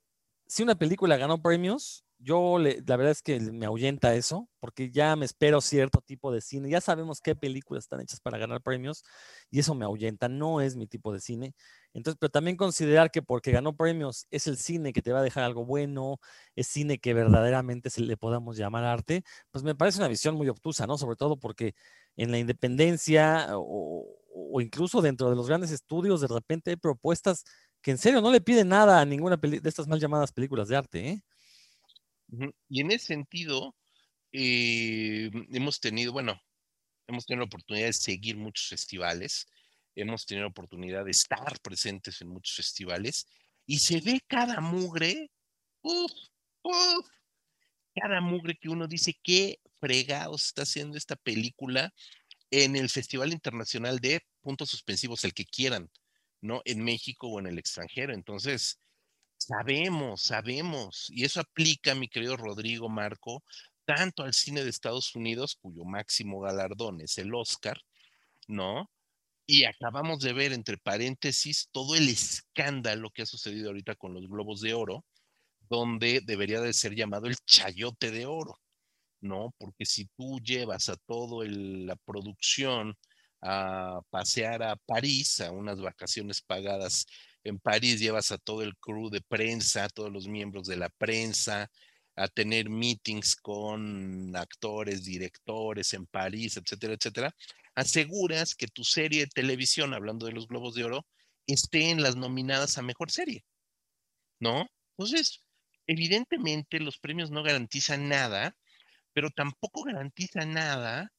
si 0.48 0.64
una 0.64 0.76
película 0.76 1.18
ganó 1.18 1.42
premios, 1.42 2.06
yo 2.20 2.58
la 2.58 2.98
verdad 2.98 3.12
es 3.12 3.22
que 3.22 3.40
me 3.40 3.66
ahuyenta 3.68 4.16
eso, 4.16 4.50
porque 4.60 4.90
ya 4.90 5.16
me 5.16 5.26
espero 5.26 5.62
cierto 5.62 6.02
tipo 6.02 6.32
de 6.32 6.42
cine. 6.42 6.70
Ya 6.70 6.82
sabemos 6.82 7.22
qué 7.22 7.36
películas 7.36 7.84
están 7.86 8.02
hechas 8.02 8.20
para 8.20 8.40
ganar 8.40 8.62
premios 8.62 9.04
y 9.52 9.60
eso 9.60 9.76
me 9.76 9.86
ahuyenta. 9.86 10.28
No 10.28 10.62
es 10.62 10.76
mi 10.76 10.88
tipo 10.88 11.14
de 11.14 11.20
cine. 11.20 11.54
Entonces, 11.94 12.18
pero 12.20 12.32
también 12.32 12.58
considerar 12.58 13.12
que 13.12 13.22
porque 13.22 13.52
ganó 13.52 13.76
premios 13.76 14.28
es 14.32 14.48
el 14.48 14.58
cine 14.58 14.94
que 14.94 15.02
te 15.02 15.12
va 15.12 15.20
a 15.20 15.24
dejar 15.24 15.44
algo 15.44 15.66
bueno, 15.66 16.20
es 16.56 16.68
cine 16.68 16.98
que 17.00 17.14
verdaderamente 17.14 17.90
se 17.90 18.02
le 18.02 18.18
podamos 18.18 18.58
llamar 18.58 18.84
arte, 18.84 19.24
pues 19.52 19.64
me 19.64 19.76
parece 19.76 20.00
una 20.00 20.08
visión 20.08 20.36
muy 20.36 20.50
obtusa, 20.50 20.88
¿no? 20.88 20.98
Sobre 20.98 21.16
todo 21.18 21.38
porque 21.38 21.76
en 22.18 22.32
la 22.32 22.40
independencia 22.40 23.48
o, 23.52 24.62
incluso 24.62 25.02
dentro 25.02 25.30
de 25.30 25.36
los 25.36 25.48
grandes 25.48 25.72
estudios, 25.72 26.22
de 26.22 26.28
repente 26.28 26.72
hay 26.72 26.76
propuestas 26.76 27.46
que 27.82 27.92
en 27.92 27.98
serio 27.98 28.22
no 28.22 28.32
le 28.32 28.42
piden 28.42 28.70
nada 28.70 29.00
a 29.00 29.06
ninguna 29.06 29.38
de 29.38 29.62
estas 29.64 29.88
mal 29.88 30.00
llamadas 30.00 30.32
películas 30.32 30.68
de 30.68 30.76
arte, 30.76 31.10
¿eh? 31.10 31.22
Y 32.68 32.82
en 32.82 32.92
ese 32.92 33.06
sentido, 33.06 33.76
eh, 34.34 35.30
hemos 35.52 35.80
tenido, 35.80 36.12
bueno, 36.12 36.42
hemos 37.08 37.26
tenido 37.26 37.42
la 37.42 37.48
oportunidad 37.48 37.86
de 37.86 37.94
seguir 37.94 38.36
muchos 38.36 38.68
festivales, 38.68 39.48
hemos 39.96 40.26
tenido 40.26 40.46
la 40.46 40.52
oportunidad 40.52 41.06
de 41.06 41.12
estar 41.12 41.60
presentes 41.62 42.22
en 42.22 42.28
muchos 42.28 42.56
festivales 42.56 43.28
y 43.66 43.80
se 43.80 44.02
ve 44.02 44.22
cada 44.28 44.60
mugre, 44.60 45.32
uf, 45.82 46.12
uf, 46.64 47.08
cada 48.00 48.22
mugre 48.22 48.58
que 48.58 48.70
uno 48.70 48.88
dice, 48.88 49.18
qué 49.24 49.60
fregados 49.80 50.46
está 50.46 50.64
haciendo 50.64 50.98
esta 50.98 51.16
película 51.16 51.94
en 52.52 52.76
el 52.76 52.90
Festival 52.90 53.34
Internacional 53.34 54.00
de 54.00 54.22
Puntos 54.42 54.70
Suspensivos, 54.70 55.24
el 55.26 55.34
que 55.34 55.46
quieran, 55.46 55.90
¿no? 56.42 56.62
En 56.66 56.84
México 56.84 57.28
o 57.28 57.40
en 57.40 57.48
el 57.48 57.60
extranjero. 57.60 58.14
Entonces, 58.14 58.80
Sabemos, 59.38 60.24
sabemos, 60.24 61.08
y 61.10 61.24
eso 61.24 61.40
aplica, 61.40 61.94
mi 61.94 62.10
querido 62.10 62.38
Rodrigo 62.38 62.90
Marco, 62.90 63.44
tanto 63.86 64.24
al 64.24 64.34
cine 64.34 64.64
de 64.64 64.70
Estados 64.70 65.16
Unidos, 65.16 65.56
cuyo 65.62 65.86
máximo 65.86 66.42
galardón 66.42 67.02
es 67.02 67.18
el 67.20 67.34
Oscar, 67.36 67.80
¿no? 68.48 68.90
Y 69.46 69.66
acabamos 69.66 70.20
de 70.20 70.34
ver, 70.34 70.54
entre 70.54 70.78
paréntesis, 70.78 71.70
todo 71.72 71.96
el 71.96 72.10
escándalo 72.10 73.12
que 73.12 73.22
ha 73.22 73.26
sucedido 73.26 73.70
ahorita 73.70 73.96
con 73.96 74.14
los 74.14 74.28
Globos 74.28 74.60
de 74.62 74.74
Oro, 74.74 75.06
donde 75.70 76.22
debería 76.26 76.62
de 76.62 76.74
ser 76.74 76.96
llamado 76.96 77.28
el 77.28 77.36
chayote 77.46 78.12
de 78.12 78.26
oro, 78.26 78.60
¿no? 79.22 79.54
Porque 79.58 79.86
si 79.86 80.06
tú 80.18 80.40
llevas 80.42 80.90
a 80.90 80.98
todo 81.08 81.44
la 81.44 81.96
producción 81.98 82.96
a 83.42 84.02
pasear 84.10 84.64
a 84.64 84.76
París, 84.76 85.42
a 85.42 85.52
unas 85.52 85.80
vacaciones 85.82 86.42
pagadas 86.42 87.06
en 87.44 87.60
París 87.60 88.00
llevas 88.00 88.32
a 88.32 88.38
todo 88.38 88.62
el 88.62 88.76
crew 88.78 89.10
de 89.10 89.22
prensa, 89.22 89.86
a 89.86 89.90
todos 89.90 90.12
los 90.12 90.28
miembros 90.28 90.68
de 90.68 90.78
la 90.78 90.90
prensa, 90.90 91.70
a 92.16 92.28
tener 92.28 92.70
meetings 92.70 93.36
con 93.36 94.36
actores, 94.36 95.06
directores 95.06 95.94
en 95.94 96.08
París, 96.08 96.58
etcétera, 96.58 96.94
etcétera, 96.96 97.36
aseguras 97.76 98.56
que 98.56 98.68
tu 98.68 98.84
serie 98.84 99.22
de 99.22 99.28
televisión, 99.28 99.94
hablando 99.94 100.26
de 100.26 100.34
los 100.34 100.48
Globos 100.48 100.74
de 100.74 100.84
Oro, 100.84 101.06
esté 101.46 101.90
en 101.92 102.02
las 102.02 102.16
nominadas 102.16 102.78
a 102.78 102.82
mejor 102.82 103.12
serie, 103.12 103.46
¿no? 104.40 104.68
Entonces, 104.98 105.44
evidentemente 105.88 106.80
los 106.80 107.00
premios 107.00 107.32
no 107.32 107.44
garantizan 107.44 108.10
nada, 108.10 108.56
pero 109.14 109.32
tampoco 109.32 109.84
garantiza 109.84 110.46
nada 110.46 111.12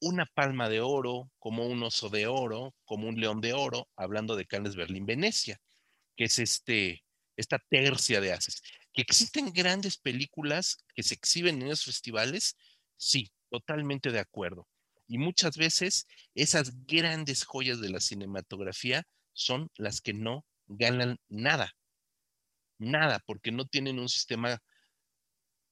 una 0.00 0.26
palma 0.26 0.68
de 0.68 0.80
oro, 0.80 1.30
como 1.38 1.66
un 1.66 1.82
oso 1.82 2.08
de 2.08 2.26
oro, 2.26 2.74
como 2.84 3.08
un 3.08 3.20
león 3.20 3.40
de 3.40 3.52
oro, 3.52 3.88
hablando 3.96 4.36
de 4.36 4.46
Cannes, 4.46 4.76
Berlín, 4.76 5.06
Venecia, 5.06 5.60
que 6.16 6.24
es 6.24 6.38
este, 6.38 7.04
esta 7.36 7.58
tercia 7.68 8.20
de 8.20 8.32
haces. 8.32 8.62
Que 8.92 9.02
existen 9.02 9.52
grandes 9.52 9.98
películas 9.98 10.84
que 10.94 11.02
se 11.02 11.14
exhiben 11.14 11.62
en 11.62 11.68
esos 11.68 11.84
festivales, 11.86 12.56
sí, 12.96 13.30
totalmente 13.50 14.10
de 14.10 14.20
acuerdo. 14.20 14.66
Y 15.06 15.18
muchas 15.18 15.56
veces 15.56 16.06
esas 16.34 16.84
grandes 16.86 17.44
joyas 17.44 17.80
de 17.80 17.90
la 17.90 18.00
cinematografía 18.00 19.04
son 19.32 19.70
las 19.76 20.00
que 20.00 20.12
no 20.12 20.44
ganan 20.66 21.18
nada. 21.28 21.72
Nada, 22.78 23.20
porque 23.26 23.50
no 23.50 23.66
tienen 23.66 23.98
un 23.98 24.08
sistema 24.08 24.62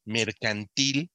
mercantil 0.05 1.11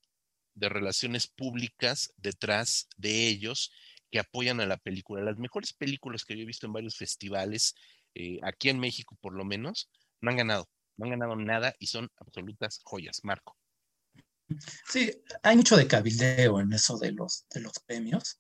de 0.54 0.70
relaciones 0.70 1.28
públicas 1.28 2.14
detrás 2.18 2.88
de 2.98 3.28
ellos 3.28 3.72
que 4.12 4.20
apoyan 4.20 4.60
a 4.60 4.66
la 4.66 4.78
película. 4.78 5.24
Las 5.24 5.38
mejores 5.38 5.74
películas 5.74 6.26
que 6.26 6.36
yo 6.36 6.44
he 6.44 6.46
visto 6.46 6.66
en 6.66 6.74
varios 6.74 6.98
festivales, 6.98 7.76
eh, 8.14 8.40
aquí 8.44 8.70
en 8.70 8.80
México 8.80 9.18
por 9.22 9.34
lo 9.34 9.46
menos, 9.46 9.90
no 10.20 10.30
han 10.30 10.38
ganado, 10.38 10.70
no 10.98 11.06
han 11.06 11.12
ganado 11.12 11.36
nada 11.36 11.74
y 11.80 11.88
son 11.88 12.10
absolutas 12.18 12.82
joyas. 12.84 13.22
Marco. 13.24 13.58
Sí, 14.88 15.12
hay 15.44 15.56
mucho 15.56 15.78
de 15.78 15.88
cabildeo 15.88 16.60
en 16.60 16.74
eso 16.74 16.98
de 16.98 17.14
los, 17.14 17.46
de 17.54 17.62
los 17.62 17.80
premios. 17.80 18.40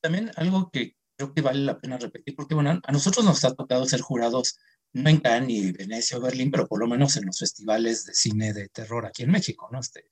También 0.00 0.32
algo 0.36 0.70
que 0.70 0.96
creo 1.16 1.32
que 1.32 1.42
vale 1.42 1.60
la 1.60 1.80
pena 1.80 1.96
repetir, 1.96 2.34
porque 2.34 2.54
bueno, 2.54 2.80
a 2.82 2.92
nosotros 2.92 3.24
nos 3.24 3.44
ha 3.44 3.54
tocado 3.54 3.86
ser 3.86 4.00
jurados 4.00 4.58
no 4.94 5.10
en 5.10 5.18
Cannes 5.18 5.48
ni 5.48 5.72
Venecia 5.72 6.16
o 6.16 6.20
Berlín, 6.20 6.50
pero 6.50 6.66
por 6.66 6.80
lo 6.80 6.86
menos 6.86 7.16
en 7.16 7.26
los 7.26 7.38
festivales 7.38 8.04
de 8.06 8.14
cine 8.14 8.52
de 8.52 8.68
terror 8.68 9.04
aquí 9.06 9.24
en 9.24 9.30
México, 9.30 9.68
¿no? 9.70 9.80
Este, 9.80 10.04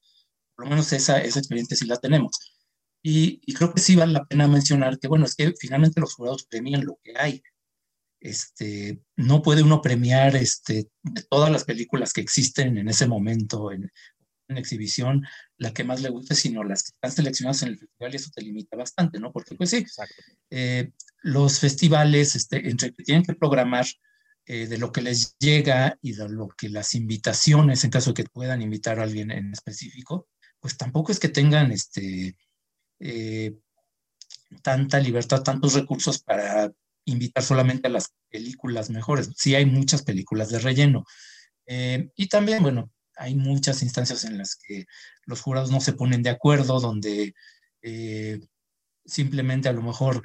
por 0.55 0.67
lo 0.67 0.71
menos 0.71 0.93
esa, 0.93 1.21
esa 1.21 1.39
experiencia 1.39 1.77
sí 1.77 1.87
la 1.87 1.99
tenemos. 1.99 2.33
Y, 3.03 3.41
y, 3.47 3.55
creo 3.55 3.73
que 3.75 3.81
sí 3.81 3.97
vale 3.97 4.13
la 4.13 4.25
pena 4.25 4.47
mencionar 4.47 4.99
que, 4.99 5.09
bueno, 5.09 5.25
es 5.25 5.35
que 5.35 5.53
finalmente 5.59 6.01
los 6.01 6.15
jurados 6.15 6.47
premian 6.47 6.85
lo 6.85 6.99
que 7.03 7.15
hay. 7.17 7.43
Este, 8.21 9.03
no 9.17 9.43
puede 9.43 9.63
uno 9.65 9.83
premiar 9.83 10.37
este, 10.37 10.89
de 11.03 11.23
todas 11.29 11.51
las 11.51 11.65
películas 11.65 12.13
que 12.13 12.21
existen 12.21 12.79
en 12.79 12.89
ese 12.89 13.09
momento 13.09 13.73
en, 13.73 13.91
en 14.49 14.59
exhibición, 14.59 15.25
la 15.59 15.73
que 15.73 15.85
más 15.85 16.01
le 16.03 16.11
guste, 16.11 16.35
sino 16.35 16.63
las 16.63 16.85
que 16.85 16.91
están 16.95 17.11
seleccionadas 17.13 17.63
en 17.63 17.71
el 17.71 17.79
festival 17.79 18.13
y 18.13 18.17
eso 18.17 18.31
te 18.35 18.43
limita 18.43 18.77
bastante, 18.77 19.19
¿no? 19.19 19.33
Porque 19.33 19.55
pues 19.57 19.71
sí, 19.71 19.85
eh, 20.51 20.93
los 21.23 21.59
festivales, 21.59 22.37
este, 22.37 22.69
entre 22.69 22.93
que 22.93 23.03
tienen 23.03 23.25
que 23.25 23.35
programar 23.35 23.87
eh, 24.47 24.67
de 24.67 24.77
lo 24.77 24.91
que 24.91 25.03
les 25.03 25.37
llega 25.39 25.99
y 26.03 26.15
de 26.15 26.29
lo 26.29 26.49
que 26.49 26.69
las 26.69 26.95
invitaciones, 26.95 27.85
en 27.85 27.91
caso 27.91 28.11
de 28.11 28.23
que 28.23 28.31
puedan 28.31 28.61
invitar 28.61 28.99
a 28.99 29.05
alguien 29.05 29.31
en 29.31 29.53
específico, 29.53 30.29
pues 30.59 30.77
tampoco 30.77 31.13
es 31.13 31.21
que 31.21 31.29
tengan 31.29 31.71
este, 31.71 32.37
eh, 32.99 33.55
tanta 34.63 34.99
libertad, 34.99 35.43
tantos 35.43 35.75
recursos 35.75 36.21
para 36.23 36.73
invitar 37.05 37.45
solamente 37.45 37.87
a 37.87 37.91
las 37.93 38.15
películas 38.31 38.91
mejores. 38.91 39.31
Sí 39.37 39.55
hay 39.55 39.65
muchas 39.65 40.03
películas 40.03 40.51
de 40.51 40.59
relleno. 40.59 41.05
Eh, 41.67 42.11
y 42.17 42.29
también, 42.29 42.65
bueno, 42.65 42.91
hay 43.17 43.37
muchas 43.37 43.83
instancias 43.83 44.25
en 44.25 44.39
las 44.39 44.57
que 44.57 44.87
los 45.25 45.41
jurados 45.41 45.71
no 45.71 45.81
se 45.81 45.93
ponen 45.93 46.25
de 46.25 46.31
acuerdo, 46.31 46.81
donde 46.81 47.35
simplemente 49.05 49.69
a 49.69 49.73
lo 49.73 49.83
mejor 49.83 50.25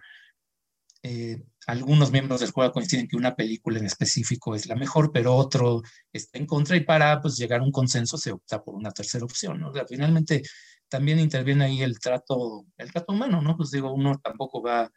algunos 1.68 2.12
miembros 2.12 2.40
del 2.40 2.52
jurado 2.52 2.74
coinciden 2.74 3.08
que 3.08 3.18
una 3.18 3.36
película 3.36 3.80
en 3.80 3.86
específico 3.86 4.56
es 4.56 4.68
la 4.68 4.76
mejor, 4.76 5.12
pero 5.12 5.36
otro 5.36 5.82
está 6.12 6.38
en 6.38 6.46
contra 6.46 6.76
y 6.76 6.82
para 6.82 7.22
pues, 7.22 7.38
llegar 7.38 7.60
a 7.62 7.64
un 7.64 7.72
consenso 7.72 8.18
se 8.18 8.32
opta 8.32 8.64
por 8.64 8.76
una 8.76 8.92
tercera 8.92 9.26
opción. 9.26 9.60
¿no? 9.60 9.70
O 9.70 9.74
sea, 9.74 9.86
finalmente 9.88 10.44
también 10.90 11.20
interviene 11.20 11.66
ahí 11.66 11.82
el 11.82 12.00
trato, 12.00 12.66
el 12.78 12.92
trato 12.92 13.14
humano, 13.14 13.42
¿no? 13.42 13.58
Pues 13.58 13.72
digo, 13.72 13.94
uno 13.94 14.20
tampoco 14.24 14.62
va, 14.62 14.90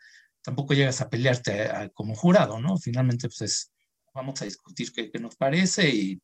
tampoco 0.43 0.75
llegas 0.75 1.01
a 1.01 1.11
pelearte 1.11 1.91
como 1.95 2.15
jurado, 2.15 2.61
¿no? 2.61 2.79
Finalmente 2.79 3.29
pues 3.29 3.41
es, 3.43 3.73
vamos 4.15 4.41
a 4.41 4.45
discutir 4.45 4.93
qué, 4.93 5.11
qué 5.11 5.19
nos 5.19 5.37
parece 5.37 5.89
y, 5.89 6.23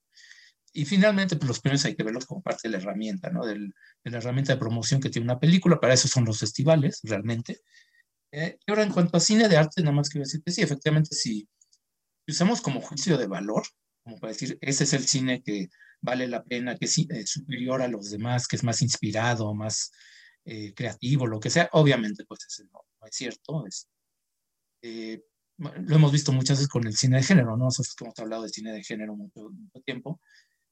y 0.72 0.85
finalmente 0.85 1.37
pues, 1.37 1.49
los 1.49 1.61
premios 1.61 1.85
hay 1.85 1.97
que 1.97 2.03
verlos 2.03 2.27
como 2.27 2.43
parte 2.43 2.68
de 2.68 2.72
la 2.72 2.79
herramienta, 2.79 3.31
¿no? 3.31 3.45
Del, 3.45 3.72
de 4.05 4.11
la 4.11 4.18
herramienta 4.18 4.53
de 4.53 4.59
promoción 4.59 5.01
que 5.01 5.11
tiene 5.11 5.24
una 5.24 5.41
película, 5.41 5.81
para 5.81 5.95
eso 5.95 6.07
son 6.07 6.24
los 6.24 6.39
festivales, 6.39 7.01
realmente. 7.03 7.61
Eh, 8.37 8.59
y 8.66 8.70
ahora, 8.70 8.82
en 8.82 8.93
cuanto 8.93 9.16
a 9.16 9.20
cine 9.20 9.49
de 9.49 9.57
arte, 9.57 9.80
nada 9.82 9.97
más 9.97 10.11
quiero 10.11 10.24
decir 10.24 10.43
que 10.45 10.53
sí, 10.53 10.61
efectivamente, 10.61 11.16
si 11.16 11.49
usamos 12.28 12.61
como 12.61 12.82
juicio 12.82 13.16
de 13.16 13.26
valor, 13.26 13.64
como 14.05 14.18
para 14.20 14.34
decir, 14.34 14.59
ese 14.61 14.84
es 14.84 14.93
el 14.93 15.07
cine 15.07 15.43
que 15.43 15.70
vale 16.03 16.28
la 16.28 16.45
pena, 16.45 16.76
que 16.76 16.84
es 16.84 16.99
eh, 16.99 17.26
superior 17.26 17.80
a 17.80 17.89
los 17.89 18.11
demás, 18.11 18.47
que 18.47 18.57
es 18.57 18.62
más 18.62 18.82
inspirado, 18.82 19.55
más 19.55 19.91
eh, 20.45 20.74
creativo, 20.74 21.26
lo 21.26 21.41
que 21.41 21.49
sea, 21.49 21.70
obviamente, 21.72 22.26
pues 22.26 22.41
eso 22.47 22.64
no, 22.70 22.84
es 23.07 23.16
cierto. 23.16 23.64
Lo 25.59 25.97
hemos 25.97 26.12
visto 26.12 26.30
muchas 26.30 26.59
veces 26.59 26.68
con 26.68 26.87
el 26.87 26.95
cine 26.95 27.16
de 27.16 27.22
género, 27.22 27.57
¿no? 27.57 27.64
Nosotros 27.64 27.97
hemos 28.03 28.18
hablado 28.18 28.43
de 28.43 28.51
cine 28.51 28.70
de 28.70 28.84
género 28.84 29.16
mucho, 29.16 29.49
mucho 29.49 29.80
tiempo, 29.82 30.20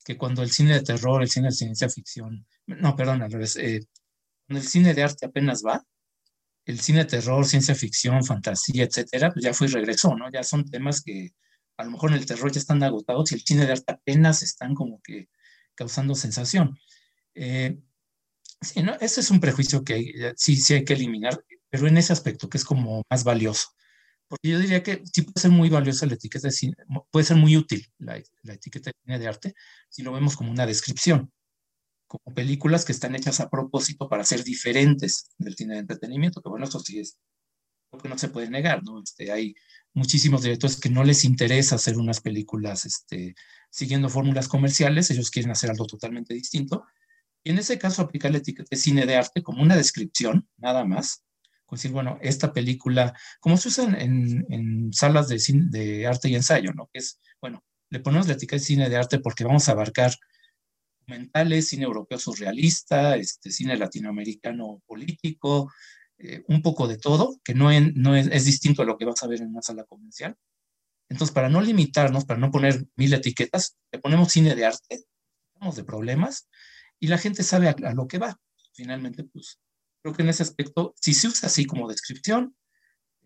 que 0.04 0.18
cuando 0.18 0.42
el 0.42 0.50
cine 0.50 0.74
de 0.74 0.82
terror, 0.82 1.22
el 1.22 1.30
cine 1.30 1.46
de 1.46 1.52
ciencia 1.52 1.88
ficción, 1.88 2.46
no, 2.66 2.94
perdón, 2.94 3.22
al 3.22 3.32
revés, 3.32 3.54
cuando 3.54 4.60
el 4.60 4.68
cine 4.68 4.92
de 4.92 5.02
arte 5.02 5.24
apenas 5.24 5.62
va, 5.64 5.82
el 6.64 6.80
cine 6.80 7.00
de 7.00 7.04
terror, 7.06 7.46
ciencia 7.46 7.74
ficción, 7.74 8.24
fantasía, 8.24 8.84
etcétera, 8.84 9.32
pues 9.32 9.44
ya 9.44 9.54
fue 9.54 9.66
y 9.66 9.70
regresó, 9.70 10.14
¿no? 10.16 10.30
Ya 10.32 10.42
son 10.42 10.64
temas 10.64 11.02
que 11.02 11.32
a 11.76 11.84
lo 11.84 11.90
mejor 11.90 12.10
en 12.10 12.16
el 12.16 12.26
terror 12.26 12.50
ya 12.52 12.60
están 12.60 12.82
agotados 12.82 13.32
y 13.32 13.34
el 13.34 13.42
cine 13.42 13.66
de 13.66 13.72
arte 13.72 13.92
apenas 13.92 14.42
están 14.42 14.74
como 14.74 15.00
que 15.02 15.28
causando 15.74 16.14
sensación. 16.14 16.78
Eh, 17.34 17.78
sí, 18.60 18.82
¿no? 18.82 18.94
Ese 19.00 19.20
es 19.20 19.30
un 19.30 19.40
prejuicio 19.40 19.84
que 19.84 20.32
sí, 20.36 20.56
sí 20.56 20.74
hay 20.74 20.84
que 20.84 20.94
eliminar, 20.94 21.38
pero 21.70 21.86
en 21.88 21.98
ese 21.98 22.12
aspecto 22.12 22.48
que 22.48 22.58
es 22.58 22.64
como 22.64 23.02
más 23.10 23.24
valioso. 23.24 23.68
Porque 24.28 24.48
yo 24.48 24.58
diría 24.58 24.82
que 24.82 25.02
sí 25.12 25.22
puede 25.22 25.40
ser 25.40 25.50
muy 25.50 25.68
valiosa 25.68 26.06
la 26.06 26.14
etiqueta 26.14 26.48
de 26.48 26.52
cine, 26.52 26.76
puede 27.10 27.26
ser 27.26 27.36
muy 27.36 27.56
útil 27.56 27.86
la, 27.98 28.20
la 28.42 28.54
etiqueta 28.54 28.90
de 28.90 28.96
cine 29.04 29.18
de 29.18 29.28
arte 29.28 29.54
si 29.90 30.02
lo 30.02 30.12
vemos 30.12 30.36
como 30.36 30.50
una 30.50 30.66
descripción 30.66 31.30
como 32.18 32.34
películas 32.34 32.84
que 32.84 32.92
están 32.92 33.14
hechas 33.14 33.40
a 33.40 33.50
propósito 33.50 34.08
para 34.08 34.24
ser 34.24 34.44
diferentes 34.44 35.30
del 35.38 35.56
cine 35.56 35.74
de 35.74 35.80
entretenimiento, 35.80 36.40
que 36.40 36.48
bueno, 36.48 36.66
eso 36.66 36.80
sí 36.80 37.00
es 37.00 37.18
lo 37.92 37.98
que 37.98 38.08
no 38.08 38.18
se 38.18 38.28
puede 38.28 38.50
negar, 38.50 38.82
¿no? 38.84 39.02
Este, 39.02 39.32
hay 39.32 39.54
muchísimos 39.94 40.42
directores 40.42 40.78
que 40.78 40.90
no 40.90 41.04
les 41.04 41.24
interesa 41.24 41.76
hacer 41.76 41.96
unas 41.96 42.20
películas 42.20 42.84
este, 42.84 43.34
siguiendo 43.70 44.08
fórmulas 44.08 44.48
comerciales, 44.48 45.10
ellos 45.10 45.30
quieren 45.30 45.52
hacer 45.52 45.70
algo 45.70 45.86
totalmente 45.86 46.34
distinto. 46.34 46.84
Y 47.42 47.50
en 47.50 47.58
ese 47.58 47.78
caso 47.78 48.02
aplicar 48.02 48.30
la 48.30 48.38
etiqueta 48.38 48.68
de 48.70 48.76
cine 48.76 49.06
de 49.06 49.16
arte 49.16 49.42
como 49.42 49.62
una 49.62 49.76
descripción, 49.76 50.48
nada 50.56 50.84
más, 50.84 51.24
con 51.66 51.76
decir, 51.76 51.92
bueno, 51.92 52.18
esta 52.22 52.52
película, 52.52 53.14
como 53.40 53.56
se 53.56 53.68
usa 53.68 53.84
en, 53.84 54.46
en 54.50 54.92
salas 54.92 55.28
de, 55.28 55.38
cine, 55.38 55.66
de 55.70 56.06
arte 56.06 56.28
y 56.28 56.36
ensayo, 56.36 56.72
¿no? 56.72 56.88
Que 56.92 57.00
es, 57.00 57.20
bueno, 57.40 57.64
le 57.90 58.00
ponemos 58.00 58.26
la 58.26 58.34
etiqueta 58.34 58.56
de 58.56 58.64
cine 58.64 58.88
de 58.88 58.96
arte 58.96 59.18
porque 59.18 59.44
vamos 59.44 59.68
a 59.68 59.72
abarcar 59.72 60.14
documentales, 61.04 61.68
cine 61.68 61.84
europeo 61.84 62.18
surrealista, 62.18 63.16
este, 63.16 63.50
cine 63.50 63.76
latinoamericano 63.76 64.82
político, 64.86 65.70
eh, 66.18 66.42
un 66.48 66.62
poco 66.62 66.88
de 66.88 66.96
todo, 66.96 67.38
que 67.44 67.54
no, 67.54 67.68
no 67.94 68.16
es, 68.16 68.44
distinto 68.44 68.82
a 68.82 68.84
lo 68.84 68.96
que 68.96 69.04
vas 69.04 69.22
a 69.22 69.26
ver 69.26 69.40
en 69.40 69.48
una 69.48 69.62
sala 69.62 69.84
comercial. 69.84 70.36
Entonces, 71.08 71.34
para 71.34 71.48
no 71.48 71.60
limitarnos, 71.60 72.24
para 72.24 72.40
no 72.40 72.50
poner 72.50 72.86
mil 72.96 73.12
etiquetas, 73.12 73.76
le 73.92 73.98
ponemos 73.98 74.32
cine 74.32 74.54
de 74.54 74.64
arte, 74.64 75.04
hablamos 75.54 75.76
de 75.76 75.84
problemas, 75.84 76.48
y 76.98 77.08
la 77.08 77.18
gente 77.18 77.42
sabe 77.42 77.68
a, 77.68 77.92
lo 77.92 78.08
que 78.08 78.18
va. 78.18 78.40
Finalmente, 78.72 79.24
pues, 79.24 79.60
creo 80.02 80.14
que 80.14 80.22
en 80.22 80.30
ese 80.30 80.42
aspecto, 80.42 80.94
si 80.98 81.12
se 81.12 81.28
usa 81.28 81.48
así 81.48 81.66
como 81.66 81.88
descripción, 81.88 82.56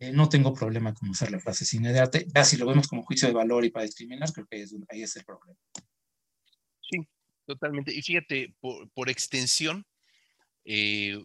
eh, 0.00 0.12
no 0.12 0.28
tengo 0.28 0.52
problema 0.54 0.94
con 0.94 1.08
usar 1.10 1.30
la 1.30 1.40
frase 1.40 1.64
cine 1.64 1.92
de 1.92 2.00
arte. 2.00 2.26
Ya 2.34 2.44
si 2.44 2.56
lo 2.56 2.66
vemos 2.66 2.88
como 2.88 3.02
juicio 3.02 3.28
de 3.28 3.34
valor 3.34 3.64
y 3.64 3.70
para 3.70 3.84
discriminar, 3.84 4.32
creo 4.32 4.46
que 4.46 4.64
ahí 4.90 5.02
es 5.02 5.16
el 5.16 5.24
problema. 5.24 5.58
Totalmente. 7.48 7.94
Y 7.94 8.02
fíjate, 8.02 8.54
por, 8.60 9.08
extensión, 9.08 9.86
eh, 10.66 11.18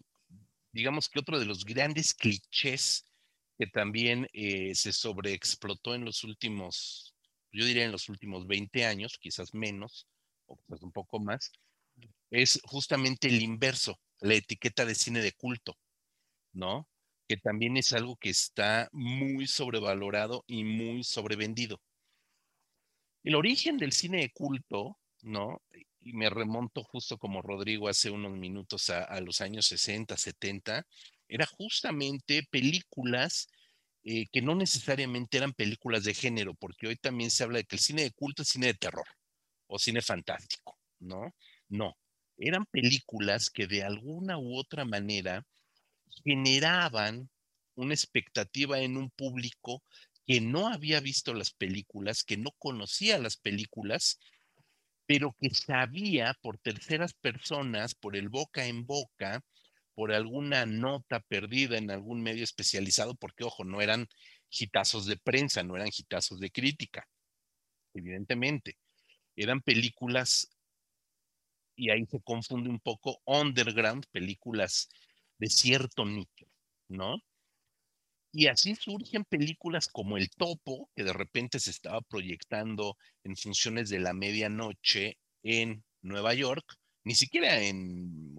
digamos 0.72 1.10
que 1.10 1.20
otro 1.20 1.38
de 1.38 1.44
los 1.44 1.66
grandes 1.66 2.14
clichés 2.14 3.04
que 3.58 3.66
también 3.66 4.26
eh, 4.32 4.74
se 4.74 4.94
sobreexplotó 4.94 5.94
en 5.94 6.06
los 6.06 6.24
últimos, 6.24 7.14
yo 7.52 7.66
diría 7.66 7.84
en 7.84 7.92
los 7.92 8.08
últimos 8.08 8.46
20 8.46 8.86
años, 8.86 9.18
quizás 9.20 9.52
menos, 9.52 10.08
o 10.46 10.56
quizás 10.56 10.82
un 10.82 10.92
poco 10.92 11.20
más, 11.20 11.52
es 12.30 12.58
justamente 12.64 13.28
el 13.28 13.42
inverso, 13.42 14.00
la 14.20 14.32
etiqueta 14.32 14.86
de 14.86 14.94
cine 14.94 15.20
de 15.20 15.32
culto, 15.32 15.76
¿no? 16.54 16.88
Que 17.28 17.36
también 17.36 17.76
es 17.76 17.92
algo 17.92 18.16
que 18.16 18.30
está 18.30 18.88
muy 18.92 19.46
sobrevalorado 19.46 20.42
y 20.46 20.64
muy 20.64 21.04
sobrevendido. 21.04 21.82
El 23.24 23.34
origen 23.34 23.76
del 23.76 23.92
cine 23.92 24.20
de 24.20 24.30
culto, 24.30 24.98
¿no? 25.20 25.60
Y 26.04 26.12
me 26.12 26.28
remonto 26.28 26.84
justo 26.84 27.18
como 27.18 27.42
Rodrigo 27.42 27.88
hace 27.88 28.10
unos 28.10 28.32
minutos 28.32 28.90
a, 28.90 29.20
los 29.20 29.40
años 29.40 29.66
60, 29.66 30.16
70, 30.16 30.86
era 31.28 31.46
justamente 31.46 32.46
películas 32.50 33.48
eh, 34.04 34.26
que 34.30 34.42
no 34.42 34.54
necesariamente 34.54 35.38
eran 35.38 35.54
películas 35.54 36.04
de 36.04 36.12
género, 36.12 36.54
porque 36.54 36.88
hoy 36.88 36.96
también 36.96 37.30
se 37.30 37.42
habla 37.42 37.58
de 37.58 37.64
que 37.64 37.76
el 37.76 37.80
cine 37.80 38.02
de 38.02 38.12
culto 38.12 38.42
es 38.42 38.48
cine 38.48 38.66
de 38.66 38.74
terror 38.74 39.06
o 39.66 39.78
cine 39.78 40.02
fantástico, 40.02 40.78
¿no? 40.98 41.34
No, 41.68 41.96
eran 42.36 42.66
películas 42.66 43.48
que 43.48 43.66
de 43.66 43.82
alguna 43.82 44.38
u 44.38 44.58
otra 44.58 44.84
manera 44.84 45.46
generaban 46.22 47.30
una 47.76 47.94
expectativa 47.94 48.78
en 48.80 48.98
un 48.98 49.10
público 49.10 49.82
que 50.26 50.40
no 50.40 50.68
había 50.68 51.00
visto 51.00 51.32
las 51.32 51.50
películas, 51.50 52.24
que 52.24 52.36
no 52.36 52.50
conocía 52.58 53.18
las 53.18 53.36
películas 53.36 54.18
pero 55.06 55.36
que 55.40 55.50
sabía 55.50 56.34
por 56.42 56.58
terceras 56.58 57.14
personas, 57.14 57.94
por 57.94 58.16
el 58.16 58.28
boca 58.28 58.66
en 58.66 58.86
boca, 58.86 59.42
por 59.94 60.12
alguna 60.12 60.66
nota 60.66 61.20
perdida 61.20 61.78
en 61.78 61.90
algún 61.90 62.22
medio 62.22 62.44
especializado, 62.44 63.14
porque 63.14 63.44
ojo, 63.44 63.64
no 63.64 63.80
eran 63.80 64.08
gitazos 64.48 65.06
de 65.06 65.16
prensa, 65.16 65.62
no 65.62 65.76
eran 65.76 65.90
gitazos 65.90 66.40
de 66.40 66.50
crítica, 66.50 67.08
evidentemente. 67.94 68.76
Eran 69.36 69.62
películas, 69.62 70.50
y 71.76 71.90
ahí 71.90 72.06
se 72.06 72.20
confunde 72.22 72.70
un 72.70 72.80
poco, 72.80 73.20
underground, 73.24 74.06
películas 74.10 74.88
de 75.38 75.48
cierto 75.48 76.04
nicho, 76.04 76.46
¿no? 76.88 77.18
Y 78.36 78.48
así 78.48 78.74
surgen 78.74 79.24
películas 79.24 79.86
como 79.86 80.16
El 80.16 80.28
Topo, 80.28 80.90
que 80.96 81.04
de 81.04 81.12
repente 81.12 81.60
se 81.60 81.70
estaba 81.70 82.00
proyectando 82.00 82.96
en 83.22 83.36
funciones 83.36 83.90
de 83.90 84.00
la 84.00 84.12
medianoche 84.12 85.18
en 85.44 85.84
Nueva 86.02 86.34
York, 86.34 86.64
ni 87.04 87.14
siquiera 87.14 87.62
en, 87.62 88.34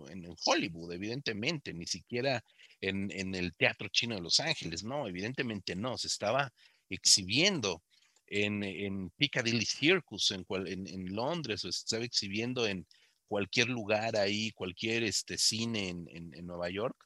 Hollywood, 0.45 0.91
evidentemente, 0.91 1.73
ni 1.73 1.85
siquiera 1.85 2.43
en, 2.81 3.09
el 3.33 3.55
Teatro 3.55 3.87
Chino 3.87 4.15
de 4.15 4.21
Los 4.21 4.41
Ángeles, 4.41 4.83
no, 4.83 5.07
evidentemente 5.07 5.77
no, 5.77 5.97
se 5.97 6.07
estaba 6.07 6.51
exhibiendo 6.89 7.81
en, 8.27 9.11
Piccadilly 9.11 9.65
Circus 9.65 10.31
en, 10.31 10.45
en, 10.49 11.15
Londres, 11.15 11.63
o 11.63 11.71
se 11.71 11.79
estaba 11.79 12.03
exhibiendo 12.03 12.67
en 12.67 12.85
cualquier 13.29 13.69
lugar 13.69 14.17
ahí, 14.17 14.51
cualquier 14.51 15.03
este, 15.03 15.37
cine 15.37 15.87
en 15.87 16.45
Nueva 16.45 16.69
York 16.69 16.97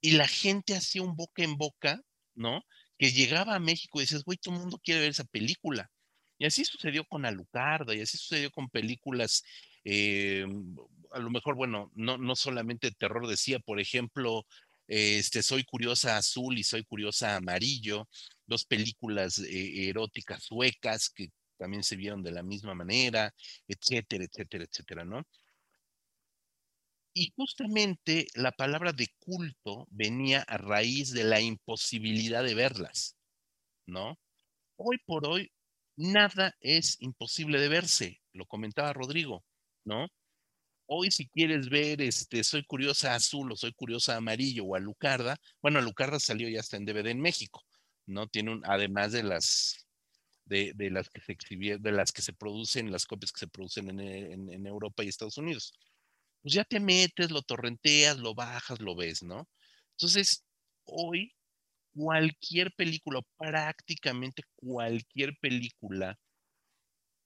y 0.00 0.12
la 0.12 0.28
gente 0.28 0.74
hacía 0.74 1.02
un 1.02 1.16
boca 1.16 1.42
en 1.42 1.56
boca, 1.56 2.00
¿no? 2.34 2.64
Que 2.98 3.12
llegaba 3.12 3.54
a 3.54 3.60
México 3.60 3.98
y 3.98 4.02
decías, 4.02 4.24
güey, 4.24 4.38
todo 4.38 4.54
el 4.54 4.60
mundo 4.60 4.80
quiere 4.82 5.00
ver 5.00 5.10
esa 5.10 5.24
película. 5.24 5.90
Y 6.38 6.46
así 6.46 6.64
sucedió 6.64 7.04
con 7.04 7.26
Alucarda, 7.26 7.94
y 7.94 8.00
así 8.00 8.16
sucedió 8.18 8.50
con 8.50 8.70
películas, 8.70 9.44
eh, 9.84 10.46
a 11.12 11.18
lo 11.18 11.30
mejor, 11.30 11.54
bueno, 11.54 11.90
no, 11.94 12.18
no 12.18 12.36
solamente 12.36 12.90
terror, 12.92 13.26
decía, 13.28 13.58
por 13.58 13.80
ejemplo, 13.80 14.46
este, 14.88 15.42
Soy 15.42 15.64
Curiosa 15.64 16.16
Azul 16.16 16.58
y 16.58 16.64
Soy 16.64 16.84
Curiosa 16.84 17.36
Amarillo, 17.36 18.08
dos 18.46 18.64
películas 18.64 19.38
eh, 19.38 19.88
eróticas 19.88 20.42
suecas 20.44 21.10
que 21.10 21.28
también 21.58 21.84
se 21.84 21.96
vieron 21.96 22.22
de 22.22 22.32
la 22.32 22.42
misma 22.42 22.74
manera, 22.74 23.32
etcétera, 23.68 24.24
etcétera, 24.24 24.64
etcétera, 24.64 25.04
¿no? 25.04 25.22
Y 27.12 27.32
justamente 27.36 28.26
la 28.34 28.52
palabra 28.52 28.92
de 28.92 29.08
culto 29.18 29.86
venía 29.90 30.42
a 30.42 30.58
raíz 30.58 31.12
de 31.12 31.24
la 31.24 31.40
imposibilidad 31.40 32.44
de 32.44 32.54
verlas, 32.54 33.16
¿no? 33.86 34.18
Hoy 34.76 34.98
por 35.06 35.26
hoy, 35.26 35.52
nada 35.96 36.56
es 36.60 36.96
imposible 37.00 37.60
de 37.60 37.68
verse, 37.68 38.20
lo 38.32 38.46
comentaba 38.46 38.92
Rodrigo, 38.92 39.44
¿no? 39.84 40.08
Hoy 40.86 41.10
si 41.10 41.28
quieres 41.28 41.68
ver, 41.68 42.00
este, 42.02 42.44
soy 42.44 42.64
curiosa 42.64 43.14
azul 43.14 43.52
o 43.52 43.56
soy 43.56 43.72
curiosa 43.72 44.16
amarillo 44.16 44.64
o 44.64 44.76
Alucarda, 44.76 45.36
bueno, 45.62 45.80
Alucarda 45.80 46.20
salió 46.20 46.48
ya 46.48 46.60
hasta 46.60 46.76
en 46.76 46.84
DVD 46.86 47.10
en 47.10 47.20
México, 47.20 47.64
¿no? 48.06 48.28
Tiene 48.28 48.52
un, 48.52 48.62
además 48.66 49.12
de 49.12 49.24
las, 49.24 49.86
de, 50.44 50.74
las 50.90 51.10
que 51.10 51.20
se 51.20 51.36
de 51.78 51.92
las 51.92 52.12
que 52.12 52.22
se 52.22 52.32
producen, 52.32 52.92
las 52.92 53.06
copias 53.06 53.32
que 53.32 53.40
se 53.40 53.48
producen 53.48 54.00
en 54.00 54.66
Europa 54.66 55.04
y 55.04 55.08
Estados 55.08 55.38
Unidos 55.38 55.72
pues 56.42 56.54
ya 56.54 56.64
te 56.64 56.80
metes, 56.80 57.30
lo 57.30 57.42
torrenteas, 57.42 58.18
lo 58.18 58.34
bajas, 58.34 58.80
lo 58.80 58.96
ves, 58.96 59.22
¿no? 59.22 59.48
Entonces, 59.92 60.44
hoy 60.84 61.32
cualquier 61.94 62.72
película, 62.72 63.20
prácticamente 63.38 64.42
cualquier 64.56 65.36
película 65.40 66.18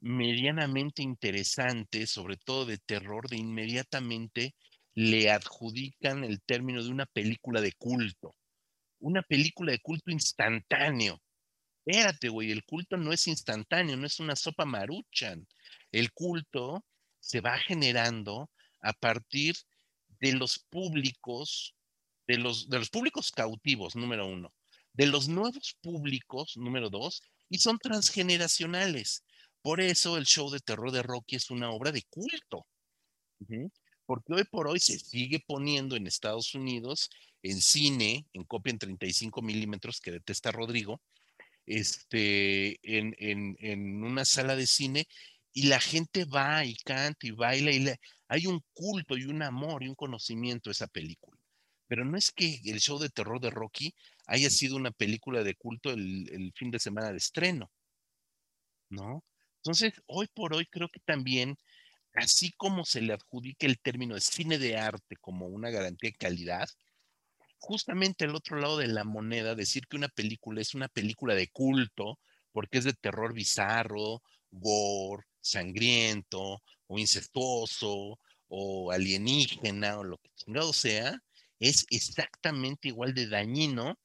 medianamente 0.00 1.02
interesante, 1.02 2.06
sobre 2.06 2.36
todo 2.36 2.66
de 2.66 2.78
terror, 2.78 3.28
de 3.28 3.38
inmediatamente 3.38 4.54
le 4.94 5.30
adjudican 5.30 6.24
el 6.24 6.42
término 6.42 6.82
de 6.84 6.90
una 6.90 7.06
película 7.06 7.60
de 7.60 7.72
culto. 7.72 8.36
Una 9.00 9.22
película 9.22 9.72
de 9.72 9.80
culto 9.80 10.10
instantáneo. 10.10 11.20
Espérate, 11.86 12.28
güey, 12.28 12.50
el 12.50 12.64
culto 12.64 12.96
no 12.96 13.12
es 13.12 13.26
instantáneo, 13.26 13.96
no 13.96 14.06
es 14.06 14.20
una 14.20 14.36
sopa 14.36 14.64
maruchan. 14.64 15.46
El 15.90 16.12
culto 16.12 16.84
se 17.20 17.40
va 17.40 17.58
generando 17.58 18.50
a 18.84 18.92
partir 18.92 19.56
de 20.20 20.32
los 20.34 20.58
públicos, 20.58 21.74
de 22.26 22.38
los, 22.38 22.68
de 22.68 22.78
los 22.78 22.90
públicos 22.90 23.32
cautivos, 23.32 23.96
número 23.96 24.26
uno, 24.26 24.52
de 24.92 25.06
los 25.06 25.26
nuevos 25.28 25.76
públicos, 25.82 26.56
número 26.56 26.90
dos, 26.90 27.22
y 27.48 27.58
son 27.58 27.78
transgeneracionales. 27.78 29.24
Por 29.62 29.80
eso 29.80 30.16
el 30.16 30.26
show 30.26 30.50
de 30.50 30.60
terror 30.60 30.92
de 30.92 31.02
Rocky 31.02 31.36
es 31.36 31.50
una 31.50 31.70
obra 31.70 31.90
de 31.90 32.02
culto. 32.02 32.66
Porque 34.06 34.34
hoy 34.34 34.44
por 34.44 34.68
hoy 34.68 34.78
se 34.78 34.98
sigue 34.98 35.40
poniendo 35.40 35.96
en 35.96 36.06
Estados 36.06 36.54
Unidos, 36.54 37.10
en 37.42 37.60
cine, 37.60 38.26
en 38.32 38.44
copia 38.44 38.70
en 38.70 38.78
35 38.78 39.42
milímetros, 39.42 40.00
que 40.00 40.12
detesta 40.12 40.52
Rodrigo, 40.52 41.00
este, 41.66 42.78
en, 42.82 43.14
en, 43.18 43.56
en, 43.58 44.04
una 44.04 44.24
sala 44.24 44.54
de 44.54 44.66
cine 44.66 45.06
y 45.54 45.68
la 45.68 45.80
gente 45.80 46.24
va 46.24 46.64
y 46.64 46.74
canta 46.76 47.26
y 47.26 47.30
baila 47.30 47.70
y 47.70 47.88
hay 48.28 48.46
un 48.46 48.60
culto 48.74 49.16
y 49.16 49.24
un 49.24 49.40
amor 49.40 49.84
y 49.84 49.88
un 49.88 49.94
conocimiento 49.94 50.68
de 50.68 50.72
esa 50.72 50.88
película. 50.88 51.40
Pero 51.86 52.04
no 52.04 52.18
es 52.18 52.32
que 52.32 52.60
el 52.64 52.80
show 52.80 52.98
de 52.98 53.08
terror 53.08 53.40
de 53.40 53.50
Rocky 53.50 53.94
haya 54.26 54.50
sido 54.50 54.76
una 54.76 54.90
película 54.90 55.44
de 55.44 55.54
culto 55.54 55.90
el, 55.90 56.52
fin 56.56 56.70
de 56.72 56.80
semana 56.80 57.12
de 57.12 57.18
estreno, 57.18 57.70
¿no? 58.90 59.24
Entonces, 59.58 59.92
hoy 60.06 60.26
por 60.34 60.54
hoy 60.54 60.66
creo 60.66 60.88
que 60.88 61.00
también 61.00 61.56
así 62.14 62.52
como 62.52 62.84
se 62.84 63.00
le 63.00 63.12
adjudica 63.12 63.66
el 63.66 63.78
término 63.78 64.16
de 64.16 64.20
cine 64.20 64.58
de 64.58 64.76
arte 64.76 65.16
como 65.16 65.46
una 65.46 65.70
garantía 65.70 66.10
de 66.10 66.16
calidad, 66.16 66.68
justamente 67.58 68.24
al 68.24 68.34
otro 68.34 68.58
lado 68.58 68.78
de 68.78 68.88
la 68.88 69.04
moneda, 69.04 69.54
decir 69.54 69.86
que 69.86 69.96
una 69.96 70.08
película 70.08 70.60
es 70.60 70.74
una 70.74 70.88
película 70.88 71.34
de 71.34 71.48
culto 71.48 72.18
porque 72.52 72.78
es 72.78 72.84
de 72.84 72.92
terror 72.92 73.34
bizarro, 73.34 74.22
gore, 74.50 75.24
sangriento 75.44 76.62
o 76.86 76.98
incestuoso 76.98 78.18
o 78.48 78.90
alienígena 78.90 79.98
o 79.98 80.04
lo 80.04 80.18
que 80.18 80.30
chingado 80.36 80.72
sea, 80.72 81.20
es 81.60 81.86
exactamente 81.90 82.88
igual 82.88 83.14
de 83.14 83.28
dañino 83.28 83.98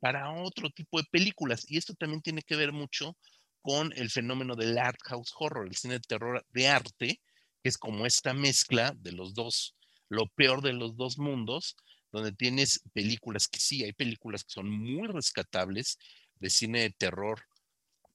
para 0.00 0.32
otro 0.32 0.70
tipo 0.70 0.98
de 0.98 1.08
películas. 1.10 1.64
Y 1.68 1.78
esto 1.78 1.94
también 1.94 2.22
tiene 2.22 2.42
que 2.42 2.56
ver 2.56 2.72
mucho 2.72 3.16
con 3.60 3.92
el 3.96 4.10
fenómeno 4.10 4.56
del 4.56 4.76
art 4.78 4.98
house 5.04 5.32
horror, 5.38 5.66
el 5.68 5.76
cine 5.76 5.94
de 5.94 6.00
terror 6.00 6.44
de 6.50 6.68
arte, 6.68 7.20
que 7.62 7.68
es 7.68 7.78
como 7.78 8.06
esta 8.06 8.34
mezcla 8.34 8.92
de 8.96 9.12
los 9.12 9.34
dos, 9.34 9.76
lo 10.08 10.26
peor 10.28 10.62
de 10.62 10.72
los 10.72 10.96
dos 10.96 11.18
mundos, 11.18 11.76
donde 12.10 12.32
tienes 12.32 12.82
películas 12.92 13.48
que 13.48 13.60
sí, 13.60 13.84
hay 13.84 13.92
películas 13.92 14.44
que 14.44 14.50
son 14.50 14.68
muy 14.68 15.06
rescatables 15.06 15.98
de 16.40 16.50
cine 16.50 16.80
de 16.80 16.90
terror 16.90 17.42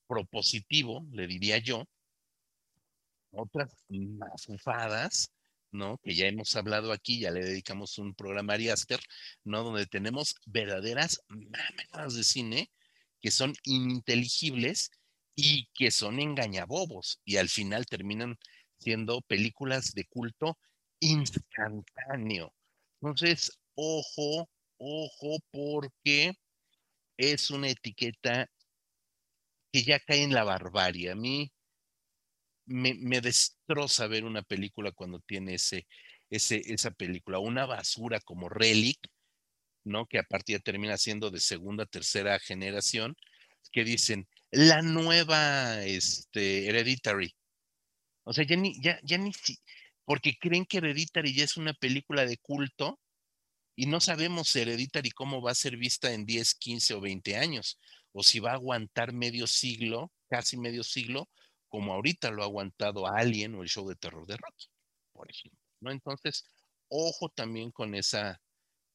propositivo, 0.07 1.05
le 1.11 1.27
diría 1.27 1.57
yo, 1.57 1.87
otras 3.37 3.85
más 3.89 4.47
¿no? 5.71 5.97
Que 6.03 6.15
ya 6.15 6.27
hemos 6.27 6.55
hablado 6.55 6.91
aquí, 6.91 7.19
ya 7.19 7.31
le 7.31 7.43
dedicamos 7.43 7.97
un 7.97 8.13
programa 8.15 8.53
a 8.53 8.55
Ariaster, 8.55 8.99
¿no? 9.43 9.63
Donde 9.63 9.85
tenemos 9.85 10.35
verdaderas 10.45 11.21
mamadas 11.27 12.15
de 12.15 12.23
cine 12.23 12.71
que 13.21 13.31
son 13.31 13.53
ininteligibles 13.63 14.91
y 15.35 15.69
que 15.73 15.91
son 15.91 16.19
engañabobos 16.19 17.19
y 17.25 17.37
al 17.37 17.49
final 17.49 17.85
terminan 17.85 18.37
siendo 18.79 19.21
películas 19.21 19.93
de 19.93 20.05
culto 20.05 20.57
instantáneo. 20.99 22.53
Entonces, 23.01 23.59
ojo, 23.75 24.49
ojo, 24.77 25.37
porque 25.51 26.33
es 27.17 27.51
una 27.51 27.69
etiqueta 27.69 28.49
que 29.71 29.83
ya 29.83 29.99
cae 29.99 30.23
en 30.23 30.33
la 30.33 30.43
barbarie. 30.43 31.11
A 31.11 31.15
mí 31.15 31.51
me, 32.67 33.21
destroza 33.21 34.07
ver 34.07 34.25
una 34.25 34.43
película 34.43 34.91
cuando 34.91 35.19
tiene 35.21 35.55
ese, 35.55 35.87
esa 36.29 36.91
película, 36.91 37.39
una 37.39 37.65
basura 37.65 38.19
como 38.19 38.49
Relic, 38.49 38.99
¿no? 39.83 40.05
Que 40.05 40.19
aparte 40.19 40.53
ya 40.53 40.59
termina 40.59 40.97
siendo 40.97 41.31
de 41.31 41.39
segunda, 41.39 41.85
tercera 41.85 42.37
generación, 42.39 43.15
que 43.71 43.83
dicen, 43.83 44.27
la 44.51 44.81
nueva 44.81 45.83
este, 45.83 46.67
Hereditary. 46.67 47.33
O 48.23 48.33
sea, 48.33 48.45
ya 48.45 48.57
ni, 48.57 48.79
ya, 48.81 48.99
ya 49.03 49.17
ni, 49.17 49.31
porque 50.05 50.37
creen 50.37 50.65
que 50.65 50.77
Hereditary 50.77 51.33
ya 51.33 51.45
es 51.45 51.57
una 51.57 51.73
película 51.73 52.25
de 52.25 52.37
culto 52.37 52.99
y 53.75 53.85
no 53.85 53.99
sabemos 54.01 54.55
Hereditary 54.55 55.11
cómo 55.11 55.41
va 55.41 55.51
a 55.51 55.55
ser 55.55 55.77
vista 55.77 56.11
en 56.13 56.25
10, 56.25 56.55
15 56.55 56.93
o 56.95 57.01
20 57.01 57.37
años, 57.37 57.79
o 58.11 58.23
si 58.23 58.39
va 58.39 58.51
a 58.51 58.55
aguantar 58.55 59.13
medio 59.13 59.47
siglo, 59.47 60.11
casi 60.29 60.57
medio 60.57 60.83
siglo, 60.83 61.29
como 61.67 61.93
ahorita 61.93 62.31
lo 62.31 62.43
ha 62.43 62.45
aguantado 62.45 63.07
Alien 63.07 63.55
o 63.55 63.63
el 63.63 63.69
show 63.69 63.87
de 63.87 63.95
terror 63.95 64.25
de 64.25 64.37
Rocky, 64.37 64.67
por 65.13 65.29
ejemplo. 65.29 65.59
¿no? 65.81 65.91
Entonces, 65.91 66.45
ojo 66.89 67.29
también 67.29 67.71
con 67.71 67.95
esa 67.95 68.41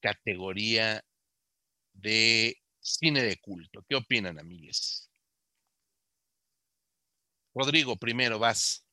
categoría 0.01 1.05
de 1.93 2.57
cine 2.81 3.23
de 3.23 3.37
culto. 3.39 3.85
¿Qué 3.89 3.97
opinan, 3.97 4.39
amigues? 4.39 5.11
Rodrigo, 7.55 7.97
primero 7.97 8.39
vas. 8.39 8.85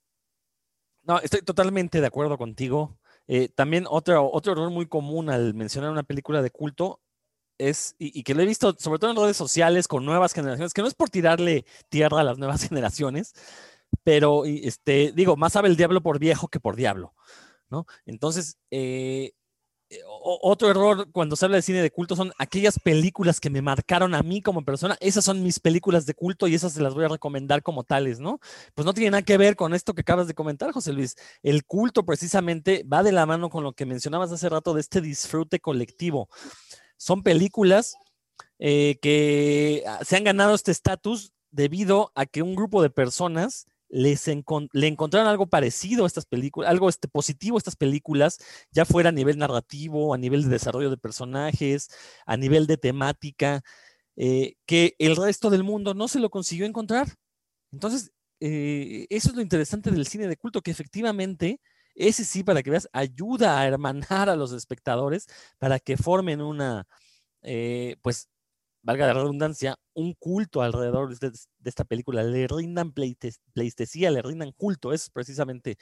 No, 1.04 1.20
estoy 1.20 1.42
totalmente 1.42 2.02
de 2.02 2.08
acuerdo 2.08 2.38
contigo. 2.38 3.00
Eh, 3.28 3.50
también 3.50 3.86
otro, 3.90 4.30
otro 4.32 4.54
error 4.54 4.70
muy 4.70 4.88
común 4.88 5.30
al 5.30 5.54
mencionar 5.54 5.92
una 5.92 6.04
película 6.04 6.42
de 6.42 6.52
culto 6.52 7.02
es, 7.58 7.96
y, 8.00 8.24
que 8.24 8.34
lo 8.34 8.42
he 8.42 8.46
visto 8.46 8.76
sobre 8.80 9.00
todo 9.00 9.12
en 9.12 9.18
redes 9.18 9.38
sociales 9.38 9.88
con 9.88 10.06
nuevas 10.06 10.34
generaciones, 10.34 10.74
que 10.74 10.82
no 10.82 10.88
es 10.88 10.96
por 10.96 11.10
tirarle 11.10 11.66
tierra 11.90 12.22
a 12.22 12.24
las 12.24 12.38
nuevas 12.38 12.64
generaciones, 12.70 13.34
pero 14.04 14.46
este, 14.46 15.12
digo, 15.14 15.36
más 15.38 15.54
sabe 15.54 15.70
el 15.70 15.76
diablo 15.76 16.02
por 16.02 16.20
viejo 16.20 16.48
que 16.48 16.60
por 16.60 16.76
diablo, 16.76 17.14
¿no? 17.70 17.86
Entonces, 18.06 18.58
eh, 18.72 19.32
eh, 19.92 20.02
otro 20.08 20.70
error 20.70 21.12
cuando 21.12 21.36
se 21.36 21.46
habla 21.46 21.58
de 21.58 21.64
cine 21.64 21.82
de 21.82 21.90
culto 21.90 22.16
son 22.16 22.32
aquellas 22.38 22.78
películas 22.78 23.40
que 23.40 23.50
me 23.50 23.64
marcaron 23.64 24.14
a 24.14 24.22
mí 24.22 24.42
como 24.42 24.64
persona. 24.64 24.96
Esas 25.00 25.26
son 25.26 25.42
mis 25.42 25.60
películas 25.60 26.06
de 26.06 26.14
culto 26.14 26.48
y 26.48 26.54
esas 26.54 26.74
se 26.74 26.82
las 26.82 26.94
voy 26.94 27.06
a 27.06 27.08
recomendar 27.08 27.64
como 27.64 27.84
tales, 27.84 28.20
¿no? 28.20 28.40
Pues 28.76 28.86
no 28.86 28.94
tiene 28.94 29.12
nada 29.12 29.24
que 29.24 29.38
ver 29.38 29.56
con 29.56 29.74
esto 29.74 29.96
que 29.96 30.02
acabas 30.02 30.28
de 30.28 30.36
comentar, 30.36 30.72
José 30.72 30.94
Luis. 30.94 31.16
El 31.42 31.66
culto 31.66 32.06
precisamente 32.06 32.86
va 32.92 33.02
de 33.02 33.12
la 33.12 33.26
mano 33.26 33.50
con 33.50 33.64
lo 33.64 33.74
que 33.74 33.88
mencionabas 33.88 34.32
hace 34.32 34.48
rato 34.48 34.76
de 34.76 34.82
este 34.82 35.02
disfrute 35.02 35.60
colectivo. 35.60 36.30
Son 36.98 37.24
películas 37.24 37.96
eh, 38.60 39.00
que 39.02 39.84
ah, 39.88 40.02
se 40.06 40.18
han 40.18 40.24
ganado 40.24 40.54
este 40.54 40.72
estatus 40.72 41.34
debido 41.50 42.12
a 42.14 42.28
que 42.28 42.44
un 42.44 42.56
grupo 42.56 42.84
de 42.84 42.92
personas 42.92 43.66
les 43.90 44.26
le 44.74 44.88
encontraron 44.88 45.28
algo 45.28 45.48
parecido 45.48 46.04
a 46.06 46.08
estas 46.08 46.26
películas, 46.26 46.70
algo 46.70 46.90
este, 46.90 47.08
positivo 47.08 47.58
a 47.58 47.60
estas 47.60 47.76
películas, 47.76 48.38
ya 48.72 48.86
fuera 48.86 49.10
a 49.10 49.12
nivel 49.12 49.38
narrativo, 49.38 50.14
a 50.14 50.18
nivel 50.18 50.44
de 50.44 50.50
desarrollo 50.50 50.90
de 50.90 50.98
personajes, 50.98 51.90
a 52.26 52.38
nivel 52.38 52.68
de 52.68 52.78
temática, 52.78 53.62
eh, 54.16 54.56
que 54.66 54.96
el 55.00 55.16
resto 55.16 55.50
del 55.50 55.64
mundo 55.64 55.94
no 55.94 56.08
se 56.08 56.20
lo 56.20 56.30
consiguió 56.30 56.66
encontrar. 56.66 57.08
Entonces, 57.72 58.12
eh, 58.40 59.08
eso 59.10 59.30
es 59.30 59.36
lo 59.36 59.42
interesante 59.42 59.92
del 59.92 60.08
cine 60.08 60.28
de 60.28 60.38
culto, 60.38 60.62
que 60.62 60.72
efectivamente, 60.72 61.62
ese 61.96 62.26
sí, 62.26 62.44
para 62.44 62.64
que 62.64 62.72
veas, 62.72 62.90
ayuda 62.94 63.60
a 63.60 63.68
hermanar 63.68 64.30
a 64.30 64.36
los 64.36 64.52
espectadores 64.54 65.28
para 65.60 65.80
que 65.80 65.98
formen 65.98 66.42
una, 66.42 66.86
eh, 67.44 67.98
pues, 68.02 68.30
valga 68.90 69.06
la 69.06 69.14
redundancia, 69.14 69.78
un 69.94 70.16
culto 70.16 70.64
alrededor 70.64 71.16
de, 71.20 71.32
esta 71.64 71.84
película, 71.84 72.24
le 72.24 72.48
rindan 72.48 72.92
pleistesía, 72.92 74.10
le 74.10 74.24
rindan 74.24 74.52
culto, 74.54 74.94
es 74.94 75.12
precisamente. 75.12 75.78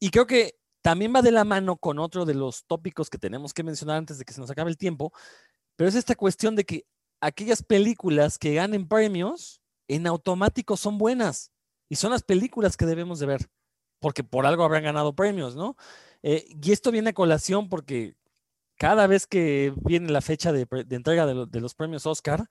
Y 0.00 0.08
creo 0.08 0.26
que 0.26 0.54
también 0.80 1.12
va 1.14 1.20
de 1.20 1.30
la 1.30 1.44
mano 1.44 1.76
con 1.76 1.98
otro 1.98 2.24
de 2.24 2.32
los 2.32 2.64
tópicos 2.64 3.10
que 3.10 3.18
tenemos 3.18 3.52
que 3.52 3.62
mencionar 3.62 3.98
antes 3.98 4.18
de 4.18 4.24
que 4.24 4.32
se 4.32 4.40
nos 4.40 4.50
acabe 4.50 4.70
el 4.70 4.78
tiempo, 4.78 5.12
pero 5.76 5.90
es 5.90 5.94
esta 5.94 6.14
cuestión 6.14 6.56
de 6.56 6.64
que 6.64 6.86
aquellas 7.20 7.62
películas 7.62 8.38
que 8.38 8.54
ganen 8.54 8.88
premios 8.88 9.60
en 9.86 10.06
automático 10.06 10.78
son 10.78 10.96
buenas 10.96 11.52
y 11.90 11.96
son 11.96 12.12
las 12.12 12.22
películas 12.22 12.78
que 12.78 12.86
debemos 12.86 13.18
de 13.18 13.26
ver, 13.26 13.50
porque 14.00 14.24
por 14.24 14.46
algo 14.46 14.64
habrán 14.64 14.84
ganado 14.84 15.14
premios, 15.14 15.54
¿no? 15.54 15.76
Eh, 16.22 16.46
y 16.48 16.72
esto 16.72 16.92
viene 16.92 17.10
a 17.10 17.12
colación 17.12 17.68
porque 17.68 18.14
cada 18.76 19.06
vez 19.06 19.26
que 19.26 19.72
viene 19.84 20.10
la 20.10 20.20
fecha 20.20 20.52
de, 20.52 20.66
entrega 20.90 21.26
de, 21.26 21.60
los 21.60 21.74
premios 21.74 22.06
Oscar, 22.06 22.48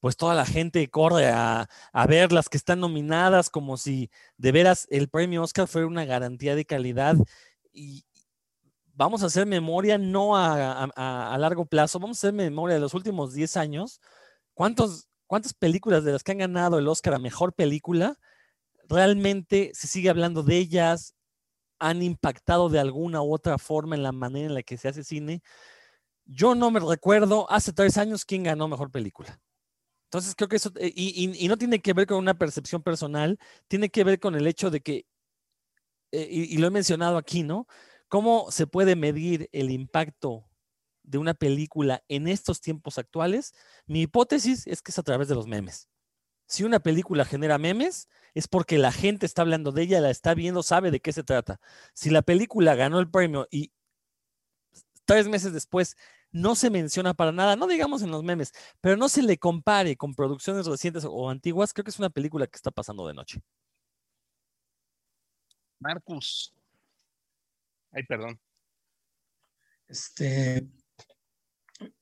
pues 0.00 0.16
toda 0.16 0.34
la 0.34 0.46
gente 0.46 0.88
corre 0.90 1.28
a, 1.28 1.68
ver 2.08 2.32
las 2.32 2.48
que 2.48 2.56
están 2.56 2.80
nominadas 2.80 3.50
como 3.50 3.76
si 3.76 4.10
de 4.36 4.52
veras 4.52 4.86
el 4.90 5.08
premio 5.08 5.42
Oscar 5.42 5.66
fuera 5.68 5.86
una 5.86 6.04
garantía 6.04 6.54
de 6.54 6.64
calidad 6.64 7.16
y 7.72 8.04
vamos 8.94 9.22
a 9.22 9.26
hacer 9.26 9.46
memoria 9.46 9.98
no 9.98 10.36
a, 10.36 11.36
largo 11.38 11.66
plazo, 11.66 12.00
vamos 12.00 12.18
a 12.18 12.20
hacer 12.28 12.34
memoria 12.34 12.74
de 12.74 12.80
los 12.80 12.94
últimos 12.94 13.32
10 13.34 13.56
años. 13.56 14.00
¿Cuántos, 14.54 15.08
¿Cuántas 15.26 15.54
películas 15.54 16.04
de 16.04 16.12
las 16.12 16.24
que 16.24 16.32
han 16.32 16.38
ganado 16.38 16.78
el 16.78 16.88
Oscar 16.88 17.14
a 17.14 17.18
Mejor 17.18 17.52
Película 17.52 18.18
realmente 18.88 19.70
se 19.74 19.86
sigue 19.86 20.10
hablando 20.10 20.42
de 20.42 20.56
ellas? 20.58 21.14
Han 21.78 22.02
impactado 22.02 22.68
de 22.68 22.78
alguna 22.78 23.22
u 23.22 23.32
otra 23.32 23.58
forma 23.58 23.96
en 23.96 24.02
la 24.02 24.12
manera 24.12 24.46
en 24.46 24.54
la 24.54 24.62
que 24.62 24.76
se 24.76 24.88
hace 24.88 25.04
cine. 25.04 25.42
Yo 26.24 26.54
no 26.54 26.70
me 26.70 26.80
recuerdo 26.80 27.50
hace 27.50 27.72
tres 27.72 27.96
años 27.98 28.24
quién 28.24 28.42
ganó 28.42 28.68
mejor 28.68 28.90
película. 28.90 29.40
Entonces 30.08 30.34
creo 30.34 30.48
que 30.48 30.56
eso, 30.56 30.72
eh, 30.76 30.90
y, 30.94 31.48
no 31.48 31.58
tiene 31.58 31.80
que 31.80 31.92
ver 31.92 32.06
con 32.06 32.16
una 32.16 32.38
percepción 32.38 32.82
personal, 32.82 33.38
tiene 33.68 33.90
que 33.90 34.04
ver 34.04 34.18
con 34.18 34.34
el 34.34 34.46
hecho 34.46 34.70
de 34.70 34.80
que, 34.80 35.06
eh, 36.12 36.26
y, 36.30 36.56
lo 36.56 36.66
he 36.66 36.70
mencionado 36.70 37.18
aquí, 37.18 37.42
¿no? 37.42 37.66
¿Cómo 38.08 38.50
se 38.50 38.66
puede 38.66 38.96
medir 38.96 39.50
el 39.52 39.70
impacto 39.70 40.48
de 41.02 41.18
una 41.18 41.34
película 41.34 42.02
en 42.08 42.26
estos 42.26 42.62
tiempos 42.62 42.96
actuales? 42.98 43.52
Mi 43.86 44.02
hipótesis 44.02 44.66
es 44.66 44.80
que 44.80 44.92
es 44.92 44.98
a 44.98 45.02
través 45.02 45.28
de 45.28 45.34
los 45.34 45.46
memes. 45.46 45.88
Si 46.46 46.64
una 46.64 46.80
película 46.80 47.26
genera 47.26 47.58
memes, 47.58 48.08
es 48.38 48.46
porque 48.46 48.78
la 48.78 48.92
gente 48.92 49.26
está 49.26 49.42
hablando 49.42 49.72
de 49.72 49.82
ella, 49.82 50.00
la 50.00 50.10
está 50.10 50.32
viendo, 50.32 50.62
sabe 50.62 50.92
de 50.92 51.00
qué 51.00 51.12
se 51.12 51.24
trata. 51.24 51.60
Si 51.92 52.08
la 52.08 52.22
película 52.22 52.76
ganó 52.76 53.00
el 53.00 53.10
premio 53.10 53.48
y 53.50 53.72
tres 55.04 55.26
meses 55.28 55.52
después 55.52 55.96
no 56.30 56.54
se 56.54 56.70
menciona 56.70 57.14
para 57.14 57.32
nada, 57.32 57.56
no 57.56 57.66
digamos 57.66 58.02
en 58.02 58.12
los 58.12 58.22
memes, 58.22 58.52
pero 58.80 58.96
no 58.96 59.08
se 59.08 59.22
le 59.22 59.38
compare 59.38 59.96
con 59.96 60.14
producciones 60.14 60.66
recientes 60.66 61.04
o 61.04 61.30
antiguas, 61.30 61.72
creo 61.72 61.82
que 61.82 61.90
es 61.90 61.98
una 61.98 62.10
película 62.10 62.46
que 62.46 62.54
está 62.54 62.70
pasando 62.70 63.08
de 63.08 63.14
noche. 63.14 63.40
Marcus. 65.80 66.54
Ay, 67.90 68.04
perdón. 68.04 68.38
Este, 69.88 70.64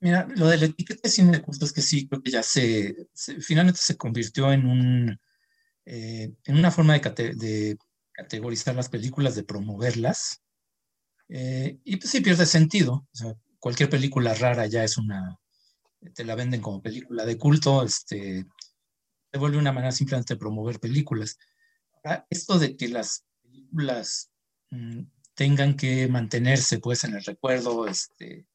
Mira, 0.01 0.29
lo 0.37 0.49
de 0.49 0.59
la 0.59 0.67
etiqueta 0.67 1.01
de 1.05 1.09
cine 1.09 1.33
de 1.33 1.43
culto 1.43 1.65
es 1.65 1.73
que 1.73 1.83
sí, 1.83 2.07
creo 2.07 2.23
que 2.23 2.31
ya 2.31 2.43
se, 2.43 3.09
finalmente 3.41 3.81
se 3.81 3.97
convirtió 3.97 4.53
en 4.53 4.67
un, 4.67 5.21
eh, 5.87 6.35
en 6.45 6.59
una 6.59 6.73
forma 6.73 6.99
de, 6.99 7.79
categorizar 8.13 8.75
las 8.75 8.89
películas, 8.89 9.37
de 9.37 9.45
promoverlas. 9.45 10.43
Eh, 11.29 11.79
y 11.85 11.97
pues 11.97 12.11
sí 12.11 12.21
pierde 12.21 12.45
sentido. 12.45 13.07
O 13.13 13.17
sea, 13.17 13.35
cualquier 13.61 13.89
película 13.89 14.35
rara 14.35 14.67
ya 14.67 14.83
es 14.85 14.99
una, 14.99 15.39
te 16.15 16.25
la 16.25 16.35
venden 16.35 16.61
como 16.61 16.83
película 16.83 17.25
de 17.25 17.39
culto, 17.39 17.85
este, 17.85 18.47
se 19.33 19.39
vuelve 19.39 19.59
una 19.59 19.73
manera 19.73 19.93
simplemente 19.93 20.35
de 20.35 20.41
promover 20.41 20.81
películas. 20.81 21.39
esto 22.31 22.59
de 22.59 22.77
que 22.77 22.89
las 22.89 23.25
películas 23.43 24.31
mm, 24.71 25.03
tengan 25.35 25.77
que 25.77 26.09
mantenerse 26.09 26.79
pues 26.79 27.05
en 27.05 27.15
el 27.15 27.25
recuerdo, 27.25 27.87
este, 27.87 28.47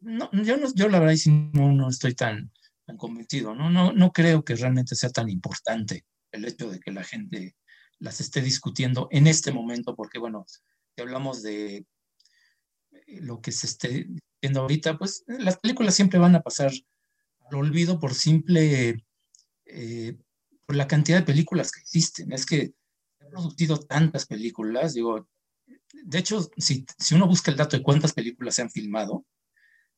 no, 0.00 0.30
yo, 0.32 0.56
no, 0.56 0.72
yo 0.74 0.88
la 0.88 1.00
verdad 1.00 1.16
no, 1.52 1.72
no 1.72 1.88
estoy 1.88 2.14
tan, 2.14 2.52
tan 2.86 2.96
convencido, 2.96 3.54
¿no? 3.54 3.70
No, 3.70 3.92
no 3.92 4.12
creo 4.12 4.44
que 4.44 4.54
realmente 4.54 4.94
sea 4.94 5.10
tan 5.10 5.28
importante 5.28 6.04
el 6.32 6.44
hecho 6.46 6.70
de 6.70 6.80
que 6.80 6.90
la 6.90 7.04
gente 7.04 7.56
las 7.98 8.20
esté 8.20 8.42
discutiendo 8.42 9.08
en 9.10 9.26
este 9.26 9.52
momento, 9.52 9.94
porque 9.94 10.18
bueno, 10.18 10.44
si 10.48 11.00
hablamos 11.00 11.42
de 11.42 11.86
eh, 12.90 13.20
lo 13.20 13.40
que 13.40 13.52
se 13.52 13.66
esté 13.66 14.08
viendo 14.40 14.60
ahorita, 14.60 14.98
pues 14.98 15.24
las 15.26 15.58
películas 15.58 15.94
siempre 15.94 16.18
van 16.18 16.34
a 16.34 16.42
pasar 16.42 16.72
al 17.50 17.54
olvido 17.54 18.00
por 18.00 18.14
simple, 18.14 19.04
eh, 19.66 20.18
por 20.66 20.76
la 20.76 20.88
cantidad 20.88 21.18
de 21.18 21.26
películas 21.26 21.70
que 21.70 21.80
existen. 21.80 22.32
Es 22.32 22.44
que 22.44 22.74
he 23.20 23.26
producido 23.30 23.78
tantas 23.78 24.26
películas, 24.26 24.94
digo, 24.94 25.28
de 25.92 26.18
hecho, 26.18 26.50
si, 26.56 26.84
si 26.98 27.14
uno 27.14 27.28
busca 27.28 27.50
el 27.50 27.56
dato 27.56 27.76
de 27.76 27.82
cuántas 27.82 28.12
películas 28.12 28.56
se 28.56 28.62
han 28.62 28.70
filmado, 28.70 29.24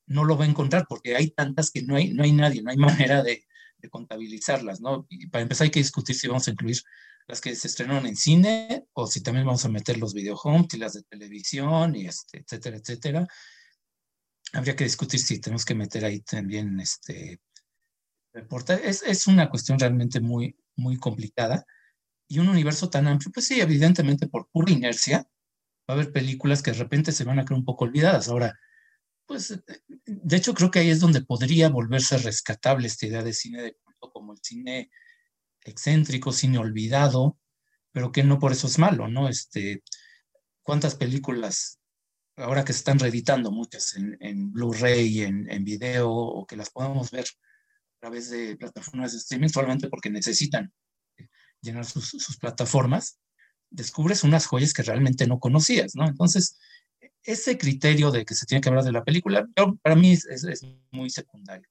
no 0.07 0.25
lo 0.25 0.37
va 0.37 0.45
a 0.45 0.49
encontrar 0.49 0.87
porque 0.89 1.17
hay 1.17 1.31
tantas 1.31 1.71
que 1.71 1.83
no 1.83 1.97
hay, 1.97 2.13
no 2.13 2.23
hay 2.23 2.33
nadie, 2.33 2.63
no 2.63 2.71
hay 2.71 2.77
manera 3.09 3.23
de, 3.23 3.45
de 3.79 3.91
contabilizarlas, 3.91 4.81
¿no? 4.81 5.07
Y 5.09 5.29
para 5.29 5.43
empezar 5.43 5.67
hay 5.67 5.71
que 5.71 5.81
discutir 5.81 6.17
si 6.17 6.29
vamos 6.29 6.49
a 6.49 6.51
incluir 6.51 6.79
las 7.27 7.41
que 7.41 7.55
se 7.55 7.69
estrenaron 7.69 8.07
en 8.07 8.17
cine 8.17 8.87
o 8.93 9.07
si 9.07 9.23
también 9.23 9.47
vamos 9.47 9.65
a 9.65 9.69
meter 9.69 9.99
los 9.99 10.15
videohomes 10.15 10.73
y 10.75 10.79
las 10.79 10.95
de 10.95 11.03
televisión 11.03 11.97
y 11.97 12.07
este, 12.07 12.39
etcétera, 12.39 12.77
etcétera. 12.77 13.27
Habría 14.53 14.77
que 14.77 14.85
discutir 14.85 15.21
si 15.21 15.41
tenemos 15.41 15.65
que 15.65 15.75
meter 15.75 16.05
ahí 16.05 16.21
también 16.21 16.79
este 16.81 17.41
Es, 18.85 19.03
es 19.03 19.27
una 19.27 19.49
cuestión 19.49 19.79
realmente 19.79 20.21
muy, 20.21 20.57
muy 20.77 20.99
complicada 20.99 21.65
y 22.29 22.39
un 22.39 22.49
universo 22.49 22.91
tan 22.91 23.07
amplio, 23.07 23.31
pues 23.33 23.47
sí, 23.47 23.61
evidentemente 23.61 24.29
por 24.29 24.49
pura 24.51 24.73
inercia 24.73 25.27
va 25.89 25.95
a 25.95 25.99
haber 25.99 26.13
películas 26.13 26.63
que 26.63 26.73
de 26.73 26.79
repente 26.79 27.13
se 27.13 27.25
van 27.25 27.39
a 27.39 27.45
quedar 27.45 27.59
un 27.59 27.65
poco 27.65 27.85
olvidadas. 27.85 28.29
Ahora, 28.29 28.59
pues 29.27 29.59
de 30.07 30.37
hecho 30.37 30.55
creo 30.55 30.71
que 30.71 30.81
ahí 30.81 30.91
es 30.91 31.01
donde 31.01 31.23
podría 31.23 31.69
volverse 31.69 32.19
rescatable 32.19 32.87
esta 32.87 33.07
idea 33.07 33.23
de 33.23 33.33
cine 33.33 33.63
de 33.63 33.75
culto 33.75 34.11
como 34.13 34.33
el 34.33 34.39
cine 34.43 34.91
excéntrico, 35.63 36.33
cine 36.33 36.59
olvidado, 36.59 37.39
pero 37.93 38.13
que 38.13 38.23
no 38.23 38.39
por 38.39 38.53
eso 38.53 38.67
es 38.67 38.79
malo, 38.79 39.09
¿no? 39.09 39.29
Este, 39.29 39.83
¿Cuántas 40.63 40.95
películas 40.95 41.79
ahora 42.37 42.65
que 42.65 42.73
se 42.73 42.79
están 42.79 42.99
reeditando 42.99 43.51
muchas 43.51 43.95
en, 43.95 44.53
Blu-ray, 44.53 45.23
en, 45.23 45.51
en, 45.51 45.65
video, 45.65 46.11
o 46.11 46.47
que 46.47 46.57
las 46.57 46.71
podemos 46.71 47.11
ver 47.11 47.25
a 47.25 48.01
través 48.01 48.31
de 48.31 48.57
plataformas 48.57 49.13
de 49.13 49.19
streaming 49.19 49.49
solamente 49.49 49.89
porque 49.89 50.11
necesitan 50.11 50.73
llenar 51.61 51.85
sus, 51.85 52.09
sus 52.09 52.37
plataformas, 52.37 53.19
descubres 53.71 54.25
unas 54.25 54.47
joyas 54.47 54.73
que 54.73 54.83
realmente 54.83 55.27
no 55.27 55.39
conocías, 55.39 55.95
¿no? 55.95 56.07
Entonces, 56.07 56.59
ese 57.25 57.57
criterio 57.57 58.11
de 58.11 58.25
que 58.25 58.35
se 58.35 58.47
tiene 58.47 58.61
que 58.61 58.69
hablar 58.69 58.85
de 58.85 58.93
la 58.93 59.05
película, 59.05 59.47
para 59.83 59.97
mí 59.97 60.13
es, 60.13 60.67
muy 60.91 61.11
secundario. 61.11 61.69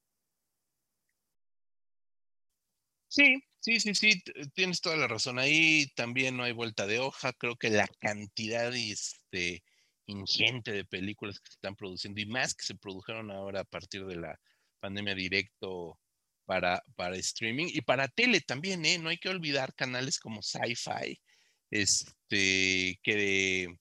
Sí, 3.07 3.43
sí, 3.59 3.79
sí, 3.79 3.93
sí, 3.93 4.23
tienes 4.55 4.81
toda 4.81 4.97
la 4.97 5.07
razón. 5.07 5.37
Ahí 5.37 5.87
también 5.95 6.35
no 6.35 6.43
hay 6.43 6.51
vuelta 6.51 6.87
de 6.87 6.99
hoja. 6.99 7.31
Creo 7.33 7.55
que 7.55 7.69
la 7.69 7.87
cantidad 7.99 8.73
este, 8.73 9.63
ingente 10.07 10.71
de 10.71 10.85
películas 10.85 11.39
que 11.39 11.49
se 11.51 11.55
están 11.55 11.75
produciendo 11.75 12.19
y 12.19 12.25
más 12.25 12.55
que 12.55 12.65
se 12.65 12.75
produjeron 12.75 13.29
ahora 13.29 13.61
a 13.61 13.65
partir 13.65 14.05
de 14.05 14.15
la 14.15 14.39
pandemia 14.79 15.13
directo 15.13 15.99
para, 16.45 16.83
para 16.95 17.15
streaming 17.17 17.67
y 17.69 17.81
para 17.81 18.07
tele 18.07 18.41
también, 18.41 18.85
¿eh? 18.85 18.97
No 18.97 19.09
hay 19.09 19.17
que 19.17 19.29
olvidar 19.29 19.75
canales 19.75 20.19
como 20.19 20.41
Sci-Fi, 20.41 21.21
este, 21.69 22.99
que 23.03 23.15
de 23.15 23.79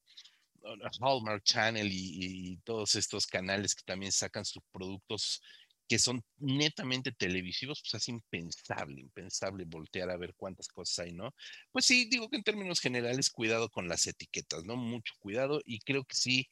Hallmark 1.00 1.42
Channel 1.44 1.88
y, 1.90 2.56
todos 2.64 2.94
estos 2.94 3.26
canales 3.26 3.74
que 3.74 3.82
también 3.84 4.12
sacan 4.12 4.44
sus 4.44 4.62
productos 4.72 5.42
que 5.88 5.98
son 5.98 6.24
netamente 6.38 7.12
televisivos, 7.12 7.82
pues 7.82 8.02
es 8.02 8.08
impensable, 8.08 9.00
impensable 9.00 9.64
voltear 9.66 10.10
a 10.10 10.16
ver 10.16 10.34
cuántas 10.34 10.68
cosas 10.68 11.00
hay, 11.00 11.12
¿no? 11.12 11.34
Pues 11.70 11.84
sí, 11.84 12.06
digo 12.08 12.30
que 12.30 12.36
en 12.36 12.44
términos 12.44 12.80
generales, 12.80 13.28
cuidado 13.30 13.68
con 13.68 13.88
las 13.88 14.06
etiquetas, 14.06 14.64
¿no? 14.64 14.76
Mucho 14.76 15.12
cuidado 15.18 15.60
y 15.66 15.80
creo 15.80 16.04
que 16.04 16.14
sí, 16.14 16.48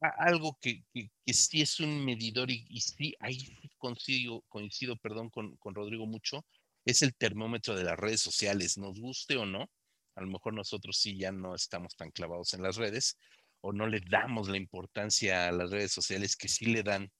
algo 0.00 0.58
que, 0.60 0.84
sí 1.26 1.62
es 1.62 1.80
un 1.80 2.04
medidor 2.04 2.50
y, 2.50 2.80
sí, 2.80 3.14
ahí 3.20 3.38
coincido, 3.78 4.42
coincido 4.48 4.96
perdón, 4.96 5.30
con, 5.30 5.56
con 5.56 5.74
Rodrigo 5.74 6.06
mucho, 6.06 6.44
es 6.84 7.02
el 7.02 7.14
termómetro 7.14 7.74
de 7.74 7.84
las 7.84 7.98
redes 7.98 8.20
sociales, 8.20 8.78
nos 8.78 8.98
guste 9.00 9.36
o 9.36 9.46
no, 9.46 9.68
a 10.14 10.20
lo 10.20 10.28
mejor 10.28 10.54
nosotros 10.54 10.98
sí 10.98 11.16
ya 11.16 11.32
no 11.32 11.54
estamos 11.54 11.96
tan 11.96 12.10
clavados 12.10 12.54
en 12.54 12.62
las 12.62 12.76
redes 12.76 13.18
o 13.60 13.72
no 13.72 13.86
le 13.86 14.00
damos 14.00 14.48
la 14.48 14.56
importancia 14.56 15.48
a 15.48 15.52
las 15.52 15.70
redes 15.70 15.92
sociales 15.92 16.36
que 16.36 16.48
sí 16.48 16.66
le 16.66 16.82
dan 16.82 17.10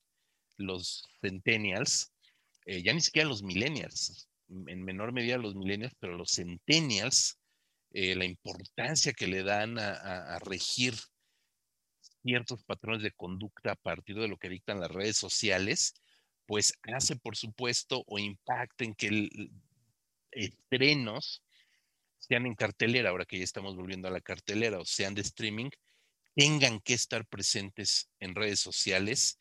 los 0.56 1.04
centennials, 1.20 2.12
eh, 2.66 2.82
ya 2.82 2.92
ni 2.92 3.00
siquiera 3.00 3.28
los 3.28 3.42
millennials, 3.42 4.28
en 4.48 4.82
menor 4.82 5.12
medida 5.12 5.38
los 5.38 5.54
millennials, 5.54 5.94
pero 5.98 6.16
los 6.16 6.32
centennials, 6.32 7.38
eh, 7.92 8.14
la 8.14 8.24
importancia 8.24 9.12
que 9.12 9.26
le 9.26 9.42
dan 9.42 9.78
a, 9.78 10.38
regir 10.40 10.94
ciertos 12.22 12.62
patrones 12.64 13.02
de 13.02 13.12
conducta 13.12 13.72
a 13.72 13.76
partir 13.76 14.16
de 14.16 14.28
lo 14.28 14.36
que 14.36 14.48
dictan 14.48 14.80
las 14.80 14.90
redes 14.90 15.16
sociales, 15.16 15.94
pues 16.46 16.74
hace, 16.92 17.16
por 17.16 17.36
supuesto, 17.36 18.04
o 18.06 18.18
impacta 18.18 18.84
en 18.84 18.94
que 18.94 19.08
el, 19.08 19.52
estrenos 20.32 21.42
sean 22.22 22.46
en 22.46 22.54
cartelera, 22.54 23.10
ahora 23.10 23.24
que 23.24 23.38
ya 23.38 23.44
estamos 23.44 23.76
volviendo 23.76 24.08
a 24.08 24.12
la 24.12 24.20
cartelera, 24.20 24.78
o 24.78 24.84
sean 24.84 25.14
de 25.14 25.22
streaming, 25.22 25.70
tengan 26.34 26.80
que 26.80 26.94
estar 26.94 27.26
presentes 27.26 28.08
en 28.20 28.34
redes 28.34 28.60
sociales 28.60 29.38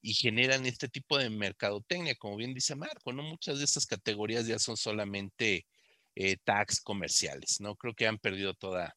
y 0.00 0.14
generan 0.14 0.64
este 0.64 0.88
tipo 0.88 1.18
de 1.18 1.28
mercadotecnia, 1.28 2.14
como 2.14 2.36
bien 2.36 2.54
dice 2.54 2.74
Marco, 2.74 3.12
¿no? 3.12 3.22
Muchas 3.22 3.58
de 3.58 3.64
estas 3.64 3.84
categorías 3.84 4.46
ya 4.46 4.58
son 4.58 4.76
solamente 4.76 5.66
eh, 6.14 6.36
tags 6.44 6.80
comerciales, 6.80 7.60
¿no? 7.60 7.76
Creo 7.76 7.94
que 7.94 8.06
han 8.06 8.18
perdido 8.18 8.54
toda, 8.54 8.96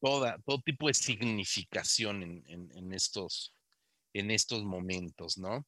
toda, 0.00 0.38
todo 0.38 0.60
tipo 0.60 0.88
de 0.88 0.94
significación 0.94 2.22
en, 2.22 2.92
estos, 2.92 3.52
en 4.14 4.30
estos 4.30 4.64
momentos, 4.64 5.38
¿no? 5.38 5.64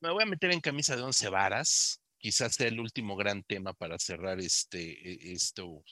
Me 0.00 0.10
voy 0.10 0.24
a 0.24 0.26
meter 0.26 0.50
en 0.50 0.60
camisa 0.60 0.96
de 0.96 1.02
once 1.02 1.28
varas, 1.28 2.01
quizás 2.22 2.54
sea 2.54 2.68
el 2.68 2.78
último 2.78 3.16
gran 3.16 3.42
tema 3.42 3.72
para 3.74 3.98
cerrar 3.98 4.38
este, 4.38 4.80
e, 4.80 5.32
esto, 5.32 5.82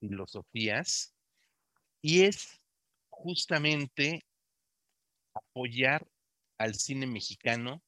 filosofías, 0.00 1.14
y 2.02 2.24
es 2.24 2.60
justamente 3.08 4.26
apoyar 5.32 6.06
al 6.58 6.74
cine 6.74 7.06
mexicano 7.06 7.82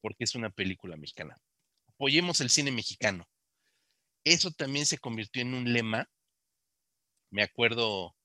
porque 0.00 0.24
es 0.24 0.34
una 0.34 0.50
película 0.50 0.96
mexicana. 0.96 1.36
Apoyemos 1.88 2.40
el 2.40 2.50
cine 2.50 2.70
mexicano. 2.70 3.26
Eso 4.24 4.50
también 4.50 4.86
se 4.86 4.98
convirtió 4.98 5.42
en 5.42 5.54
un 5.54 5.72
lema. 5.72 6.08
Me 7.30 7.42
acuerdo 7.42 8.16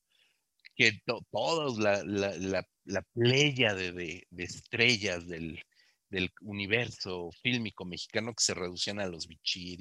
que 0.75 1.01
todos 1.31 1.77
la, 1.77 2.03
la, 2.03 3.01
playa 3.13 3.73
de, 3.73 4.25
estrellas 4.37 5.27
del, 5.27 5.61
del 6.09 6.31
universo 6.41 7.31
fílmico 7.41 7.85
mexicano 7.85 8.33
que 8.33 8.43
se 8.43 8.53
reducían 8.53 8.99
a 8.99 9.07
los 9.07 9.27
Bichir 9.27 9.79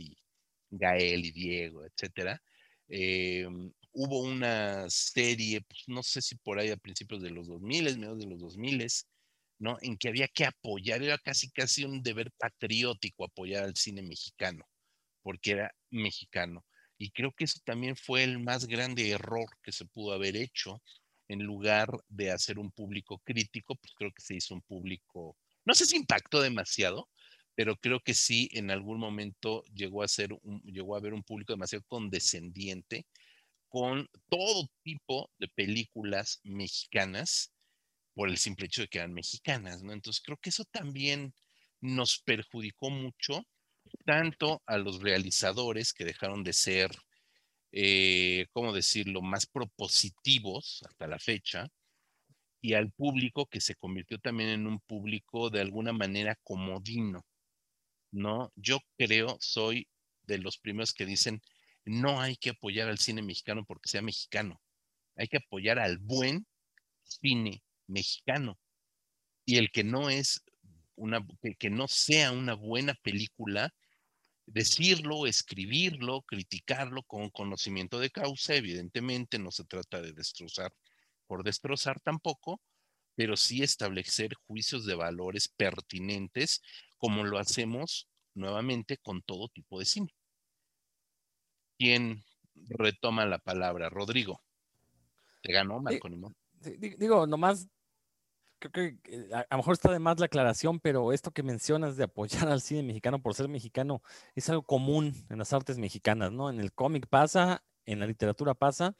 Gael 0.71 1.25
y 1.25 1.33
Diego, 1.33 1.85
etcétera. 1.85 2.41
Em, 2.89 3.73
hubo 3.93 4.23
una 4.23 4.89
serie, 4.91 5.61
pues, 5.63 5.85
no 5.89 6.03
sé 6.03 6.23
si 6.23 6.37
por 6.37 6.59
ahí 6.59 6.71
a 6.71 6.77
principios 6.77 7.23
de 7.23 7.31
los 7.31 7.49
2000, 7.49 7.85
mediados 7.99 8.19
de 8.19 8.27
los 8.27 8.41
2000, 8.41 8.87
¿no? 9.59 9.77
En 9.83 9.97
que 9.99 10.09
había 10.09 10.29
que 10.29 10.45
apoyar, 10.47 11.03
era 11.03 11.19
casi 11.19 11.51
casi 11.51 11.85
un 11.85 12.03
deber 12.03 12.31
patriótico 12.39 13.25
apoyar 13.25 13.65
al 13.65 13.77
cine 13.77 14.03
mexicano, 14.03 14.65
porque 15.23 15.53
era 15.53 15.75
mexicano. 15.91 16.65
Y 16.99 17.11
creo 17.13 17.33
que 17.33 17.45
eso 17.45 17.61
también 17.65 17.97
fue 17.97 18.25
el 18.25 18.41
más 18.41 18.67
grande 18.67 19.11
error 19.11 19.49
que 19.63 19.73
se 19.73 19.87
pudo 19.87 20.13
haber 20.13 20.37
hecho. 20.37 20.83
En 21.29 21.43
lugar 21.45 21.89
de 22.09 22.31
hacer 22.33 22.59
un 22.59 22.71
público 22.73 23.19
crítico, 23.25 23.77
pues 23.77 23.93
creo 23.97 24.13
que 24.13 24.23
se 24.23 24.35
hizo 24.37 24.55
un 24.55 24.63
público 24.63 25.37
no 25.69 25.75
sé 25.75 25.87
si 25.87 25.97
impactó 25.97 26.41
demasiado, 26.41 27.11
pero 27.55 27.77
creo 27.77 28.01
que 28.01 28.15
sí 28.15 28.49
en 28.53 28.71
algún 28.71 28.99
momento 28.99 29.65
llegó 29.75 30.03
a 30.03 30.09
ser 30.09 30.31
llegó 30.65 30.95
a 30.95 30.99
haber 30.99 31.13
un 31.15 31.23
público 31.23 31.53
demasiado 31.53 31.85
condescendiente 31.89 33.07
con 33.69 34.09
todo 34.31 34.71
tipo 34.83 35.31
de 35.39 35.49
películas 35.49 36.41
mexicanas 36.43 37.53
por 38.15 38.31
el 38.31 38.39
simple 38.39 38.67
hecho 38.67 38.83
de 38.83 38.89
que 38.89 38.99
eran 38.99 39.13
mexicanas, 39.13 39.83
¿no? 39.83 39.93
Entonces 39.93 40.23
creo 40.25 40.39
que 40.39 40.51
eso 40.51 40.65
también 40.65 41.35
nos 41.81 42.19
perjudicó 42.23 42.91
mucho 42.91 43.45
tanto 44.07 44.63
a 44.67 44.79
los 44.79 45.03
realizadores 45.03 45.93
que 45.93 46.07
dejaron 46.07 46.45
de 46.45 46.55
ser 46.55 46.91
eh, 47.73 48.47
¿cómo 48.53 48.73
decirlo?, 48.73 49.21
más 49.23 49.47
propositivos 49.47 50.83
hasta 50.89 51.07
la 51.07 51.19
fecha, 51.19 51.69
y 52.61 52.75
al 52.75 52.91
público 52.91 53.47
que 53.47 53.61
se 53.61 53.75
convirtió 53.77 54.19
también 54.19 54.51
en 54.51 54.67
un 54.67 54.81
público 54.81 55.51
de 55.51 55.61
alguna 55.61 55.93
manera 55.93 56.37
comodino, 56.43 57.25
¿no? 58.11 58.53
Yo 58.57 58.81
creo, 58.97 59.37
soy 59.41 59.89
de 60.23 60.39
los 60.39 60.59
primeros 60.59 60.93
que 60.93 61.07
dicen, 61.07 61.41
no 61.85 62.21
hay 62.21 62.37
que 62.37 62.51
apoyar 62.51 62.89
al 62.89 62.99
cine 62.99 63.23
mexicano 63.23 63.65
porque 63.65 63.89
sea 63.89 64.03
mexicano, 64.03 64.61
hay 65.17 65.29
que 65.29 65.39
apoyar 65.39 65.79
al 65.79 65.99
buen 65.99 66.47
cine 67.05 67.63
mexicano. 67.87 68.59
Y 69.45 69.57
el 69.57 69.71
que 69.71 69.85
no 69.85 70.11
es 70.11 70.43
una, 70.97 71.27
que 71.59 71.71
no 71.71 71.89
sea 71.89 72.33
una 72.33 72.55
buena 72.55 72.95
película, 72.95 73.73
decirlo, 74.47 75.27
escribirlo, 75.27 76.23
criticarlo 76.23 77.03
con 77.05 77.31
conocimiento 77.31 77.99
de 77.99 78.11
causa, 78.11 78.55
evidentemente 78.55 79.39
no 79.39 79.51
se 79.51 79.65
trata 79.65 80.03
de 80.03 80.13
destrozar 80.13 80.73
por 81.29 81.45
destrozar 81.45 82.01
tampoco, 82.01 82.61
pero 83.15 83.37
sí 83.37 83.63
establecer 83.63 84.35
juicios 84.35 84.85
de 84.87 84.97
valores 84.97 85.49
pertinentes 85.49 86.63
como 86.97 87.23
lo 87.23 87.39
hacemos 87.39 88.09
nuevamente 88.35 88.97
con 88.97 89.23
todo 89.23 89.49
tipo 89.49 89.79
de 89.79 89.85
cine. 89.85 90.15
¿Quién 91.79 92.25
retoma 92.71 93.27
la 93.27 93.39
palabra? 93.39 93.89
Rodrigo. 93.89 94.43
Te 95.43 95.53
ganó, 95.53 95.81
Marco 95.81 96.09
Digo, 96.61 97.27
nomás 97.27 97.69
creo 98.59 98.73
que 98.73 99.29
a, 99.33 99.47
lo 99.51 99.57
mejor 99.59 99.75
está 99.75 99.93
de 99.93 99.99
más 99.99 100.19
la 100.19 100.27
aclaración, 100.27 100.81
pero 100.81 101.13
esto 101.13 101.31
que 101.31 101.43
mencionas 101.43 101.97
de 101.97 102.05
apoyar 102.05 102.49
al 102.49 102.61
cine 102.61 102.83
mexicano 102.83 103.23
por 103.23 103.35
ser 103.35 103.49
mexicano 103.49 104.03
es 104.35 104.49
algo 104.49 104.63
común 104.63 105.15
en 105.31 105.39
las 105.39 105.53
artes 105.53 105.79
mexicanas, 105.79 106.33
¿no? 106.33 106.51
En 106.51 106.61
el 106.61 106.73
cómic 106.73 107.07
pasa, 107.09 107.63
en 107.87 108.01
la 108.01 108.07
literatura 108.07 108.55
pasa, 108.55 108.97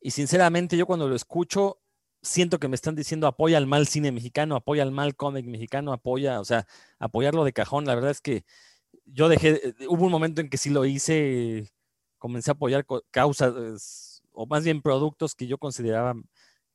y 0.00 0.10
sinceramente 0.12 0.76
yo 0.76 0.86
cuando 0.86 1.08
lo 1.08 1.16
escucho 1.16 1.80
siento 2.22 2.58
que 2.58 2.68
me 2.68 2.74
están 2.74 2.94
diciendo 2.94 3.26
apoya 3.26 3.58
al 3.58 3.66
mal 3.66 3.86
cine 3.86 4.12
mexicano, 4.12 4.56
apoya 4.56 4.82
al 4.82 4.92
mal 4.92 5.16
cómic 5.16 5.46
mexicano, 5.46 5.92
apoya, 5.92 6.40
o 6.40 6.44
sea, 6.44 6.66
apoyarlo 6.98 7.44
de 7.44 7.52
cajón. 7.52 7.86
La 7.86 7.94
verdad 7.94 8.10
es 8.10 8.20
que 8.20 8.44
yo 9.06 9.28
dejé, 9.28 9.74
hubo 9.88 10.04
un 10.06 10.12
momento 10.12 10.40
en 10.40 10.50
que 10.50 10.58
sí 10.58 10.70
lo 10.70 10.84
hice, 10.84 11.72
comencé 12.18 12.50
a 12.50 12.54
apoyar 12.54 12.86
causas, 13.10 14.22
o 14.32 14.46
más 14.46 14.64
bien 14.64 14.82
productos 14.82 15.34
que 15.34 15.46
yo 15.46 15.58
consideraba 15.58 16.14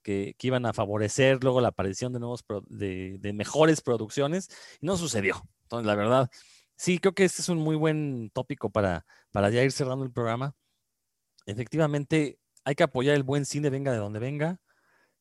que, 0.04 0.36
iban 0.42 0.66
a 0.66 0.74
favorecer 0.74 1.44
luego 1.44 1.62
la 1.62 1.70
aparición 1.70 2.14
de 2.14 2.20
nuevos, 2.20 2.44
de, 2.68 3.18
de, 3.20 3.34
mejores 3.34 3.82
producciones, 3.82 4.50
y 4.82 4.86
no 4.86 4.98
sucedió. 4.98 5.42
Entonces, 5.64 5.88
la 5.88 5.96
verdad, 5.96 6.30
sí, 6.76 7.00
creo 7.00 7.14
que 7.14 7.26
este 7.26 7.42
es 7.42 7.50
un 7.50 7.60
muy 7.60 7.76
buen 7.76 8.30
tópico 8.34 8.70
para, 8.70 9.06
para 9.32 9.50
ya 9.50 9.64
ir 9.64 9.72
cerrando 9.72 10.06
el 10.06 10.12
programa. 10.12 10.56
Efectivamente, 11.46 12.40
hay 12.64 12.76
que 12.76 12.84
apoyar 12.84 13.16
el 13.16 13.24
buen 13.24 13.46
cine, 13.46 13.70
venga 13.70 13.92
de 13.92 13.98
donde 13.98 14.20
venga. 14.20 14.60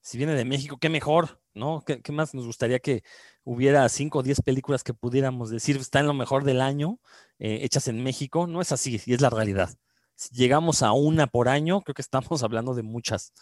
Si 0.00 0.18
viene 0.18 0.34
de 0.34 0.44
México, 0.44 0.78
qué 0.78 0.88
mejor, 0.88 1.40
¿no? 1.54 1.84
¿Qué, 1.84 2.12
más 2.12 2.34
nos 2.34 2.46
gustaría 2.46 2.80
que 2.80 3.04
hubiera 3.44 3.88
5 3.88 4.18
o 4.18 4.22
10 4.22 4.42
películas 4.42 4.82
que 4.82 4.94
pudiéramos 4.94 5.50
decir 5.50 5.76
está 5.76 6.00
en 6.00 6.08
lo 6.08 6.14
mejor 6.14 6.44
del 6.44 6.60
año, 6.60 6.98
eh, 7.38 7.60
hechas 7.62 7.88
en 7.88 8.02
México? 8.02 8.46
No 8.48 8.60
es 8.60 8.72
así, 8.72 9.00
y 9.06 9.14
es 9.14 9.20
la 9.20 9.30
realidad. 9.30 9.70
Si 10.16 10.34
llegamos 10.34 10.82
a 10.82 10.92
una 10.92 11.26
por 11.28 11.48
año, 11.48 11.82
creo 11.82 11.94
que 11.94 12.02
estamos 12.02 12.42
hablando 12.42 12.74
de 12.74 12.82
muchas. 12.82 13.32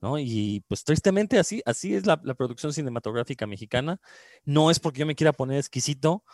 ¿No? 0.00 0.18
Y 0.18 0.64
pues 0.66 0.82
tristemente 0.82 1.38
así, 1.38 1.62
así 1.66 1.94
es 1.94 2.06
la, 2.06 2.16
producción 2.16 2.72
cinematográfica 2.72 3.46
mexicana. 3.46 4.00
No 4.44 4.70
es 4.70 4.80
porque 4.80 5.00
yo 5.00 5.06
me 5.06 5.14
quiera 5.14 5.34
poner 5.34 5.58
exquisito, 5.58 6.24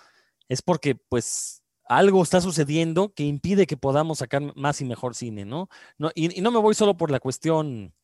es 0.48 0.62
porque 0.62 0.94
pues 0.94 1.62
algo 1.88 2.22
está 2.22 2.40
sucediendo 2.40 3.12
que 3.14 3.24
impide 3.24 3.66
que 3.66 3.76
podamos 3.76 4.18
sacar 4.18 4.54
más 4.56 4.80
y 4.80 4.84
mejor 4.84 5.14
cine, 5.14 5.44
¿no? 5.44 5.68
y, 6.14 6.40
no 6.40 6.50
me 6.50 6.58
voy 6.58 6.74
solo 6.74 6.96
por 6.96 7.10
la 7.10 7.20
cuestión 7.20 7.94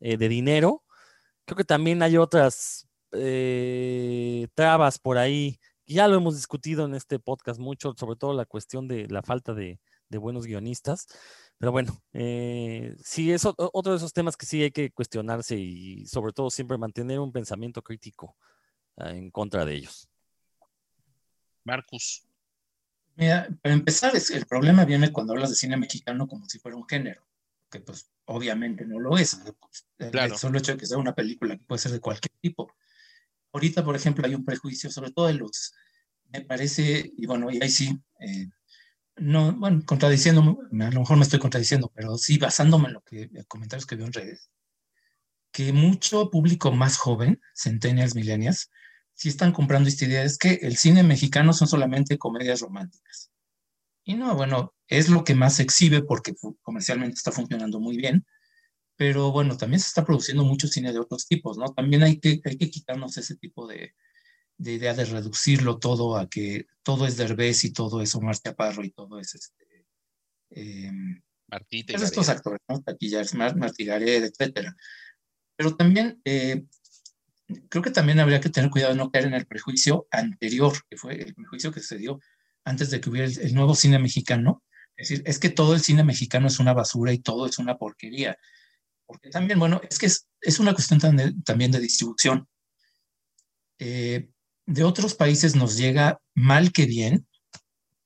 eh, 0.00 0.16
de 0.16 0.28
dinero, 0.28 0.84
creo 1.44 1.56
que 1.56 1.64
también 1.64 2.02
hay 2.02 2.16
otras 2.16 2.88
eh, 3.12 4.48
trabas 4.54 4.98
por 4.98 5.18
ahí. 5.18 5.58
Ya 5.86 6.08
lo 6.08 6.16
hemos 6.16 6.36
discutido 6.36 6.86
en 6.86 6.94
este 6.94 7.18
podcast 7.18 7.60
mucho, 7.60 7.94
sobre 7.98 8.16
todo 8.16 8.32
la 8.32 8.46
cuestión 8.46 8.88
de 8.88 9.06
la 9.08 9.22
falta 9.22 9.54
de, 9.54 9.78
buenos 10.10 10.46
guionistas. 10.46 11.06
Pero 11.58 11.72
bueno, 11.72 12.00
eh, 12.12 12.94
sí, 13.02 13.32
es 13.32 13.44
otro 13.44 13.92
de 13.92 13.96
esos 13.96 14.12
temas 14.12 14.36
que 14.36 14.46
sí 14.46 14.62
hay 14.62 14.70
que 14.70 14.92
cuestionarse 14.92 15.56
y 15.56 16.06
sobre 16.06 16.32
todo 16.32 16.50
siempre 16.50 16.78
mantener 16.78 17.18
un 17.18 17.32
pensamiento 17.32 17.82
crítico 17.82 18.36
ah, 18.96 19.10
en 19.10 19.30
contra 19.30 19.64
de 19.64 19.74
ellos. 19.74 20.08
Marcus. 21.64 22.24
Mira, 23.16 23.48
para 23.62 23.74
empezar, 23.74 24.12
el 24.14 24.46
problema 24.46 24.84
viene 24.84 25.12
cuando 25.12 25.32
hablas 25.32 25.50
de 25.50 25.56
cine 25.56 25.76
mexicano 25.76 26.26
como 26.26 26.48
si 26.48 26.58
fuera 26.58 26.76
un 26.76 26.86
género, 26.86 27.26
que 27.70 27.80
pues 27.80 28.10
obviamente 28.24 28.84
no 28.84 28.98
lo 28.98 29.16
es. 29.16 29.36
Pues, 29.36 29.86
el 29.98 30.36
solo 30.36 30.58
hecho 30.58 30.72
de 30.72 30.78
que 30.78 30.86
sea 30.86 30.98
una 30.98 31.14
película 31.14 31.56
que 31.56 31.64
puede 31.64 31.78
ser 31.80 31.92
de 31.92 32.00
cualquier 32.00 32.32
tipo. 32.40 32.72
Ahorita, 33.52 33.84
por 33.84 33.94
ejemplo, 33.94 34.26
hay 34.26 34.34
un 34.34 34.44
prejuicio, 34.44 34.90
sobre 34.90 35.12
todo 35.12 35.28
de 35.28 35.34
los, 35.34 35.74
me 36.30 36.40
parece, 36.40 37.12
y 37.16 37.26
bueno, 37.26 37.50
y 37.52 37.62
ahí 37.62 37.70
sí, 37.70 37.96
eh, 38.18 38.48
no, 39.16 39.52
bueno, 39.52 39.82
contradiciendo, 39.86 40.40
a 40.40 40.90
lo 40.90 41.00
mejor 41.00 41.16
me 41.16 41.22
estoy 41.22 41.38
contradiciendo, 41.38 41.92
pero 41.94 42.18
sí 42.18 42.36
basándome 42.38 42.88
en 42.88 42.94
lo 42.94 43.02
que, 43.02 43.30
comentarios 43.46 43.86
que 43.86 43.94
veo 43.94 44.06
en 44.06 44.12
redes, 44.12 44.50
que 45.52 45.72
mucho 45.72 46.30
público 46.30 46.72
más 46.72 46.96
joven, 46.96 47.40
centennials, 47.54 48.16
millennials, 48.16 48.70
si 49.14 49.28
están 49.28 49.52
comprando 49.52 49.88
esta 49.88 50.04
idea, 50.04 50.22
es 50.22 50.38
que 50.38 50.54
el 50.62 50.76
cine 50.76 51.02
mexicano 51.02 51.52
son 51.52 51.68
solamente 51.68 52.18
comedias 52.18 52.60
románticas. 52.60 53.30
Y 54.04 54.14
no, 54.14 54.34
bueno, 54.34 54.74
es 54.88 55.08
lo 55.08 55.24
que 55.24 55.34
más 55.34 55.56
se 55.56 55.62
exhibe 55.62 56.02
porque 56.02 56.34
comercialmente 56.62 57.14
está 57.14 57.32
funcionando 57.32 57.80
muy 57.80 57.96
bien, 57.96 58.26
pero 58.96 59.32
bueno, 59.32 59.56
también 59.56 59.80
se 59.80 59.88
está 59.88 60.04
produciendo 60.04 60.44
mucho 60.44 60.68
cine 60.68 60.92
de 60.92 60.98
otros 60.98 61.26
tipos, 61.26 61.56
¿no? 61.56 61.72
También 61.72 62.02
hay 62.02 62.20
que, 62.20 62.40
hay 62.44 62.56
que 62.56 62.70
quitarnos 62.70 63.16
ese 63.16 63.36
tipo 63.36 63.66
de, 63.66 63.94
de 64.58 64.72
idea 64.72 64.94
de 64.94 65.04
reducirlo 65.04 65.78
todo 65.78 66.16
a 66.16 66.28
que 66.28 66.66
todo 66.82 67.06
es 67.06 67.16
Derbez 67.16 67.64
y 67.64 67.72
todo 67.72 68.02
es 68.02 68.14
Omar 68.14 68.36
Chaparro 68.36 68.84
y 68.84 68.90
todo 68.90 69.18
es 69.18 69.34
este... 69.34 69.86
Eh, 70.50 70.92
Martita 71.48 71.92
pues 71.92 72.02
estos 72.02 72.28
actores, 72.28 72.60
¿no? 72.68 72.80
Taquillas, 72.82 73.34
Martí 73.34 73.84
Gareda, 73.84 74.26
etcétera. 74.26 74.74
Pero 75.56 75.76
también 75.76 76.20
eh, 76.24 76.64
creo 77.68 77.82
que 77.82 77.90
también 77.90 78.20
habría 78.20 78.40
que 78.40 78.50
tener 78.50 78.70
cuidado 78.70 78.92
de 78.92 78.98
no 78.98 79.10
caer 79.10 79.26
en 79.26 79.34
el 79.34 79.46
prejuicio 79.46 80.06
anterior, 80.10 80.72
que 80.88 80.96
fue 80.96 81.14
el 81.20 81.34
prejuicio 81.34 81.72
que 81.72 81.80
se 81.80 81.98
dio 81.98 82.20
antes 82.64 82.90
de 82.90 83.00
que 83.00 83.10
hubiera 83.10 83.28
el, 83.28 83.54
nuevo 83.54 83.74
cine 83.74 83.98
mexicano. 83.98 84.62
Es 84.96 85.08
decir, 85.08 85.24
es 85.26 85.38
que 85.38 85.50
todo 85.50 85.74
el 85.74 85.80
cine 85.80 86.04
mexicano 86.04 86.46
es 86.46 86.58
una 86.58 86.72
basura 86.72 87.12
y 87.12 87.18
todo 87.18 87.46
es 87.46 87.58
una 87.58 87.76
porquería. 87.76 88.36
Porque 89.06 89.28
también, 89.28 89.58
bueno, 89.58 89.80
es 89.88 89.98
que 89.98 90.06
es, 90.06 90.28
es 90.40 90.58
una 90.60 90.72
cuestión 90.72 91.00
también 91.44 91.70
de 91.70 91.80
distribución. 91.80 92.48
Eh, 93.78 94.30
de 94.66 94.84
otros 94.84 95.14
países 95.14 95.54
nos 95.56 95.76
llega 95.76 96.20
mal 96.34 96.72
que 96.72 96.86
bien, 96.86 97.26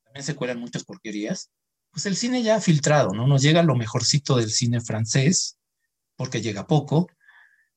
también 0.03 0.25
se 0.25 0.35
cuelan 0.35 0.59
muchas 0.59 0.85
porquerías, 0.85 1.51
pues 1.91 2.07
el 2.07 2.17
cine 2.17 2.43
ya 2.43 2.57
ha 2.57 2.61
filtrado, 2.61 3.13
¿no? 3.13 3.27
Nos 3.27 3.43
llega 3.43 3.63
lo 3.63 3.77
mejorcito 3.77 4.37
del 4.37 4.51
cine 4.51 4.81
francés, 4.81 5.59
porque 6.17 6.41
llega 6.41 6.67
poco, 6.67 7.09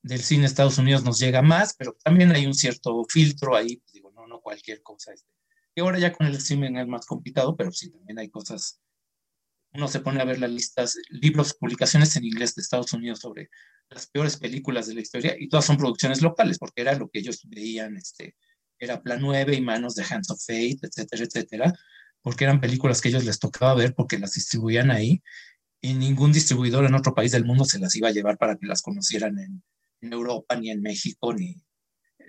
del 0.03 0.21
cine 0.21 0.45
Estados 0.45 0.77
Unidos 0.77 1.03
nos 1.03 1.19
llega 1.19 1.41
más, 1.41 1.75
pero 1.77 1.95
también 2.03 2.31
hay 2.31 2.45
un 2.45 2.53
cierto 2.53 3.05
filtro 3.07 3.55
ahí, 3.55 3.77
pues 3.77 3.93
digo, 3.93 4.11
no, 4.11 4.27
no 4.27 4.41
cualquier 4.41 4.81
cosa. 4.81 5.13
Este. 5.13 5.31
Y 5.75 5.81
ahora 5.81 5.99
ya 5.99 6.11
con 6.11 6.27
el 6.27 6.35
streaming 6.35 6.75
es 6.75 6.87
más 6.87 7.05
complicado, 7.05 7.55
pero 7.55 7.71
sí, 7.71 7.91
también 7.91 8.19
hay 8.19 8.29
cosas. 8.29 8.81
Uno 9.73 9.87
se 9.87 10.01
pone 10.01 10.19
a 10.21 10.25
ver 10.25 10.39
las 10.39 10.51
listas, 10.51 10.97
libros, 11.09 11.53
publicaciones 11.53 12.15
en 12.15 12.25
inglés 12.25 12.55
de 12.55 12.61
Estados 12.61 12.91
Unidos 12.91 13.19
sobre 13.19 13.49
las 13.89 14.07
peores 14.07 14.37
películas 14.37 14.87
de 14.87 14.95
la 14.95 15.01
historia 15.01 15.35
y 15.39 15.47
todas 15.47 15.65
son 15.65 15.77
producciones 15.77 16.21
locales, 16.21 16.57
porque 16.57 16.81
era 16.81 16.95
lo 16.95 17.09
que 17.09 17.19
ellos 17.19 17.41
veían, 17.47 17.95
este, 17.95 18.35
era 18.79 19.01
Plan 19.01 19.21
9 19.21 19.55
y 19.55 19.61
Manos 19.61 19.95
de 19.95 20.03
Hands 20.09 20.29
of 20.29 20.43
Fate, 20.45 20.79
etcétera, 20.81 21.23
etcétera, 21.23 21.73
porque 22.21 22.43
eran 22.43 22.59
películas 22.59 22.99
que 22.99 23.09
ellos 23.09 23.23
les 23.23 23.39
tocaba 23.39 23.75
ver 23.75 23.93
porque 23.95 24.19
las 24.19 24.33
distribuían 24.33 24.91
ahí 24.91 25.21
y 25.81 25.93
ningún 25.93 26.31
distribuidor 26.31 26.85
en 26.85 26.95
otro 26.95 27.13
país 27.13 27.31
del 27.31 27.45
mundo 27.45 27.65
se 27.65 27.79
las 27.79 27.95
iba 27.95 28.09
a 28.09 28.11
llevar 28.11 28.37
para 28.37 28.57
que 28.57 28.67
las 28.67 28.81
conocieran 28.81 29.39
en, 29.39 29.63
en 30.01 30.13
Europa, 30.13 30.55
ni 30.55 30.69
en 30.71 30.81
México, 30.81 31.33
ni, 31.33 31.55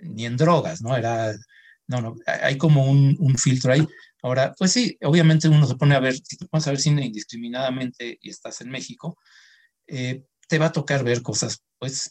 ni 0.01 0.25
en 0.25 0.37
drogas, 0.37 0.81
¿no? 0.81 0.95
Era, 0.95 1.33
no, 1.87 2.01
no, 2.01 2.15
hay 2.25 2.57
como 2.57 2.85
un, 2.89 3.15
un, 3.19 3.37
filtro 3.37 3.73
ahí. 3.73 3.85
Ahora, 4.21 4.53
pues 4.57 4.71
sí, 4.71 4.97
obviamente 5.03 5.49
uno 5.49 5.65
se 5.67 5.75
pone 5.75 5.95
a 5.95 5.99
ver, 5.99 6.15
si 6.15 6.37
te 6.37 6.45
pones 6.47 6.67
a 6.67 6.71
ver 6.71 6.79
cine 6.79 7.05
indiscriminadamente 7.05 8.17
y 8.21 8.29
estás 8.29 8.61
en 8.61 8.69
México, 8.69 9.17
eh, 9.87 10.23
te 10.47 10.59
va 10.59 10.67
a 10.67 10.71
tocar 10.71 11.03
ver 11.03 11.21
cosas, 11.21 11.63
pues, 11.79 12.09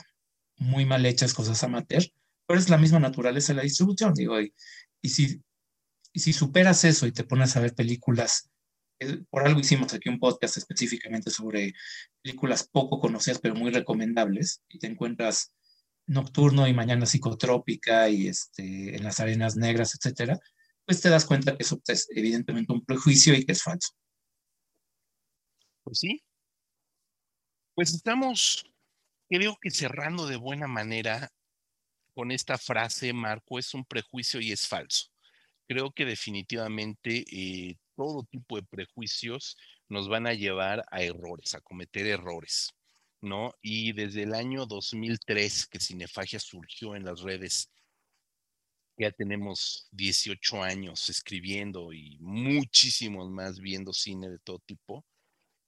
muy 0.57 0.85
mal 0.85 1.05
hechas, 1.07 1.35
cosas 1.35 1.63
amateur, 1.65 2.05
pero 2.47 2.61
es 2.61 2.69
la 2.69 2.79
misma 2.79 3.01
naturaleza 3.01 3.53
de 3.53 3.59
la 3.59 3.63
distribución, 3.63 4.15
digo, 4.15 4.41
y, 4.41 4.55
y 5.01 5.09
si, 5.09 5.43
y 6.13 6.21
si 6.21 6.33
superas 6.33 6.85
eso 6.85 7.07
y 7.07 7.13
te 7.13 7.25
pones 7.25 7.57
a 7.57 7.61
ver 7.61 7.75
películas 7.75 8.52
por 9.31 9.47
algo 9.47 9.61
hicimos 9.61 9.93
aquí 9.95 10.09
un 10.09 10.19
podcast 10.19 10.57
específicamente 10.57 11.31
sobre 11.31 11.75
películas 12.23 12.69
poco 12.69 13.01
conocidas 13.01 13.39
pero 13.41 13.55
muy 13.55 13.71
recomendables 13.71 14.63
y 14.69 14.79
te 14.79 14.87
encuentras 14.87 15.53
Nocturno 16.07 16.67
y 16.67 16.75
Mañana 16.75 17.07
Psicotrópica 17.07 18.09
y 18.09 18.29
este, 18.29 18.97
en 18.97 19.05
las 19.05 19.21
arenas 19.21 19.57
negras, 19.57 19.95
etcétera, 19.95 20.39
pues 20.85 21.01
te 21.01 21.09
das 21.09 21.25
cuenta 21.25 21.57
que 21.57 21.63
eso 21.63 21.81
es 21.87 22.09
evidentemente 22.11 22.73
un 22.73 22.85
prejuicio 22.85 23.35
y 23.35 23.45
que 23.45 23.53
es 23.53 23.63
falso. 23.63 23.93
Pues 25.85 25.99
sí, 25.99 26.23
Pues 27.75 27.95
estamos, 27.95 28.65
creo 29.29 29.57
que 29.61 29.71
cerrando 29.71 30.27
de 30.27 30.37
buena 30.37 30.69
manera 30.69 31.31
con 32.15 32.31
esta 32.31 32.59
frase, 32.59 33.13
Marco, 33.13 33.59
es 33.59 33.75
un 33.75 33.85
prejuicio 33.85 34.41
y 34.41 34.53
es 34.53 34.69
falso. 34.69 35.09
Creo 35.67 35.93
que 35.93 36.05
definitivamente 36.05 37.25
eh, 37.31 37.79
todo 38.03 38.25
tipo 38.25 38.57
de 38.57 38.65
prejuicios 38.65 39.57
nos 39.89 40.09
van 40.09 40.27
a 40.27 40.35
llevar 40.35 40.85
a 40.91 41.03
errores, 41.03 41.55
a 41.55 41.61
cometer 41.61 42.05
errores, 42.07 42.71
¿no? 43.21 43.53
Y 43.63 43.93
desde 43.93 44.25
el 44.25 44.35
año 44.35 44.67
2003 44.67 45.67
que 45.69 45.79
Cinefagia 45.79 46.41
surgió 46.41 46.97
en 46.97 47.05
las 47.05 47.21
redes, 47.21 47.71
ya 48.99 49.13
tenemos 49.13 49.87
18 49.93 50.65
años 50.65 51.09
escribiendo 51.11 51.93
y 51.93 52.19
muchísimos 52.19 53.31
más 53.31 53.61
viendo 53.61 53.93
cine 53.93 54.29
de 54.31 54.41
todo 54.41 54.59
tipo. 54.67 55.05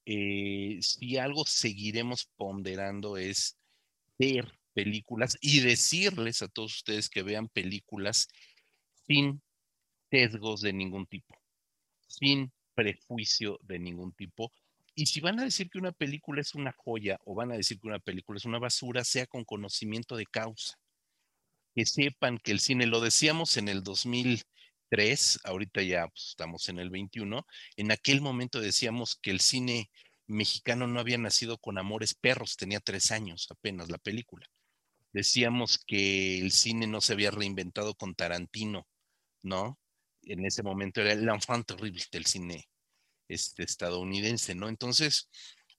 Eh, 0.04 0.78
si 0.82 1.16
algo 1.16 1.44
seguiremos 1.46 2.28
ponderando 2.36 3.16
es 3.16 3.56
ver 4.18 4.58
películas 4.72 5.38
y 5.40 5.60
decirles 5.60 6.42
a 6.42 6.48
todos 6.48 6.74
ustedes 6.78 7.08
que 7.08 7.22
vean 7.22 7.48
películas 7.48 8.26
sin 9.06 9.40
sesgos 10.10 10.62
de 10.62 10.72
ningún 10.72 11.06
tipo, 11.06 11.34
sin 12.18 12.52
prejuicio 12.74 13.58
de 13.62 13.78
ningún 13.78 14.12
tipo. 14.12 14.52
Y 14.94 15.06
si 15.06 15.20
van 15.20 15.40
a 15.40 15.44
decir 15.44 15.70
que 15.70 15.78
una 15.78 15.92
película 15.92 16.40
es 16.40 16.54
una 16.54 16.72
joya 16.72 17.18
o 17.24 17.34
van 17.34 17.52
a 17.52 17.56
decir 17.56 17.80
que 17.80 17.88
una 17.88 17.98
película 17.98 18.36
es 18.36 18.44
una 18.44 18.58
basura, 18.58 19.04
sea 19.04 19.26
con 19.26 19.44
conocimiento 19.44 20.16
de 20.16 20.26
causa. 20.26 20.78
Que 21.74 21.86
sepan 21.86 22.38
que 22.38 22.52
el 22.52 22.60
cine, 22.60 22.86
lo 22.86 23.00
decíamos 23.00 23.56
en 23.56 23.68
el 23.68 23.82
2003, 23.82 25.40
ahorita 25.44 25.82
ya 25.82 26.06
pues, 26.08 26.28
estamos 26.28 26.68
en 26.68 26.78
el 26.78 26.90
21, 26.90 27.44
en 27.76 27.90
aquel 27.90 28.20
momento 28.20 28.60
decíamos 28.60 29.16
que 29.20 29.32
el 29.32 29.40
cine 29.40 29.90
mexicano 30.28 30.86
no 30.86 31.00
había 31.00 31.18
nacido 31.18 31.58
con 31.58 31.78
Amores 31.78 32.14
Perros, 32.14 32.56
tenía 32.56 32.80
tres 32.80 33.10
años 33.10 33.48
apenas 33.50 33.90
la 33.90 33.98
película. 33.98 34.46
Decíamos 35.12 35.78
que 35.78 36.40
el 36.40 36.52
cine 36.52 36.86
no 36.86 37.00
se 37.00 37.12
había 37.12 37.30
reinventado 37.30 37.94
con 37.94 38.14
Tarantino, 38.14 38.86
¿no? 39.42 39.78
En 40.26 40.44
ese 40.44 40.62
momento 40.62 41.00
era 41.00 41.12
el 41.12 41.28
enfant 41.28 41.66
terrible 41.66 42.02
del 42.10 42.26
cine 42.26 42.68
este, 43.28 43.62
estadounidense, 43.62 44.54
¿no? 44.54 44.68
Entonces, 44.68 45.28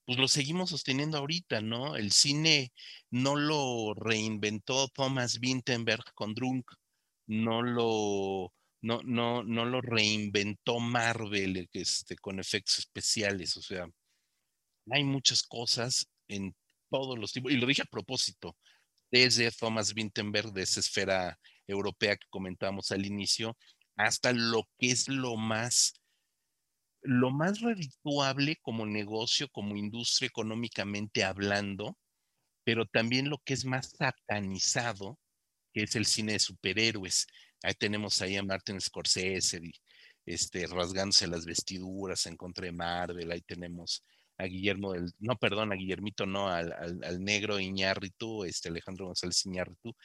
pues 0.05 0.17
lo 0.19 0.27
seguimos 0.27 0.69
sosteniendo 0.69 1.17
ahorita, 1.17 1.61
¿no? 1.61 1.95
El 1.95 2.11
cine 2.11 2.71
no 3.09 3.35
lo 3.35 3.93
reinventó 3.95 4.87
Thomas 4.89 5.39
Vinterberg 5.39 6.13
con 6.13 6.33
Drunk, 6.33 6.71
no 7.27 7.61
lo, 7.63 8.53
no, 8.81 9.01
no, 9.03 9.43
no 9.43 9.65
lo 9.65 9.81
reinventó 9.81 10.79
Marvel 10.79 11.67
este, 11.73 12.15
con 12.17 12.39
efectos 12.39 12.79
especiales, 12.79 13.57
o 13.57 13.61
sea, 13.61 13.87
hay 14.91 15.03
muchas 15.03 15.41
cosas 15.41 16.07
en 16.27 16.55
todos 16.91 17.17
los 17.17 17.33
tipos, 17.33 17.51
y 17.51 17.57
lo 17.57 17.65
dije 17.65 17.81
a 17.81 17.85
propósito, 17.85 18.55
desde 19.11 19.51
Thomas 19.51 19.93
Vinterberg, 19.93 20.51
de 20.51 20.63
esa 20.63 20.79
esfera 20.79 21.39
europea 21.67 22.15
que 22.15 22.27
comentábamos 22.29 22.91
al 22.91 23.05
inicio, 23.05 23.57
hasta 23.95 24.33
lo 24.33 24.63
que 24.77 24.91
es 24.91 25.07
lo 25.07 25.37
más, 25.37 26.01
lo 27.01 27.31
más 27.31 27.61
redituable 27.61 28.57
como 28.61 28.85
negocio, 28.85 29.49
como 29.49 29.75
industria 29.75 30.27
económicamente 30.27 31.23
hablando, 31.23 31.97
pero 32.63 32.85
también 32.85 33.29
lo 33.29 33.37
que 33.39 33.53
es 33.53 33.65
más 33.65 33.91
satanizado, 33.97 35.19
que 35.73 35.83
es 35.83 35.95
el 35.95 36.05
cine 36.05 36.33
de 36.33 36.39
superhéroes. 36.39 37.27
Ahí 37.63 37.73
tenemos 37.73 38.21
ahí 38.21 38.37
a 38.37 38.43
Martin 38.43 38.81
Scorsese, 38.81 39.61
este, 40.25 40.65
rasgándose 40.67 41.27
las 41.27 41.45
vestiduras 41.45 42.25
en 42.25 42.35
contra 42.37 42.65
de 42.65 42.71
Marvel, 42.71 43.31
ahí 43.31 43.41
tenemos 43.41 44.03
a 44.37 44.45
Guillermo 44.45 44.93
del, 44.93 45.11
no, 45.19 45.37
perdón, 45.37 45.71
a 45.71 45.75
Guillermito, 45.75 46.25
no, 46.25 46.49
al, 46.49 46.73
al, 46.73 47.23
negro 47.23 47.59
Iñárritu, 47.59 48.43
este 48.43 48.69
Alejandro 48.69 49.05
González 49.05 49.45
Iñárritu, 49.45 49.95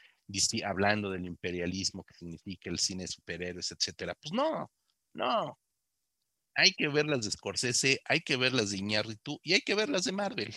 hablando 0.65 1.11
del 1.11 1.27
imperialismo 1.27 2.05
que 2.05 2.15
significa 2.15 2.71
el 2.71 2.79
cine 2.79 3.07
superhéroes, 3.07 3.73
etcétera. 3.73 4.15
Pues 4.15 4.33
no, 4.33 4.71
no. 5.15 5.59
Hay 6.55 6.73
que 6.73 6.89
ver 6.89 7.07
las 7.07 7.25
de 7.25 7.31
Scorsese, 7.31 8.01
hay 8.05 8.21
que 8.21 8.37
ver 8.37 8.53
las 8.53 8.71
de 8.71 8.79
Iñárritu 8.79 9.41
y 9.43 9.55
hay 9.55 9.61
que 9.61 9.75
ver 9.75 9.89
las 9.89 10.05
de 10.05 10.13
Marvel. 10.13 10.55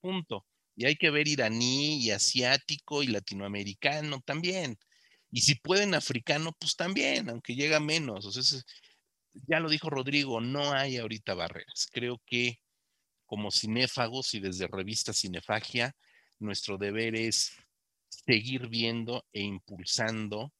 Punto. 0.00 0.46
Y 0.74 0.86
hay 0.86 0.96
que 0.96 1.10
ver 1.10 1.28
iraní 1.28 2.02
y 2.02 2.10
asiático 2.10 3.02
y 3.02 3.08
latinoamericano 3.08 4.20
también. 4.24 4.78
Y 5.30 5.42
si 5.42 5.54
pueden 5.54 5.94
africano, 5.94 6.52
pues 6.58 6.76
también, 6.76 7.30
aunque 7.30 7.54
llega 7.54 7.80
menos. 7.80 8.64
Ya 9.48 9.60
lo 9.60 9.68
dijo 9.70 9.90
Rodrigo, 9.90 10.40
no 10.40 10.72
hay 10.72 10.98
ahorita 10.98 11.34
barreras. 11.34 11.88
Creo 11.90 12.20
que 12.26 12.60
como 13.26 13.50
cinéfagos 13.50 14.34
y 14.34 14.40
desde 14.40 14.66
revista 14.66 15.14
Cinefagia, 15.14 15.96
nuestro 16.38 16.76
deber 16.76 17.16
es 17.16 17.56
seguir 18.12 18.68
viendo 18.68 19.24
e 19.32 19.40
impulsando 19.40 20.52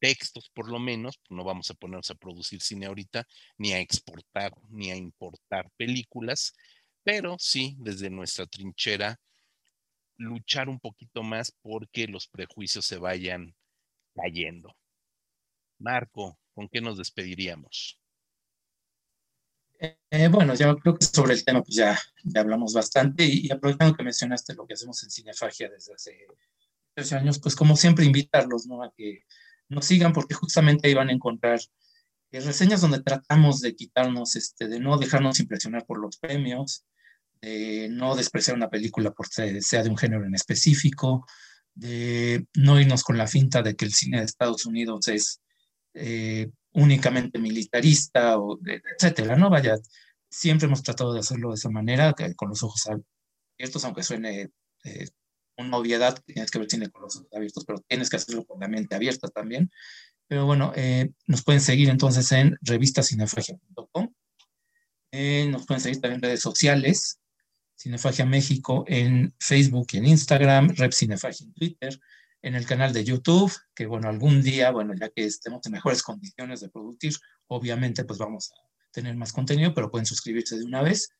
textos, 0.00 0.50
por 0.54 0.70
lo 0.70 0.78
menos, 0.78 1.20
no 1.28 1.42
vamos 1.42 1.70
a 1.70 1.74
ponernos 1.74 2.10
a 2.10 2.14
producir 2.14 2.60
cine 2.60 2.86
ahorita, 2.86 3.26
ni 3.56 3.72
a 3.72 3.80
exportar, 3.80 4.52
ni 4.68 4.90
a 4.90 4.96
importar 4.96 5.70
películas, 5.76 6.54
pero 7.02 7.36
sí, 7.38 7.76
desde 7.78 8.10
nuestra 8.10 8.46
trinchera, 8.46 9.18
luchar 10.18 10.68
un 10.68 10.78
poquito 10.78 11.22
más 11.22 11.52
porque 11.62 12.06
los 12.06 12.28
prejuicios 12.28 12.84
se 12.84 12.98
vayan 12.98 13.54
cayendo. 14.14 14.76
Marco, 15.78 16.38
¿con 16.54 16.68
qué 16.68 16.80
nos 16.80 16.98
despediríamos? 16.98 17.98
Eh, 20.10 20.28
bueno, 20.28 20.54
ya 20.54 20.74
creo 20.74 20.96
que 20.96 21.04
sobre 21.04 21.34
el 21.34 21.44
tema 21.44 21.62
pues 21.62 21.76
ya, 21.76 21.96
ya 22.24 22.40
hablamos 22.40 22.74
bastante 22.74 23.24
y, 23.24 23.50
aprovechando 23.50 23.96
que 23.96 24.02
mencionaste 24.02 24.54
lo 24.54 24.66
que 24.66 24.74
hacemos 24.74 25.02
en 25.04 25.10
Cinefagia 25.10 25.68
desde 25.68 25.94
hace 25.94 26.26
13 26.98 27.14
años, 27.14 27.38
pues 27.38 27.54
como 27.54 27.76
siempre 27.76 28.04
invitarlos 28.04 28.66
¿no? 28.66 28.82
a 28.82 28.92
que 28.96 29.24
nos 29.68 29.86
sigan 29.86 30.12
porque 30.12 30.34
justamente 30.34 30.88
ahí 30.88 30.94
van 30.94 31.10
a 31.10 31.12
encontrar 31.12 31.60
eh, 32.32 32.40
reseñas 32.40 32.80
donde 32.80 33.02
tratamos 33.02 33.60
de 33.60 33.76
quitarnos, 33.76 34.34
este, 34.34 34.66
de 34.66 34.80
no 34.80 34.98
dejarnos 34.98 35.38
impresionar 35.38 35.86
por 35.86 36.00
los 36.00 36.16
premios, 36.16 36.84
de 37.40 37.88
no 37.88 38.16
despreciar 38.16 38.56
una 38.56 38.68
película 38.68 39.12
por 39.12 39.28
sea 39.28 39.82
de 39.84 39.88
un 39.88 39.96
género 39.96 40.26
en 40.26 40.34
específico, 40.34 41.24
de 41.74 42.44
no 42.54 42.80
irnos 42.80 43.04
con 43.04 43.16
la 43.16 43.28
finta 43.28 43.62
de 43.62 43.76
que 43.76 43.84
el 43.84 43.94
cine 43.94 44.18
de 44.18 44.24
Estados 44.24 44.66
Unidos 44.66 45.06
es 45.06 45.40
eh, 45.94 46.50
únicamente 46.72 47.38
militarista, 47.38 48.38
o 48.38 48.58
etcétera, 48.66 49.36
¿no? 49.36 49.50
Vaya, 49.50 49.76
siempre 50.28 50.66
hemos 50.66 50.82
tratado 50.82 51.12
de 51.12 51.20
hacerlo 51.20 51.50
de 51.50 51.54
esa 51.54 51.70
manera, 51.70 52.12
con 52.34 52.48
los 52.48 52.64
ojos 52.64 52.88
abiertos, 52.88 53.84
aunque 53.84 54.02
suene 54.02 54.50
eh, 54.84 55.06
una 55.58 55.76
obviedad, 55.76 56.22
tienes 56.24 56.50
que 56.50 56.58
ver 56.58 56.70
cine 56.70 56.88
con 56.90 57.02
los 57.02 57.16
ojos 57.16 57.28
abiertos, 57.34 57.64
pero 57.64 57.80
tienes 57.86 58.08
que 58.08 58.16
hacerlo 58.16 58.44
con 58.44 58.60
la 58.60 58.68
mente 58.68 58.94
abierta 58.94 59.28
también. 59.28 59.70
Pero 60.28 60.46
bueno, 60.46 60.72
eh, 60.76 61.10
nos 61.26 61.42
pueden 61.42 61.60
seguir 61.60 61.88
entonces 61.88 62.30
en 62.32 62.56
revistacinefagia.com. 62.62 64.12
Eh, 65.10 65.48
nos 65.50 65.66
pueden 65.66 65.80
seguir 65.80 66.00
también 66.00 66.18
en 66.18 66.22
redes 66.22 66.40
sociales, 66.40 67.18
Cinefagia 67.76 68.26
México 68.26 68.84
en 68.86 69.34
Facebook 69.38 69.88
y 69.92 69.98
en 69.98 70.06
Instagram, 70.06 70.74
Rep 70.76 70.92
Cinefagia 70.92 71.46
en 71.46 71.54
Twitter, 71.54 72.00
en 72.42 72.54
el 72.54 72.66
canal 72.66 72.92
de 72.92 73.04
YouTube, 73.04 73.52
que 73.74 73.86
bueno, 73.86 74.08
algún 74.08 74.42
día, 74.42 74.70
bueno, 74.70 74.94
ya 74.98 75.08
que 75.08 75.24
estemos 75.24 75.64
en 75.66 75.72
mejores 75.72 76.02
condiciones 76.02 76.60
de 76.60 76.68
producir, 76.68 77.14
obviamente 77.46 78.04
pues 78.04 78.18
vamos 78.18 78.50
a 78.52 78.68
tener 78.92 79.16
más 79.16 79.32
contenido, 79.32 79.72
pero 79.74 79.90
pueden 79.90 80.06
suscribirse 80.06 80.58
de 80.58 80.64
una 80.64 80.82
vez. 80.82 81.10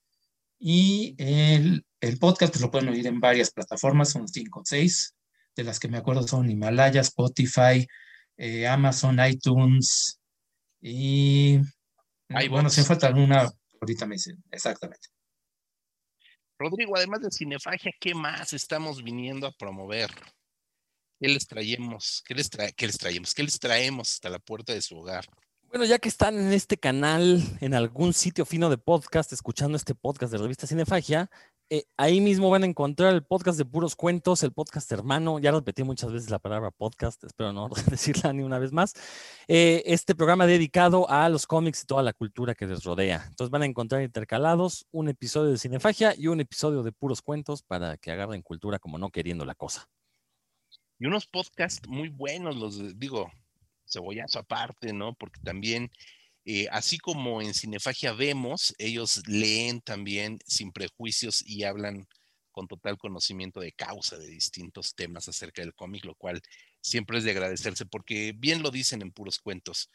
Y 0.59 1.15
el, 1.19 1.85
el 2.01 2.19
podcast 2.19 2.53
pues 2.53 2.63
lo 2.63 2.71
pueden 2.71 2.89
oír 2.89 3.07
en 3.07 3.21
varias 3.21 3.51
plataformas, 3.51 4.11
son 4.11 4.29
cinco 4.29 4.61
o 4.61 4.65
seis, 4.65 5.15
de 5.57 5.65
las 5.65 5.79
que 5.79 5.89
me 5.89 5.99
acuerdo 5.99 6.27
son 6.27 6.51
Himalaya, 6.51 7.01
Spotify, 7.01 7.87
eh, 8.37 8.67
Amazon, 8.67 9.19
iTunes 9.25 10.21
y... 10.81 11.59
bueno, 12.51 12.71
si 12.71 12.81
me 12.81 12.87
falta 12.87 13.09
alguna, 13.09 13.51
ahorita 13.81 14.07
me 14.07 14.15
dicen, 14.15 14.43
exactamente. 14.51 15.09
Rodrigo, 16.59 16.97
además 16.97 17.21
de 17.23 17.31
Cinefagia, 17.31 17.93
¿qué 18.01 18.15
más 18.15 18.53
estamos 18.53 19.03
viniendo 19.03 19.47
a 19.47 19.53
promover? 19.53 20.11
¿Qué 21.21 21.29
les 21.29 21.47
traemos? 21.47 22.23
¿Qué 22.27 22.35
les, 22.35 22.49
¿Qué 22.49 22.87
les 22.87 22.99
traemos? 22.99 23.35
¿Qué 23.35 23.43
les 23.43 23.59
traemos 23.59 24.11
hasta 24.15 24.29
la 24.29 24.39
puerta 24.39 24.73
de 24.73 24.83
su 24.83 24.97
hogar? 24.99 25.25
Bueno, 25.69 25.85
ya 25.85 25.99
que 25.99 26.09
están 26.09 26.39
en 26.39 26.53
este 26.55 26.79
canal, 26.79 27.43
en 27.61 27.75
algún 27.75 28.15
sitio 28.15 28.47
fino 28.47 28.71
de 28.71 28.79
podcast, 28.79 29.35
escuchando 29.35 29.77
este 29.77 29.95
podcast 29.95 30.33
de 30.33 30.39
revista 30.39 30.67
Cinefagia, 30.67 31.31
eh, 31.69 31.85
ahí 31.99 32.23
mismo 32.23 32.49
van 32.49 32.63
a 32.63 32.67
encontrar 32.67 33.13
el 33.13 33.23
podcast 33.23 33.59
de 33.59 33.67
puros 33.67 33.95
cuentos, 33.95 34.43
el 34.43 34.53
podcast 34.53 34.91
hermano. 34.93 35.39
Ya 35.39 35.53
repetí 35.53 35.83
muchas 35.83 36.11
veces 36.11 36.31
la 36.31 36.39
palabra 36.39 36.71
podcast, 36.71 37.23
espero 37.23 37.53
no 37.53 37.69
decirla 37.91 38.33
ni 38.33 38.43
una 38.43 38.59
vez 38.59 38.73
más. 38.73 38.95
Eh, 39.47 39.83
este 39.85 40.15
programa 40.15 40.47
dedicado 40.47 41.09
a 41.11 41.29
los 41.29 41.47
cómics 41.47 41.83
y 41.83 41.87
toda 41.87 42.03
la 42.03 42.15
cultura 42.15 42.55
que 42.55 42.67
les 42.67 42.83
rodea. 42.85 43.27
Entonces 43.29 43.51
van 43.51 43.61
a 43.61 43.67
encontrar 43.67 44.01
intercalados 44.01 44.87
un 44.91 45.11
episodio 45.11 45.51
de 45.51 45.59
Cinefagia 45.59 46.15
y 46.17 46.29
un 46.29 46.41
episodio 46.41 46.83
de 46.83 46.93
puros 46.93 47.21
cuentos 47.21 47.63
para 47.63 47.99
que 47.99 48.11
agarren 48.11 48.41
cultura 48.41 48.79
como 48.79 48.97
no 48.97 49.11
queriendo 49.11 49.45
la 49.45 49.55
cosa 49.55 49.87
y 50.99 51.07
unos 51.07 51.27
podcasts 51.27 51.87
muy 51.89 52.09
buenos, 52.09 52.57
los 52.57 52.99
digo, 52.99 53.31
cebollazo 53.89 54.39
aparte, 54.39 54.93
¿no? 54.93 55.15
Porque 55.15 55.41
también, 55.41 55.91
eh, 56.45 56.69
así 56.71 56.99
como 56.99 57.43
en 57.43 57.55
Cinefagia 57.55 58.13
vemos, 58.13 58.75
ellos 58.79 59.23
leen 59.27 59.81
también 59.81 60.39
sin 60.47 60.73
prejuicios 60.73 61.43
y 61.47 61.65
hablan 61.65 62.07
con 62.51 62.67
total 62.67 62.99
conocimiento 62.99 63.61
de 63.61 63.73
causa 63.73 64.19
de 64.19 64.27
distintos 64.27 64.95
temas 64.95 65.29
acerca 65.29 65.63
del 65.63 65.75
cómic, 65.75 66.05
lo 66.05 66.17
cual 66.17 66.43
siempre 66.81 67.19
es 67.19 67.25
de 67.25 67.31
agradecerse 67.31 67.87
porque 67.87 68.35
bien 68.37 68.63
lo 68.63 68.71
dicen 68.71 69.01
en 69.03 69.13
puros 69.13 69.39
cuentos. 69.39 69.89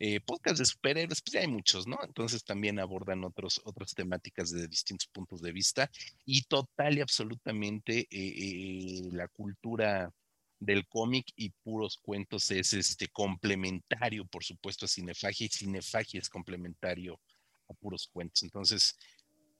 Eh, 0.00 0.20
podcast 0.20 0.58
de 0.58 0.64
superhéroes, 0.64 1.22
pues 1.22 1.32
ya 1.32 1.40
hay 1.40 1.48
muchos, 1.48 1.86
¿no? 1.88 1.98
Entonces 2.04 2.44
también 2.44 2.78
abordan 2.78 3.24
otros, 3.24 3.60
otras 3.64 3.94
temáticas 3.94 4.50
de 4.50 4.68
distintos 4.68 5.08
puntos 5.08 5.42
de 5.42 5.52
vista 5.52 5.90
y 6.24 6.42
total 6.42 6.98
y 6.98 7.00
absolutamente 7.00 8.06
eh, 8.10 9.08
la 9.12 9.26
cultura 9.28 10.12
del 10.60 10.86
cómic 10.88 11.26
y 11.36 11.50
puros 11.50 11.98
cuentos 11.98 12.50
es 12.50 12.72
este 12.72 13.08
complementario, 13.08 14.26
por 14.26 14.44
supuesto, 14.44 14.86
a 14.86 14.88
Cinefagia 14.88 15.46
y 15.46 15.50
Cinefagia 15.50 16.20
es 16.20 16.28
complementario 16.28 17.20
a 17.68 17.74
puros 17.74 18.08
cuentos. 18.12 18.42
Entonces, 18.42 18.98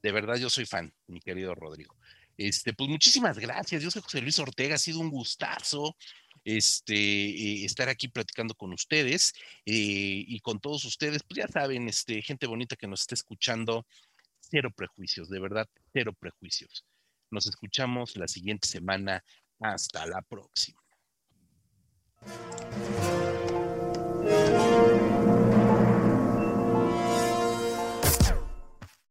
de 0.03 0.13
verdad 0.13 0.37
yo 0.37 0.51
soy 0.51 0.67
fan, 0.67 0.93
mi 1.07 1.21
querido 1.21 1.55
Rodrigo. 1.55 1.97
Este, 2.37 2.73
pues 2.73 2.89
muchísimas 2.89 3.39
gracias. 3.39 3.83
Yo 3.83 3.91
soy 3.91 4.03
José 4.03 4.21
Luis 4.21 4.39
Ortega, 4.39 4.77
ha 4.77 4.79
sido 4.79 5.01
un 5.01 5.11
gustazo 5.11 5.97
este, 6.45 6.95
eh, 6.95 7.65
estar 7.65 7.89
aquí 7.89 8.09
platicando 8.09 8.55
con 8.55 8.73
ustedes 8.73 9.35
eh, 9.67 10.25
y 10.27 10.41
con 10.41 10.61
todos 10.61 10.85
ustedes. 10.85 11.23
Pues 11.23 11.39
ya 11.39 11.49
saben, 11.49 11.89
este, 11.89 12.23
gente 12.23 12.47
bonita 12.47 12.77
que 12.77 12.87
nos 12.87 13.01
está 13.01 13.15
escuchando, 13.15 13.87
cero 14.41 14.71
prejuicios, 14.75 15.29
de 15.29 15.41
verdad, 15.41 15.69
cero 15.93 16.13
prejuicios. 16.19 16.85
Nos 17.31 17.47
escuchamos 17.47 18.17
la 18.17 18.29
siguiente 18.29 18.69
semana. 18.69 19.23
Hasta 19.61 20.07
la 20.07 20.23
próxima. 20.23 20.88
Música 22.27 23.28